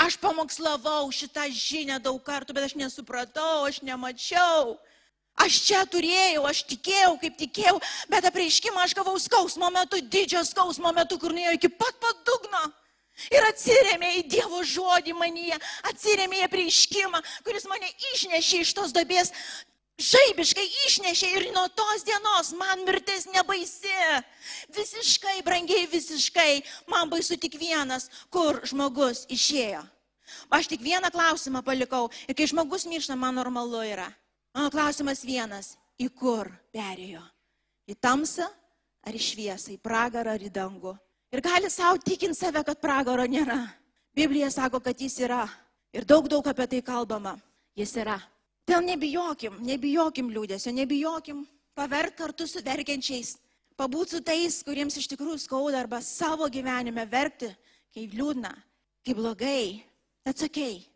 Aš 0.00 0.18
pamokslavau 0.20 1.08
šitą 1.12 1.48
žinią 1.52 1.96
daug 2.04 2.20
kartų, 2.24 2.52
bet 2.56 2.68
aš 2.68 2.76
nesupratau, 2.76 3.64
aš 3.68 3.80
nemačiau. 3.84 4.76
Aš 5.44 5.58
čia 5.68 5.82
turėjau, 5.92 6.46
aš 6.48 6.62
tikėjau, 6.70 7.12
kaip 7.20 7.36
tikėjau, 7.36 7.76
bet 8.08 8.24
apreiškimą 8.30 8.86
aš 8.86 8.94
gavau 8.96 9.18
skausmo 9.20 9.68
metu, 9.74 10.00
didžio 10.00 10.40
skausmo 10.48 10.92
metu, 10.96 11.18
kur 11.20 11.34
nuėjo 11.36 11.52
iki 11.58 11.70
pat 11.76 11.98
pat 12.00 12.22
dugno. 12.24 12.62
Ir 13.32 13.44
atsirėmė 13.48 14.10
į 14.18 14.24
Dievo 14.32 14.60
žodį 14.64 15.14
manyje, 15.16 15.56
atsirėmė 15.88 16.42
į 16.42 16.46
apreiškimą, 16.48 17.22
kuris 17.44 17.64
mane 17.68 17.88
išnešė 18.12 18.60
iš 18.64 18.72
tos 18.76 18.92
dobės, 18.96 19.32
žaibiškai 19.96 20.66
išnešė 20.86 21.30
ir 21.38 21.46
nuo 21.56 21.64
tos 21.72 22.04
dienos 22.04 22.52
man 22.56 22.84
mirtis 22.84 23.24
nebaisi. 23.32 23.92
Visiškai, 24.76 25.40
brangiai, 25.44 25.88
visiškai, 25.88 26.60
man 26.92 27.12
baisu 27.12 27.40
tik 27.40 27.56
vienas, 27.60 28.10
kur 28.28 28.60
žmogus 28.68 29.24
išėjo. 29.32 29.80
Aš 30.52 30.68
tik 30.72 30.84
vieną 30.84 31.08
klausimą 31.14 31.62
palikau 31.64 32.08
ir 32.28 32.36
kai 32.36 32.48
žmogus 32.50 32.84
miršta, 32.88 33.16
man 33.16 33.36
normalu 33.40 33.84
yra. 33.86 34.10
Mano 34.56 34.70
klausimas 34.72 35.20
vienas- 35.20 35.74
į 36.00 36.08
kur 36.16 36.48
perėjo? 36.72 37.20
Į 37.84 37.94
tamsą 38.00 38.46
ar 39.04 39.12
į 39.12 39.20
šviesą, 39.20 39.74
į 39.74 39.82
pragarą 39.84 40.32
ar 40.32 40.40
į 40.40 40.48
dangų? 40.48 40.94
Ir 41.30 41.42
gali 41.44 41.68
savo 41.68 41.98
tikinti 42.00 42.38
save, 42.38 42.64
kad 42.64 42.80
pragaro 42.80 43.26
nėra. 43.28 43.68
Biblija 44.16 44.48
sako, 44.50 44.80
kad 44.80 44.96
jis 44.96 45.18
yra. 45.20 45.44
Ir 45.92 46.06
daug, 46.06 46.26
daug 46.26 46.46
apie 46.48 46.66
tai 46.66 46.80
kalbama. 46.80 47.36
Jis 47.76 47.92
yra. 48.00 48.16
Dėl 48.66 48.80
nebijokim, 48.80 49.60
nebijokim 49.60 50.32
liūdėsio, 50.32 50.72
nebijokim 50.72 51.46
paverk 51.74 52.16
kartu 52.16 52.48
su 52.48 52.62
verkiančiais, 52.64 53.36
pabūt 53.76 54.08
su 54.08 54.22
tais, 54.22 54.62
kuriems 54.64 54.96
iš 54.96 55.06
tikrųjų 55.12 55.38
skauda 55.38 55.84
arba 55.84 56.00
savo 56.00 56.48
gyvenime 56.48 57.04
verkti, 57.04 57.52
kai 57.92 58.08
liūdna, 58.08 58.56
kai 59.04 59.12
blogai. 59.12 59.84
Ok. 60.24 60.88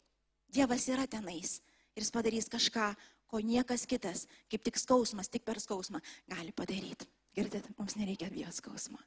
Dievas 0.49 0.89
yra 0.89 1.07
tenais 1.07 1.61
ir 1.95 2.03
jis 2.03 2.11
padarys 2.11 2.49
kažką, 2.49 2.97
ko 3.31 3.41
niekas 3.45 3.87
kitas, 3.87 4.27
kaip 4.51 4.65
tik 4.67 4.79
skausmas, 4.81 5.31
tik 5.31 5.47
per 5.47 5.61
skausmą 5.63 6.03
gali 6.31 6.53
padaryti. 6.53 7.09
Girdite, 7.37 7.71
mums 7.79 7.95
nereikia 7.97 8.31
bijoti 8.31 8.59
skausmo. 8.59 8.99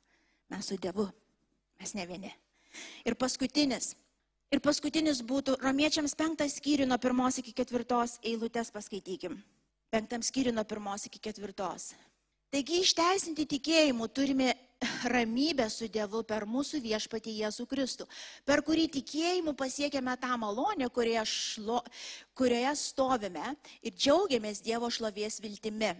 Mes 0.49 0.67
su 0.67 0.77
Dievu, 0.79 1.09
mes 1.81 1.93
ne 1.97 2.07
vieni. 2.07 2.31
Ir 3.05 3.17
paskutinis. 3.19 3.93
Ir 4.53 4.61
paskutinis 4.63 5.23
būtų 5.25 5.57
romiečiams 5.63 6.13
penktas 6.15 6.59
skyrių 6.59 6.85
nuo 6.87 6.99
pirmos 7.01 7.39
iki 7.41 7.55
ketvirtos 7.57 8.19
eilutės 8.23 8.69
paskaitykim. 8.73 9.39
Penktam 9.93 10.23
skyrių 10.25 10.53
nuo 10.53 10.63
pirmos 10.65 11.07
iki 11.09 11.19
ketvirtos. 11.21 11.91
Taigi 12.53 12.83
išteisinti 12.83 13.47
tikėjimu 13.49 14.07
turime 14.13 14.53
ramybę 15.11 15.67
su 15.71 15.87
Dievu 15.91 16.23
per 16.27 16.45
mūsų 16.49 16.81
viešpatį 16.83 17.35
Jėzų 17.41 17.65
Kristų, 17.69 18.07
per 18.45 18.63
kurį 18.65 18.87
tikėjimu 18.97 19.53
pasiekėme 19.59 20.15
tą 20.21 20.37
malonę, 20.41 20.89
kurioje, 20.93 21.25
šlo, 21.29 21.81
kurioje 22.37 22.73
stovime 22.79 23.53
ir 23.81 23.93
džiaugiamės 23.95 24.63
Dievo 24.65 24.89
šlovės 24.93 25.39
viltimi. 25.43 25.93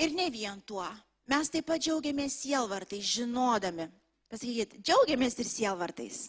Ir 0.00 0.14
ne 0.16 0.28
vien 0.32 0.60
tuo, 0.66 0.86
mes 1.30 1.52
taip 1.52 1.68
pat 1.68 1.82
džiaugiamės 1.82 2.40
sielvartais, 2.42 3.06
žinodami. 3.16 3.90
Pasakykit, 4.30 4.78
džiaugiamės 4.84 5.40
ir 5.42 5.48
sielvartais. 5.50 6.28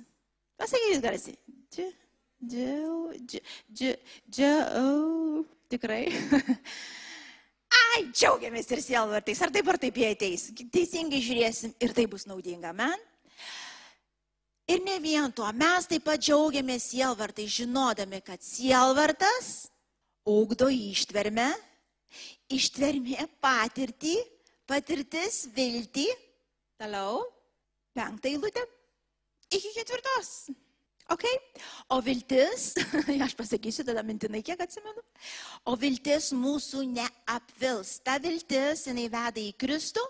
Pasakykit 0.58 1.04
garsiai. 1.04 1.38
Dži, 1.72 1.86
džiau, 2.42 2.96
dži, 3.22 3.44
dži, 3.70 3.94
džiau, 4.30 5.46
tikrai. 5.70 6.08
ai, 7.72 8.04
džiaugiamės 8.12 8.70
ir 8.72 8.82
sielvartais, 8.84 9.42
ar 9.42 9.52
taip 9.54 9.70
ar 9.72 9.80
taip 9.82 9.98
jie 9.98 10.12
ateis. 10.14 10.50
Teisingai 10.74 11.22
žiūrėsim 11.24 11.74
ir 11.82 11.96
tai 11.96 12.06
bus 12.12 12.28
naudinga, 12.30 12.74
man. 12.76 12.98
Ir 14.72 14.80
ne 14.86 14.98
vien 15.04 15.32
tuo, 15.36 15.48
mes 15.58 15.88
taip 15.90 16.06
pat 16.08 16.22
džiaugiamės 16.22 16.92
sielvartai, 16.94 17.48
žinodami, 17.50 18.22
kad 18.24 18.44
sielvartas 18.46 19.72
ugdo 20.28 20.70
ištvermę, 20.72 21.50
ištvermė 22.54 23.26
patirtį, 23.44 24.16
patirtis 24.70 25.44
viltį, 25.56 26.08
toliau, 26.80 27.24
penktą 27.98 28.32
eilutę, 28.32 28.64
iki 29.52 29.74
ketvirtos. 29.76 30.52
Ok? 31.12 31.26
O 31.92 32.00
viltis, 32.04 32.72
aš 33.26 33.34
pasakysiu 33.36 33.84
tada 33.88 34.04
mintinai, 34.06 34.44
kiek 34.46 34.60
atsimenu, 34.64 35.02
o 35.68 35.76
viltis 35.80 36.30
mūsų 36.32 36.86
neapvils. 36.88 37.98
Ta 38.06 38.16
viltis, 38.24 38.86
jinai 38.88 39.10
veda 39.12 39.42
į 39.42 39.52
Kristų, 39.60 40.04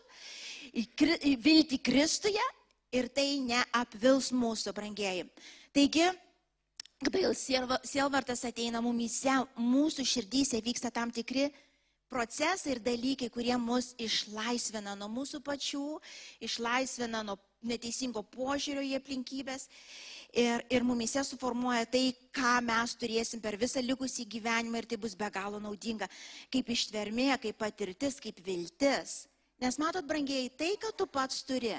į, 0.78 0.86
kri, 0.94 1.18
į 1.32 1.34
viltį 1.42 1.82
Kristuje 1.82 2.46
ir 2.94 3.10
tai 3.16 3.40
neapvils 3.42 4.30
mūsų, 4.36 4.76
brangieji. 4.78 5.26
Taigi, 5.74 6.06
jau 7.24 7.34
sielvartas 7.34 8.46
ateina 8.46 8.84
mumise, 8.84 9.34
mūsų 9.58 10.06
širdyse 10.06 10.62
vyksta 10.62 10.94
tam 10.94 11.10
tikri 11.10 11.50
procesai 12.12 12.76
ir 12.76 12.84
dalykai, 12.84 13.32
kurie 13.32 13.56
mus 13.58 13.94
išlaisvina 13.98 14.94
nuo 15.00 15.08
mūsų 15.10 15.40
pačių, 15.48 15.86
išlaisvina 16.44 17.24
nuo 17.26 17.40
neteisingo 17.64 18.22
požiūrio 18.36 18.84
į 18.84 18.98
aplinkybės 19.00 19.70
ir, 20.34 20.64
ir 20.72 20.84
mumise 20.84 21.24
suformuoja 21.28 21.86
tai, 21.92 22.12
ką 22.36 22.58
mes 22.66 22.96
turėsim 23.00 23.42
per 23.44 23.58
visą 23.60 23.84
likusį 23.84 24.26
gyvenimą 24.32 24.82
ir 24.82 24.88
tai 24.90 25.00
bus 25.02 25.16
be 25.18 25.28
galo 25.34 25.60
naudinga, 25.60 26.08
kaip 26.52 26.72
ištvermė, 26.72 27.34
kaip 27.44 27.60
patirtis, 27.60 28.20
kaip 28.24 28.40
viltis. 28.46 29.26
Nes 29.62 29.78
matot, 29.78 30.06
brangiai, 30.08 30.50
tai, 30.58 30.74
ką 30.82 30.94
tu 30.98 31.06
pats 31.06 31.44
turi, 31.46 31.76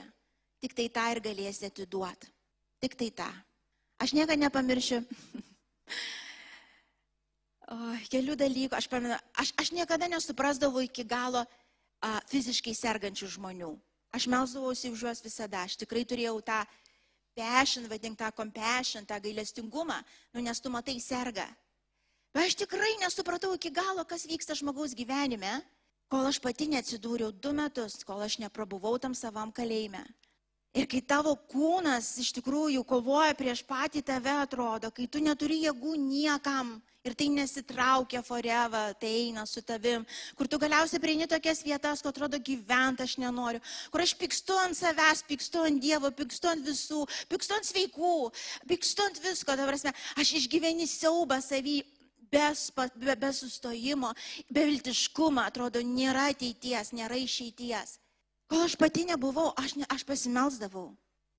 tik 0.63 0.77
tai 0.79 0.89
tą 0.93 1.09
ir 1.15 1.23
galėsi 1.25 1.67
atiduoti. 1.67 2.31
Tik 2.83 2.99
tai 2.99 3.11
tą. 3.23 3.31
Aš 4.03 4.15
niekada 4.17 4.39
nepamiršiu. 4.47 5.03
O, 7.73 7.77
kelių 8.13 8.35
dalykų, 8.37 8.77
aš, 8.77 8.85
paminu, 8.91 9.17
aš, 9.39 9.53
aš 9.57 9.71
niekada 9.73 10.05
nesuprasdavau 10.11 10.83
iki 10.85 11.07
galo 11.09 11.41
a, 11.41 12.19
fiziškai 12.29 12.75
sergančių 12.77 13.31
žmonių. 13.33 13.71
Aš 14.13 14.27
melzdavausi 14.29 14.91
už 14.93 15.07
juos 15.07 15.23
visada, 15.25 15.63
aš 15.65 15.79
tikrai 15.81 16.03
turėjau 16.05 16.35
tą 16.45 16.59
passion, 17.35 17.89
vadink 17.91 18.19
tą 18.19 18.31
compassion, 18.37 19.07
tą 19.07 19.19
gailestingumą, 19.21 19.99
nu 20.35 20.43
nes 20.43 20.61
tu 20.61 20.71
matai 20.71 20.99
serga. 21.01 21.47
Bet 22.33 22.49
aš 22.49 22.57
tikrai 22.63 22.97
nesupratau 23.01 23.55
iki 23.55 23.71
galo, 23.71 24.05
kas 24.09 24.25
vyksta 24.29 24.57
žmogaus 24.57 24.95
gyvenime, 24.97 25.61
kol 26.09 26.29
aš 26.29 26.41
pati 26.41 26.69
neatsidūriau 26.73 27.33
du 27.33 27.53
metus, 27.57 28.01
kol 28.09 28.23
aš 28.25 28.39
neprabuvau 28.41 28.99
tam 29.01 29.15
savam 29.17 29.53
kalėjime. 29.53 30.01
Ir 30.73 30.87
kai 30.89 31.03
tavo 31.05 31.35
kūnas 31.53 32.15
iš 32.23 32.31
tikrųjų 32.39 32.81
kovoja 32.89 33.35
prieš 33.37 33.61
patį 33.69 34.01
tave, 34.09 34.33
atrodo, 34.41 34.89
kai 34.95 35.05
tu 35.05 35.21
neturi 35.21 35.59
jėgų 35.67 35.99
niekam, 36.01 36.79
ir 37.05 37.15
tai 37.19 37.29
nesitraukia 37.29 38.23
forever, 38.23 38.95
tai 38.95 39.11
eina 39.27 39.45
su 39.47 39.63
tavim, 39.63 40.05
kur 40.39 40.47
tu 40.47 40.59
galiausiai 40.63 41.03
prieini 41.03 41.27
tokias 41.29 41.63
vietas, 41.67 42.03
kur 42.03 42.13
atrodo 42.13 42.39
gyventi 42.39 43.03
aš 43.03 43.17
nenoriu, 43.19 43.61
kur 43.91 44.05
aš 44.05 44.15
pykstu 44.21 44.59
ant 44.65 44.79
savęs, 44.79 45.25
pykstu 45.27 45.65
ant 45.67 45.83
Dievo, 45.83 46.13
pykstu 46.15 46.53
ant 46.53 46.65
visų, 46.67 47.03
pykstu 47.33 47.59
ant 47.59 47.67
sveikų, 47.67 48.15
pykstu 48.71 49.09
ant 49.09 49.19
visko, 49.25 49.57
dabar 49.59 49.77
aš 49.77 50.37
išgyveni 50.43 50.89
siaubą 50.89 51.43
savį. 51.43 51.83
Be, 52.33 52.47
be, 52.97 53.13
be 53.21 53.29
sustojimo, 53.37 54.09
be 54.49 54.63
viltiškumo, 54.65 55.43
atrodo, 55.45 55.83
nėra 55.85 56.31
ateities, 56.33 56.95
nėra 56.97 57.19
išeities. 57.21 57.99
Kol 58.53 58.67
aš 58.67 58.77
pati 58.77 59.07
nebuvau, 59.09 59.49
aš, 59.57 59.79
ne, 59.81 59.89
aš 59.89 60.05
pasimelsdavau. 60.05 60.91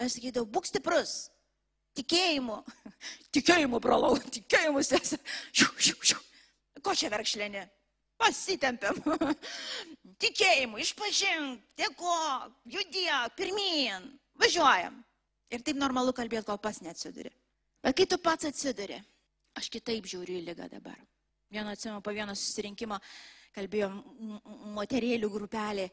Aš 0.01 0.17
sakydavau, 0.17 0.49
būk 0.49 0.65
stiprus, 0.65 1.27
Tikėjimu. 1.97 2.57
Tikėjimu, 3.35 3.79
brolau, 3.81 4.17
tikėjimu, 4.35 4.81
sesė. 4.85 5.19
Šiu, 5.53 5.69
šiu, 5.77 5.97
šiu. 6.13 6.19
Ko 6.83 6.95
čia 6.97 7.11
verkšlėni? 7.13 7.63
Pasitempiam. 8.19 8.97
Tikėjimu, 10.23 10.81
išpažink, 10.81 11.61
dėkok, 11.79 12.57
judėk, 12.73 13.37
pirmyn, 13.37 14.09
važiuojam. 14.41 14.99
Ir 15.53 15.61
taip 15.65 15.77
normalu 15.77 16.15
kalbėti, 16.17 16.47
kol 16.47 16.57
pas 16.61 16.79
neatsiduri. 16.81 17.29
Bet 17.83 17.97
kai 17.97 18.07
tu 18.09 18.17
pats 18.21 18.47
atsiduri, 18.49 18.97
aš 19.59 19.69
kitaip 19.69 20.07
žiūriu 20.09 20.39
į 20.39 20.47
lygą 20.47 20.69
dabar. 20.71 20.97
Vieno 21.53 21.75
atsimenu, 21.75 22.01
po 22.01 22.13
vieno 22.15 22.33
susirinkimo 22.33 22.97
kalbėjom 23.53 23.99
moterėlių 24.73 25.29
grupelė 25.29 25.91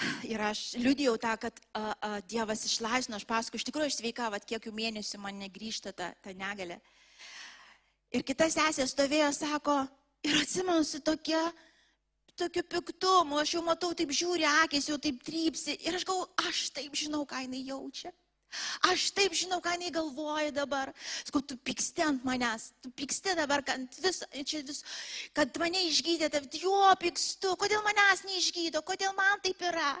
Ir 0.32 0.42
aš 0.44 0.62
liūdėjau 0.80 1.16
tą, 1.20 1.34
kad 1.40 1.60
a, 1.72 1.82
a, 1.92 2.10
Dievas 2.28 2.64
išlaisvino, 2.68 3.18
aš 3.20 3.26
paskui, 3.28 3.60
iš 3.60 3.66
tikrųjų, 3.68 3.90
aš 3.90 3.98
sveika, 4.00 4.30
vad 4.32 4.46
kiek 4.48 4.66
jų 4.66 4.72
mėnesių 4.76 5.20
man 5.22 5.40
negrįžta 5.42 5.92
ta, 5.96 6.12
ta 6.24 6.34
negalė. 6.36 6.80
Ir 8.10 8.24
kita 8.26 8.48
sesė 8.50 8.88
stovėjo, 8.90 9.30
sako, 9.36 9.76
ir 10.26 10.40
atsimenu 10.40 10.82
su 10.86 11.02
tokia, 11.06 11.42
tokiu 12.40 12.64
piktumu, 12.66 13.38
aš 13.38 13.54
jau 13.58 13.62
matau, 13.66 13.92
taip 13.94 14.10
žiūri, 14.16 14.46
akis 14.64 14.88
jau 14.90 14.98
taip 14.98 15.20
trypsi. 15.26 15.76
Ir 15.86 15.98
aš 15.98 16.06
galvoju, 16.08 16.30
aš 16.48 16.64
taip 16.74 16.96
žinau, 16.98 17.22
ką 17.28 17.44
jinai 17.44 17.62
jaučia. 17.68 18.12
Aš 18.90 19.10
taip 19.14 19.34
žinau, 19.36 19.60
ką 19.62 19.76
jinai 19.76 19.92
galvoja 19.94 20.50
dabar. 20.54 20.90
Sakau, 21.22 21.42
tu 21.42 21.56
pyksti 21.56 22.04
ant 22.06 22.24
manęs, 22.26 22.70
tu 22.82 22.90
pyksti 22.96 23.36
dabar, 23.38 23.62
kad, 23.66 23.82
vis, 24.02 24.22
vis, 24.34 24.82
kad 25.36 25.60
mane 25.62 25.84
išgydėte, 25.86 26.42
jo 26.58 26.74
pykstu, 27.00 27.54
kodėl 27.60 27.84
manęs 27.86 28.24
neišgydo, 28.26 28.82
kodėl 28.86 29.14
man 29.18 29.40
taip 29.44 29.62
yra. 29.70 29.92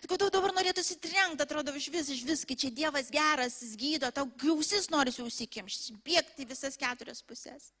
Sakau, 0.00 0.20
tau 0.20 0.30
dabar 0.32 0.54
norėtų 0.56 0.84
sitrenkti, 0.86 1.44
atrodo, 1.44 1.74
iš 1.76 1.90
vis, 1.92 2.14
iš 2.14 2.24
vis, 2.28 2.46
kai 2.46 2.56
čia 2.58 2.72
Dievas 2.74 3.10
geras, 3.12 3.60
jis 3.64 3.76
gydo, 3.80 4.10
tau 4.14 4.28
gausis 4.40 4.90
nori 4.92 5.12
užsikimšti, 5.12 5.98
bėgti 6.06 6.48
visas 6.48 6.78
keturias 6.80 7.24
pusės. 7.26 7.72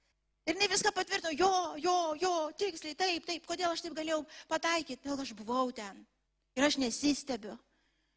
Ir 0.48 0.56
ne 0.58 0.66
viską 0.72 0.90
patvirtino, 0.96 1.30
jo, 1.36 1.52
jo, 1.78 1.96
jo, 2.18 2.34
tiksliai, 2.58 2.96
taip, 2.98 3.26
taip, 3.28 3.44
kodėl 3.46 3.70
aš 3.70 3.84
taip 3.84 3.94
galėjau 3.94 4.22
pataikyti, 4.50 5.04
dėl 5.04 5.20
aš 5.22 5.34
buvau 5.38 5.68
ten. 5.74 6.00
Ir 6.58 6.66
aš 6.66 6.80
nesistebiu. 6.80 7.54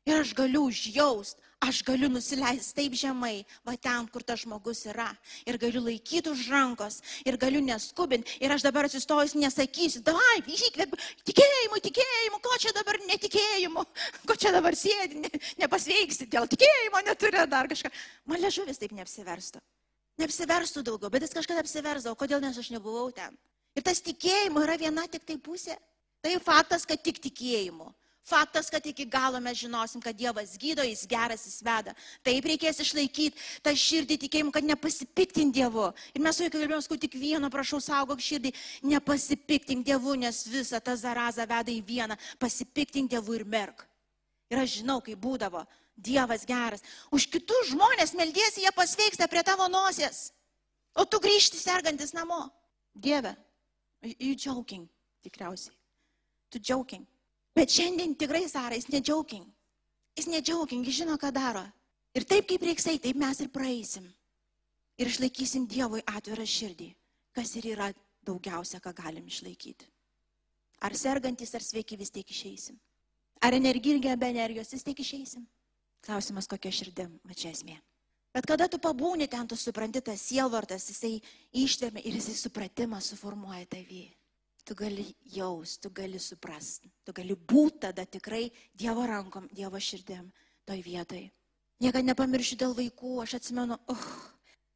Ir 0.03 0.19
aš 0.19 0.33
galiu 0.35 0.65
užjaust, 0.67 1.37
aš 1.63 1.79
galiu 1.87 2.09
nusileisti 2.11 2.75
taip 2.75 2.95
žemai, 2.99 3.45
va 3.63 3.77
ten, 3.79 4.03
kur 4.11 4.23
tas 4.27 4.41
žmogus 4.41 4.81
yra. 4.91 5.07
Ir 5.47 5.55
galiu 5.61 5.79
laikyti 5.85 6.27
už 6.31 6.49
rankos, 6.51 6.97
ir 7.23 7.37
galiu 7.39 7.61
neskubinti. 7.63 8.35
Ir 8.43 8.51
aš 8.51 8.65
dabar 8.65 8.89
atsistojus 8.89 9.37
nesakysiu, 9.39 10.01
davai, 10.03 10.41
įkvėpiu, 10.43 10.99
tikėjimu, 11.29 11.79
tikėjimu, 11.87 12.41
ko 12.43 12.59
čia 12.59 12.75
dabar 12.75 12.99
netikėjimu, 13.07 13.85
ko 14.27 14.35
čia 14.35 14.51
dabar 14.51 14.75
sėdi, 14.75 15.23
ne, 15.23 15.31
nepasveiksi, 15.63 16.27
dėl 16.27 16.51
tikėjimo 16.51 17.05
neturi 17.07 17.47
dar 17.47 17.71
kažką. 17.71 17.93
Man 18.27 18.43
ležuvis 18.43 18.83
taip 18.83 18.91
neapsiverstų. 18.99 19.63
neapsiverstų 20.19 20.83
daugiau, 20.85 21.09
bet 21.09 21.23
jis 21.25 21.33
kažkada 21.33 21.63
apsiversdavo, 21.63 22.19
kodėl 22.19 22.43
nes 22.43 22.57
aš 22.59 22.69
nebuvau 22.75 23.07
ten. 23.15 23.33
Ir 23.73 23.81
tas 23.81 24.03
tikėjimo 24.03 24.61
yra 24.61 24.75
viena 24.77 25.07
tik 25.09 25.23
tai 25.25 25.39
pusė. 25.41 25.79
Tai 26.21 26.37
faktas, 26.39 26.85
kad 26.85 27.01
tik 27.03 27.17
tikėjimu. 27.23 27.87
Faktas, 28.23 28.69
kad 28.71 28.85
iki 28.87 29.03
galo 29.05 29.39
mes 29.43 29.57
žinosim, 29.59 30.01
kad 30.01 30.15
Dievas 30.15 30.55
gydo, 30.57 30.83
jis 30.87 31.03
geras, 31.11 31.43
jis 31.43 31.59
veda. 31.59 31.91
Taip 32.23 32.45
reikės 32.47 32.79
išlaikyti 32.79 33.35
tą 33.65 33.73
širdį 33.75 34.17
tikėjimu, 34.21 34.53
kad 34.55 34.63
nepasipiktint 34.63 35.51
Dievu. 35.51 35.89
Ir 36.15 36.23
mes 36.23 36.39
su 36.39 36.45
juo 36.45 36.53
kalbėjome, 36.53 36.79
kad 36.87 37.03
tik 37.03 37.17
vieno 37.19 37.49
prašau 37.51 37.81
saugok 37.83 38.23
širdį, 38.23 38.53
nepasipiktint 38.87 39.83
Dievu, 39.83 40.15
nes 40.23 40.39
visą 40.47 40.79
tą 40.79 40.95
zarazą 40.95 41.43
veda 41.51 41.75
į 41.75 41.81
vieną. 41.83 42.17
Pasipiktint 42.39 43.11
Dievu 43.11 43.35
ir 43.35 43.43
merk. 43.43 43.83
Ir 44.47 44.63
aš 44.63 44.79
žinau, 44.79 45.01
kai 45.03 45.19
būdavo, 45.19 45.67
Dievas 45.99 46.47
geras. 46.47 46.83
Už 47.11 47.27
kitus 47.27 47.73
žmonės 47.75 48.15
meldiesi, 48.15 48.63
jie 48.63 48.71
pasveiksta 48.71 49.27
prie 49.27 49.43
tavo 49.43 49.67
nosies. 49.67 50.29
O 50.95 51.03
tu 51.03 51.19
grįžti 51.19 51.59
sergantis 51.59 52.15
namo. 52.15 52.45
Dieve, 52.95 53.35
you 54.15 54.37
joking, 54.37 54.87
tikriausiai. 55.25 55.75
Tu 56.53 56.61
joking. 56.63 57.03
Bet 57.53 57.69
šiandien 57.69 58.15
tikrai, 58.17 58.47
Sara, 58.49 58.77
jis 58.77 58.89
nedžiauking. 58.89 59.45
Jis 60.17 60.29
nedžiauking, 60.29 60.85
jis 60.85 61.03
žino, 61.03 61.17
ką 61.21 61.29
daro. 61.33 61.63
Ir 62.17 62.25
taip 62.29 62.47
kaip 62.49 62.65
reiksai, 62.65 62.99
taip 63.01 63.17
mes 63.17 63.39
ir 63.41 63.49
praeisim. 63.53 64.05
Ir 65.01 65.09
išlaikysim 65.09 65.65
Dievui 65.69 66.03
atvirą 66.05 66.45
širdį, 66.45 66.91
kas 67.33 67.55
ir 67.57 67.71
yra 67.73 67.89
daugiausia, 68.25 68.81
ką 68.81 68.93
galim 68.93 69.25
išlaikyti. 69.29 69.89
Ar 70.85 70.93
sergantis, 70.97 71.53
ar 71.55 71.65
sveiki 71.65 71.97
vis 71.97 72.13
tiek 72.13 72.29
išeisim. 72.29 72.77
Ar 73.41 73.57
energingi 73.57 74.13
be 74.17 74.29
energijos 74.29 74.73
vis 74.73 74.85
tiek 74.85 74.99
išeisim. 74.99 75.45
Klausimas, 76.03 76.49
kokia 76.49 76.71
širdim, 76.73 77.17
va 77.23 77.33
čia 77.33 77.53
esmė. 77.53 77.77
Bet 78.33 78.45
kada 78.49 78.67
tu 78.67 78.79
pabūni 78.81 79.29
ten, 79.29 79.47
tu 79.47 79.55
supranti, 79.55 80.01
tas 80.01 80.21
sielvartas, 80.21 80.89
jisai 80.89 81.19
ištvermė 81.53 82.01
ir 82.01 82.17
jisai 82.17 82.33
supratimą 82.37 82.99
suformuoja 83.01 83.65
tavį 83.69 84.07
tu 84.63 84.75
gali 84.75 85.05
jaus, 85.35 85.77
tu 85.77 85.89
gali 85.89 86.19
suprasti, 86.19 86.91
tu 87.03 87.13
gali 87.13 87.35
būti 87.35 87.83
tada 87.87 88.05
tikrai 88.05 88.47
Dievo 88.73 89.05
rankom, 89.07 89.47
Dievo 89.51 89.79
širdim 89.79 90.29
toj 90.67 90.83
vietoj. 90.83 91.25
Niekada 91.83 92.05
nepamiršiu 92.13 92.57
dėl 92.61 92.75
vaikų, 92.77 93.17
aš 93.23 93.37
atsimenu, 93.39 93.75
oh, 93.91 94.05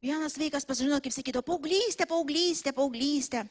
vienas 0.04 0.36
vaikas 0.36 0.68
pasažino, 0.68 1.00
kaip 1.00 1.14
sakydavo, 1.14 1.46
paauglystė, 1.46 2.04
paauglystė, 2.10 2.74
paauglystė. 2.76 3.46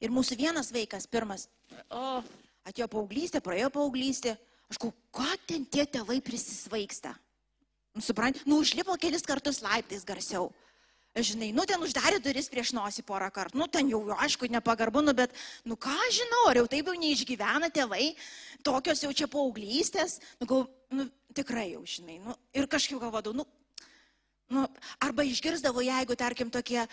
Ir 0.00 0.12
mūsų 0.12 0.36
vienas 0.36 0.68
vaikas, 0.74 1.06
pirmas, 1.08 1.46
oh, 1.88 2.24
atėjo 2.68 2.88
paauglystė, 2.92 3.40
praėjo 3.44 3.70
paauglystė. 3.72 4.36
Aš 4.70 4.78
galvoju, 4.78 4.98
ką 5.16 5.30
ten 5.48 5.64
tie 5.66 5.86
tėvai 5.88 6.20
prisisvaigsta? 6.22 7.14
Nu, 7.96 8.04
Suprantate, 8.04 8.46
nu, 8.46 8.60
užlipo 8.62 8.94
kelis 9.00 9.24
kartus 9.26 9.62
laiptais 9.64 10.04
garsiau 10.06 10.52
žinai, 11.18 11.50
nu 11.50 11.64
ten 11.66 11.82
uždarė 11.82 12.20
duris 12.22 12.48
prieš 12.50 12.70
nosį 12.76 13.02
porą 13.06 13.30
kartų, 13.34 13.58
nu 13.58 13.66
ten 13.66 13.88
jau, 13.90 14.02
aišku, 14.14 14.46
nepagarbu, 14.46 15.02
nu 15.02 15.14
bet, 15.16 15.34
nu 15.66 15.74
ką 15.74 15.96
žinau, 16.14 16.44
ar 16.50 16.60
jau 16.60 16.66
taip 16.70 16.86
jau 16.86 16.94
neišgyvena 16.94 17.70
tėvai, 17.74 18.12
tokios 18.66 19.02
jau 19.02 19.10
čia 19.10 19.26
paauglystės, 19.30 20.20
nu, 20.38 20.46
gal, 20.46 20.68
nu 20.94 21.08
tikrai 21.34 21.72
jau, 21.72 21.82
žinai, 21.82 22.20
nu 22.22 22.36
ir 22.54 22.70
kažkaip 22.70 23.02
galvodavau, 23.02 23.42
nu, 23.42 23.48
nu, 24.54 24.68
arba 25.02 25.26
išgirdavo, 25.26 25.82
jeigu, 25.82 26.14
tarkim, 26.18 26.52
tokie 26.54 26.84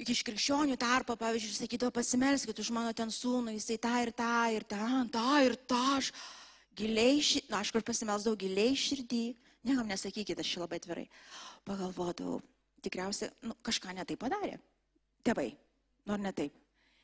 iš 0.00 0.22
krikščionių 0.24 0.76
tarpo, 0.80 1.16
pavyzdžiui, 1.16 1.56
sakydavo, 1.64 1.96
pasimelskit 1.96 2.60
už 2.60 2.70
mano 2.76 2.92
ten 2.96 3.08
sūnų, 3.12 3.56
jisai 3.56 3.80
tą 3.80 3.96
ir 4.04 4.12
tą 4.16 4.36
ir 4.52 4.68
ten, 4.68 5.08
tą 5.12 5.40
ir 5.48 5.56
tą, 5.68 5.82
aš 5.96 6.12
giliai, 6.76 7.20
na, 7.48 7.64
aš 7.64 7.72
kur 7.72 7.84
pasimelsdavau 7.84 8.38
giliai 8.40 8.76
širdį, 8.76 9.24
niekam 9.68 9.88
nesakykit, 9.88 10.40
aš 10.40 10.54
čia 10.54 10.64
labai 10.64 10.80
atvirai, 10.80 11.08
pagalvodavau, 11.68 12.40
tikriausiai 12.84 13.30
nu, 13.46 13.56
kažką 13.66 13.94
netai 13.96 14.16
padarė. 14.20 14.56
Tėvai, 15.26 15.50
nu 16.08 16.16
ar 16.16 16.22
ne 16.22 16.32
taip. 16.36 16.56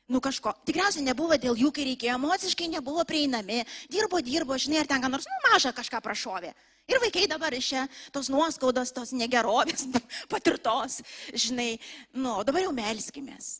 Nu 0.07 0.21
kažko, 0.23 0.53
tikriausiai 0.63 1.03
nebuvo 1.03 1.35
dėl 1.35 1.57
jų, 1.59 1.69
kai 1.75 1.83
reikėjo, 1.89 2.15
emociškai 2.15 2.69
nebuvo 2.71 3.03
prieinami, 3.07 3.59
dirbo, 3.91 4.21
dirbo, 4.23 4.55
žinai, 4.55 4.79
ar 4.79 4.87
ten 4.87 5.03
ką 5.03 5.09
nors, 5.11 5.27
nu 5.27 5.39
mažą 5.49 5.73
kažką 5.75 5.99
prašovė. 6.05 6.53
Ir 6.87 7.01
vaikai 7.03 7.25
dabar 7.27 7.51
iš 7.51 7.73
čia 7.73 7.81
tos 8.15 8.29
nuoskaudos, 8.31 8.93
tos 8.95 9.11
negerovės 9.11 9.83
patirtos, 10.31 11.01
žinai, 11.35 11.73
nu, 12.15 12.37
dabar 12.47 12.63
jau 12.63 12.71
melskimės. 12.75 13.57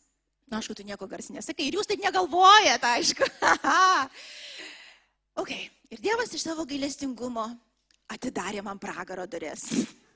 Na, 0.47 0.61
aišku, 0.61 0.77
tu 0.79 0.87
nieko 0.87 1.09
garsiai 1.11 1.35
nesakai 1.35 1.67
ir 1.67 1.75
jūs 1.75 1.89
taip 1.89 1.99
negalvojate, 1.99 2.93
aišku. 2.95 3.27
ok, 5.43 5.51
ir 5.91 5.99
Dievas 5.99 6.31
iš 6.31 6.47
savo 6.47 6.63
gailestingumo 6.69 7.49
atidarė 8.15 8.63
man 8.63 8.79
pragaro 8.79 9.27
duris. 9.27 9.67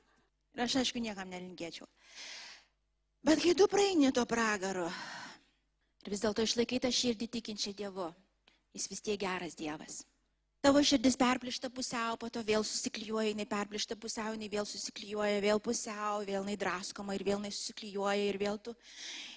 Ir 0.55 0.65
aš 0.65 0.81
aišku 0.81 0.99
niekam 0.99 1.29
nelinkėčiau. 1.31 1.87
Bet 3.23 3.41
kai 3.43 3.53
tu 3.55 3.67
praeini 3.71 4.11
to 4.11 4.25
pragaro 4.25 4.89
ir 6.01 6.13
vis 6.13 6.23
dėlto 6.23 6.43
išlaikai 6.43 6.79
tą 6.81 6.89
širdį 6.89 7.27
tikinčią 7.37 7.75
Dievu, 7.77 8.07
jis 8.73 8.87
vis 8.89 9.03
tiek 9.05 9.19
geras 9.21 9.55
Dievas. 9.55 10.01
Tavo 10.61 10.81
širdis 10.85 11.15
perplišta 11.17 11.71
pusiau, 11.73 12.17
po 12.21 12.27
to 12.29 12.41
vėl 12.45 12.61
susiklyjuoja, 12.61 13.31
jinai 13.31 13.47
perplišta 13.49 13.95
pusiau, 13.97 14.35
jinai 14.35 14.49
vėl 14.49 14.67
susiklyjuoja, 14.69 15.39
vėl 15.41 15.61
pusiau, 15.63 16.21
vėl 16.27 16.43
jinai 16.43 16.57
draskoma 16.63 17.15
ir 17.17 17.23
vėl 17.25 17.39
jinai 17.39 17.49
susiklyjuoja 17.55 18.27
ir 18.27 18.37
vėl 18.37 18.59
tu. 18.61 18.75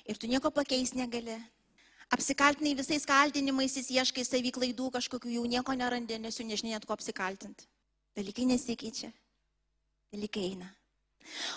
Ir 0.05 0.21
tu 0.21 0.29
nieko 0.29 0.53
pakeis 0.53 0.93
negali. 0.93 1.39
Apsikaltinai 2.13 2.75
visais 2.77 3.09
kaltinimais, 3.09 3.73
jis 3.81 3.89
ieškai 3.97 4.27
savy 4.29 4.53
klaidų, 4.53 4.91
kažkokių 4.99 5.33
jau 5.39 5.49
nieko 5.49 5.73
nerandė, 5.81 6.21
nes 6.21 6.37
jų 6.37 6.49
nežinai 6.51 6.77
net 6.77 6.85
ko 6.85 6.93
apsikaltinti. 6.93 7.65
Dalykai 8.21 8.45
nesikeičia. 8.53 9.09
Dalykai 10.13 10.51
eina. 10.51 10.69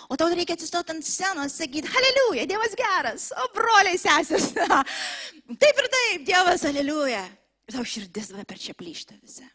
O 0.08 0.16
tau 0.16 0.28
reikia 0.32 0.56
atsistoti 0.56 0.94
ant 0.94 1.04
scenos, 1.04 1.56
sakyti, 1.60 1.90
aleliuja, 2.00 2.46
Dievas 2.48 2.74
geras, 2.78 3.28
o 3.36 3.48
broliai 3.54 3.98
sesės. 4.00 4.50
taip 5.62 5.82
ir 5.82 5.90
taip, 5.94 6.24
Dievas, 6.28 6.64
aleliuja. 6.68 7.24
Ir 7.68 7.76
tau 7.76 7.84
širdis 7.84 8.32
per 8.48 8.60
čia 8.60 8.74
plyšta 8.76 9.18
visą. 9.20 9.46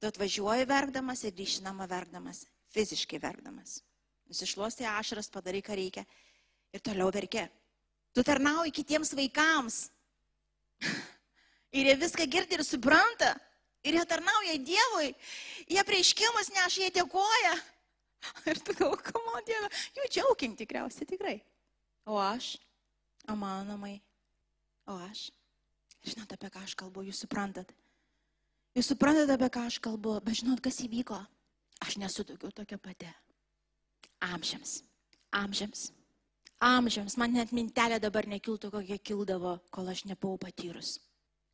Tu 0.00 0.08
atvažiuoji 0.08 0.68
verkdamas 0.68 1.24
ir 1.24 1.34
grįžti 1.34 1.64
namą 1.64 1.88
verkdamas, 1.90 2.44
fiziškai 2.74 3.18
verkdamas. 3.22 3.80
Nusišluosti 4.30 4.86
ašaras, 4.90 5.30
padarai, 5.32 5.62
ką 5.64 5.76
reikia 5.78 6.04
ir 6.74 6.82
toliau 6.84 7.10
verki. 7.14 7.46
Tu 8.14 8.24
tarnauji 8.26 8.74
kitiems 8.74 9.14
vaikams. 9.16 9.86
ir 11.78 11.90
jie 11.90 11.96
viską 12.00 12.26
girdi 12.30 12.58
ir 12.58 12.64
supranta. 12.64 13.34
Ir 13.86 13.98
jie 13.98 14.04
tarnauja 14.08 14.58
Dievui. 14.66 15.12
Jie 15.70 15.82
prieiškimus 15.86 16.50
neša, 16.54 16.86
jie 16.86 16.92
dėkoja. 16.96 17.54
Ir 18.50 18.60
tu 18.64 18.74
galvo, 18.78 18.98
komo 19.10 19.40
Dieve, 19.46 19.70
jų 19.96 20.10
džiaukim 20.10 20.56
tikriausiai 20.58 21.08
tikrai. 21.08 21.38
O 22.06 22.18
aš, 22.22 22.54
o 23.28 23.34
mano 23.38 23.64
namai, 23.72 23.96
o 24.86 24.98
aš. 25.08 25.28
Žinot, 26.06 26.36
apie 26.36 26.50
ką 26.54 26.62
aš 26.62 26.76
kalbu, 26.78 27.02
jūs 27.08 27.24
suprantat. 27.24 27.72
Jūs 28.76 28.92
suprantat, 28.92 29.32
apie 29.34 29.48
ką 29.50 29.64
aš 29.66 29.80
kalbu, 29.82 30.20
bet 30.22 30.38
žinot, 30.42 30.62
kas 30.62 30.78
įvyko? 30.84 31.18
Aš 31.82 31.98
nesu 32.00 32.24
daugiau 32.24 32.52
tokia 32.54 32.78
pati. 32.78 33.08
Amžiams. 34.22 34.80
Amžiams. 35.34 35.90
Amžiams. 36.62 37.16
Man 37.20 37.34
net 37.36 37.52
mintelė 37.52 37.98
dabar 38.00 38.28
nekiltų, 38.30 38.70
kokia 38.72 38.98
kildavo, 39.02 39.58
kol 39.74 39.90
aš 39.92 40.06
nebuvau 40.08 40.38
patyrus. 40.40 40.96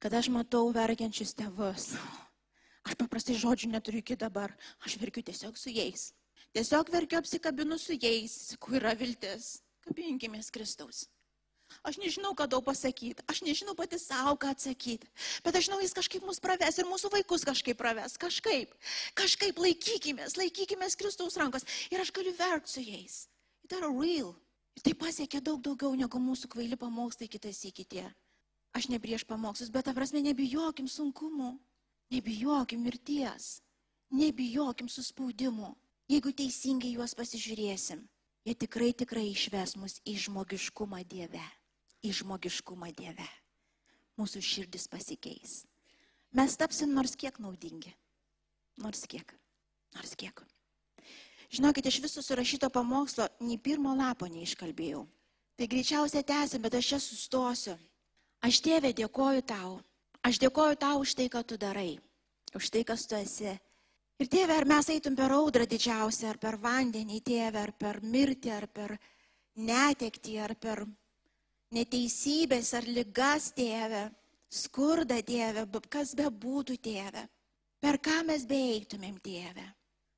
Kad 0.02 0.14
aš 0.18 0.28
matau 0.34 0.68
verkiančius 0.74 1.34
tėvus. 1.38 1.92
Aš 2.86 2.96
paprastai 2.98 3.36
žodžių 3.38 3.68
neturiu 3.70 4.00
iki 4.02 4.16
dabar. 4.18 4.50
Aš 4.82 4.96
verkiu 4.98 5.22
tiesiog 5.22 5.54
su 5.54 5.70
jais. 5.70 6.08
Tiesiog 6.52 6.90
verkiu 6.92 7.18
apsikabinu 7.18 7.78
su 7.80 7.96
jais, 7.96 8.32
sakau, 8.52 8.76
yra 8.76 8.92
viltis. 8.98 9.62
Kabinkimės 9.86 10.52
Kristaus. 10.52 11.06
Aš 11.88 11.96
nežinau, 11.96 12.34
ką 12.36 12.44
daug 12.52 12.64
pasakyti, 12.66 13.24
aš 13.30 13.40
nežinau 13.46 13.72
pati 13.74 13.96
savo, 13.98 14.34
ką 14.36 14.50
atsakyti, 14.52 15.08
bet 15.42 15.56
aš 15.56 15.70
žinau, 15.70 15.80
jis 15.80 15.96
kažkaip 15.96 16.26
mus 16.28 16.40
praves 16.44 16.78
ir 16.78 16.88
mūsų 16.88 17.10
vaikus 17.14 17.46
kažkaip 17.48 17.78
praves, 17.80 18.18
kažkaip, 18.20 18.74
kažkaip 19.18 19.56
laikykimės, 19.56 20.36
laikykimės 20.36 20.98
Kristaus 21.00 21.38
rankos 21.40 21.64
ir 21.88 22.04
aš 22.04 22.12
galiu 22.12 22.34
verkti 22.36 22.74
su 22.76 22.84
jais. 22.84 23.16
Tai 23.66 23.80
yra 23.80 23.90
real. 23.96 24.34
Ir 24.76 24.84
tai 24.84 24.94
pasiekia 24.96 25.40
daug 25.44 25.60
daugiau 25.64 25.96
negu 25.96 26.20
mūsų 26.20 26.48
kvaili 26.52 26.78
pamokslai 26.80 27.28
kitas 27.32 27.60
į 27.68 27.72
kitie. 27.80 28.06
Aš 28.72 28.88
ne 28.88 29.00
prieš 29.00 29.24
pamokslus, 29.28 29.72
bet 29.72 29.84
ta 29.84 29.92
prasme 29.96 30.22
nebijokim 30.24 30.88
sunkumų, 30.88 31.50
nebijokim 32.12 32.80
mirties, 32.84 33.58
nebijokim 34.12 34.88
suspaudimų. 34.88 35.74
Jeigu 36.12 36.28
teisingai 36.36 36.90
juos 36.92 37.14
pasižiūrėsim, 37.16 38.02
jie 38.44 38.52
tikrai, 38.60 38.90
tikrai 38.92 39.30
išves 39.30 39.78
mus 39.80 39.94
į 40.04 40.18
žmogiškumą 40.26 40.98
Dieve. 41.08 41.40
Į 42.04 42.10
žmogiškumą 42.18 42.90
Dieve. 42.98 43.24
Mūsų 44.20 44.42
širdis 44.44 44.84
pasikeis. 44.92 45.62
Mes 46.36 46.58
tapsim 46.60 46.92
nors 46.92 47.16
kiek 47.16 47.40
naudingi. 47.40 47.94
Nors 48.84 49.06
kiek. 49.08 49.32
Nors 49.96 50.12
kiek. 50.20 50.44
Žinokit, 51.48 51.88
iš 51.88 52.02
viso 52.04 52.20
surašyto 52.20 52.68
pamokslo 52.68 53.30
nei 53.40 53.56
pirmo 53.56 53.96
lapo 53.96 54.28
neiškalbėjau. 54.28 55.06
Tai 55.56 55.72
greičiausiai 55.72 56.28
tęsim, 56.28 56.60
bet 56.60 56.76
aš 56.76 56.92
čia 56.92 57.02
sustosiu. 57.06 57.80
Aš 58.44 58.60
tėvė 58.60 58.92
dėkoju 59.00 59.48
tau. 59.48 59.78
Aš 60.20 60.44
dėkoju 60.44 60.76
tau 60.76 61.00
už 61.06 61.16
tai, 61.16 61.32
ką 61.32 61.40
tu 61.40 61.56
darai. 61.56 61.96
Už 62.52 62.68
tai, 62.68 62.84
kas 62.84 63.08
tu 63.08 63.16
esi 63.16 63.56
Ir 64.20 64.28
tėve, 64.30 64.54
ar 64.54 64.68
mes 64.68 64.88
eitum 64.92 65.16
per 65.18 65.32
audrą 65.34 65.64
didžiausią, 65.66 66.28
ar 66.34 66.38
per 66.38 66.58
vandenį, 66.60 67.22
tėve, 67.24 67.62
ar 67.62 67.72
per 67.72 68.02
mirtį, 68.04 68.52
ar 68.54 68.68
per 68.68 68.98
netekti 69.56 70.38
ar 70.40 70.54
per 70.56 70.84
neteisybės 71.72 72.72
ar 72.76 72.88
lygas, 72.88 73.52
tėve, 73.56 74.10
skurdą, 74.48 75.20
tėve, 75.24 75.66
kas 75.88 76.14
be 76.14 76.28
būtų, 76.28 76.76
tėve, 76.80 77.26
per 77.80 77.98
ką 77.98 78.22
mes 78.28 78.44
beeitumėm, 78.48 79.18
tėve. 79.24 79.64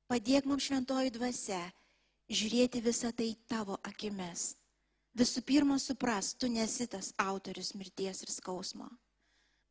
Padėk 0.07 0.45
mums 0.45 0.67
šventoji 0.67 1.15
dvasia 1.15 1.63
žiūrėti 2.29 2.83
visą 2.83 3.11
tai 3.15 3.33
tavo 3.49 3.79
akimis. 3.83 4.55
Visų 5.15 5.41
pirma, 5.47 5.79
supras, 5.79 6.33
tu 6.35 6.49
nesi 6.51 6.87
tas 6.91 7.13
autorius 7.17 7.73
mirties 7.73 8.21
ir 8.21 8.31
skausmo. 8.33 8.89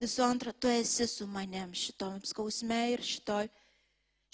Visų 0.01 0.25
antra, 0.25 0.53
tu 0.53 0.69
esi 0.69 1.07
su 1.07 1.27
manim 1.31 1.75
šitom 1.77 2.19
skausme 2.25 2.81
ir 2.95 3.05
šitoj, 3.05 3.47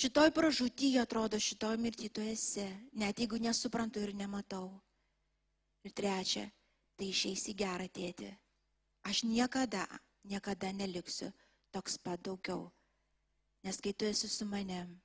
šitoj 0.01 0.33
pražūtyje, 0.33 1.01
atrodo, 1.03 1.39
šitoj 1.41 1.77
mirti 1.81 2.09
tu 2.09 2.23
esi, 2.25 2.65
net 2.97 3.21
jeigu 3.21 3.41
nesuprantu 3.43 4.01
ir 4.05 4.15
nematau. 4.17 4.71
Ir 5.85 5.93
trečia, 5.97 6.47
tai 6.97 7.11
išeis 7.13 7.47
į 7.53 7.57
gerą 7.61 7.89
tėtį. 7.89 8.31
Aš 9.09 9.25
niekada, 9.25 9.87
niekada 10.25 10.73
neliksiu 10.77 11.31
toks 11.73 11.97
pat 12.01 12.21
daugiau. 12.25 12.69
Nes 13.65 13.81
kai 13.81 13.93
tu 13.93 14.09
esi 14.09 14.29
su 14.29 14.49
manim, 14.49 14.97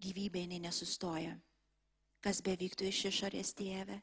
gyvybė 0.00 0.44
jinai 0.44 0.60
nesustoja. 0.66 1.36
Kas 2.24 2.40
bevyktų 2.44 2.88
iš 2.88 3.04
išorės 3.12 3.52
tėvė. 3.56 4.00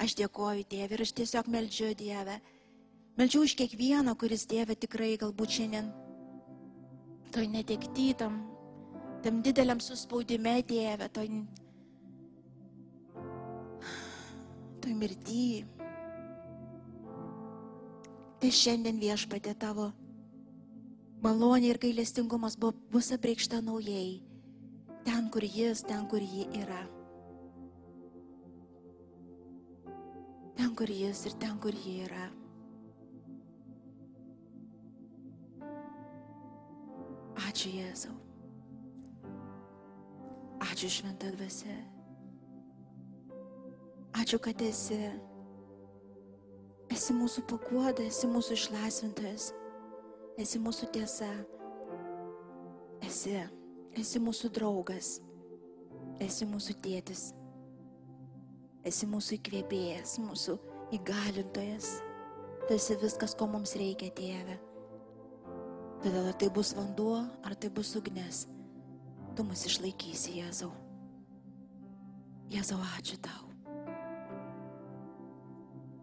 Aš 0.00 0.16
dėkoju 0.18 0.64
tėvė 0.68 0.96
ir 0.96 1.04
aš 1.04 1.12
tiesiog 1.20 1.48
meldžiu 1.52 1.92
Dievę. 1.96 2.38
Meldžiu 3.20 3.44
už 3.44 3.56
kiekvieną, 3.60 4.16
kuris 4.16 4.48
tėvė 4.48 4.76
tikrai 4.80 5.12
galbūt 5.20 5.58
šiandien 5.58 5.92
toj 7.32 7.46
netektytam, 7.48 8.51
tam 9.22 9.42
dideliam 9.46 9.80
suspaudime 9.82 10.58
tėvė, 10.66 11.08
toj, 11.14 11.30
toj 14.82 14.98
mirty, 14.98 15.46
Tai 18.42 18.48
šiandien 18.50 18.96
viešpatė 18.98 19.52
tavo 19.54 19.84
malonė 21.22 21.68
ir 21.70 21.78
gailestingumas 21.78 22.56
bus 22.58 23.12
apreikšta 23.14 23.60
naujai. 23.62 24.18
Ten, 25.06 25.28
kur 25.30 25.46
jis, 25.46 25.84
ten, 25.86 26.08
kur 26.10 26.18
ji 26.18 26.48
yra. 26.58 26.80
Ten, 30.58 30.74
kur 30.74 30.90
jis 30.90 31.22
ir 31.30 31.38
ten, 31.44 31.54
kur 31.62 31.78
ji 31.84 31.94
yra. 32.08 32.26
Ačiū 37.46 37.70
Jėzau. 37.76 38.18
Ačiū 40.82 40.96
šventą 40.98 41.28
dvasę. 41.30 41.74
Ačiū, 44.18 44.38
kad 44.42 44.58
esi 44.66 44.96
Esi 46.90 47.14
mūsų 47.14 47.44
pakuoda, 47.46 48.02
esi 48.02 48.26
mūsų 48.26 48.56
išlaisvintojas, 48.56 49.44
esi 50.42 50.58
mūsų 50.58 50.88
tiesa, 50.96 51.28
esi, 53.06 53.36
esi 53.94 54.22
mūsų 54.24 54.50
draugas, 54.58 55.12
esi 56.18 56.48
mūsų 56.50 56.74
tėtis, 56.82 57.22
esi 58.82 59.06
mūsų 59.06 59.38
įkvėpėjas, 59.38 60.16
mūsų 60.26 60.58
įgalintojas. 60.98 61.92
Tu 62.66 62.74
esi 62.74 62.98
viskas, 63.04 63.38
ko 63.38 63.46
mums 63.54 63.76
reikia, 63.78 64.10
tėve. 64.18 64.58
Todėl 66.02 66.26
ar 66.26 66.34
tai 66.42 66.50
bus 66.50 66.74
vanduo, 66.74 67.22
ar 67.46 67.54
tai 67.54 67.70
bus 67.70 67.94
ugnis, 68.02 68.48
tu 69.36 69.44
mus 69.46 69.64
išlaikysi, 69.68 70.38
Jėzau. 70.40 70.70
Jėzau, 72.52 72.78
ačiū 72.98 73.16
tau. 73.24 73.48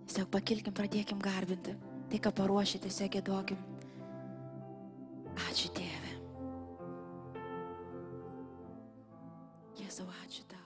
Tiesiog 0.09 0.29
pakilkim, 0.33 0.73
pradėkim 0.73 1.19
garbinti. 1.21 1.75
Tai, 2.09 2.19
ką 2.25 2.31
paruošė, 2.39 2.79
tiesiog 2.85 3.11
gėduokim. 3.13 3.59
Ačiū 5.45 5.69
Dieve. 5.77 6.13
Jėzau, 9.77 10.07
ačiū 10.23 10.47
tau. 10.49 10.65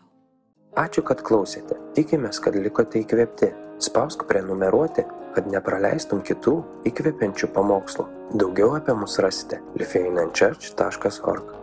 Ačiū, 0.79 1.03
kad 1.03 1.25
klausėte. 1.27 1.75
Tikimės, 1.97 2.39
kad 2.43 2.55
likote 2.55 3.03
įkvėpti. 3.03 3.51
Spausk 3.83 4.23
prenumeruoti, 4.29 5.03
kad 5.35 5.49
nepraleistum 5.51 6.23
kitų 6.23 6.55
įkvepiančių 6.87 7.51
pamokslų. 7.57 8.07
Daugiau 8.39 8.77
apie 8.77 8.95
mus 8.95 9.19
rasite 9.19 9.59
lifeinanchurch.org 9.81 11.62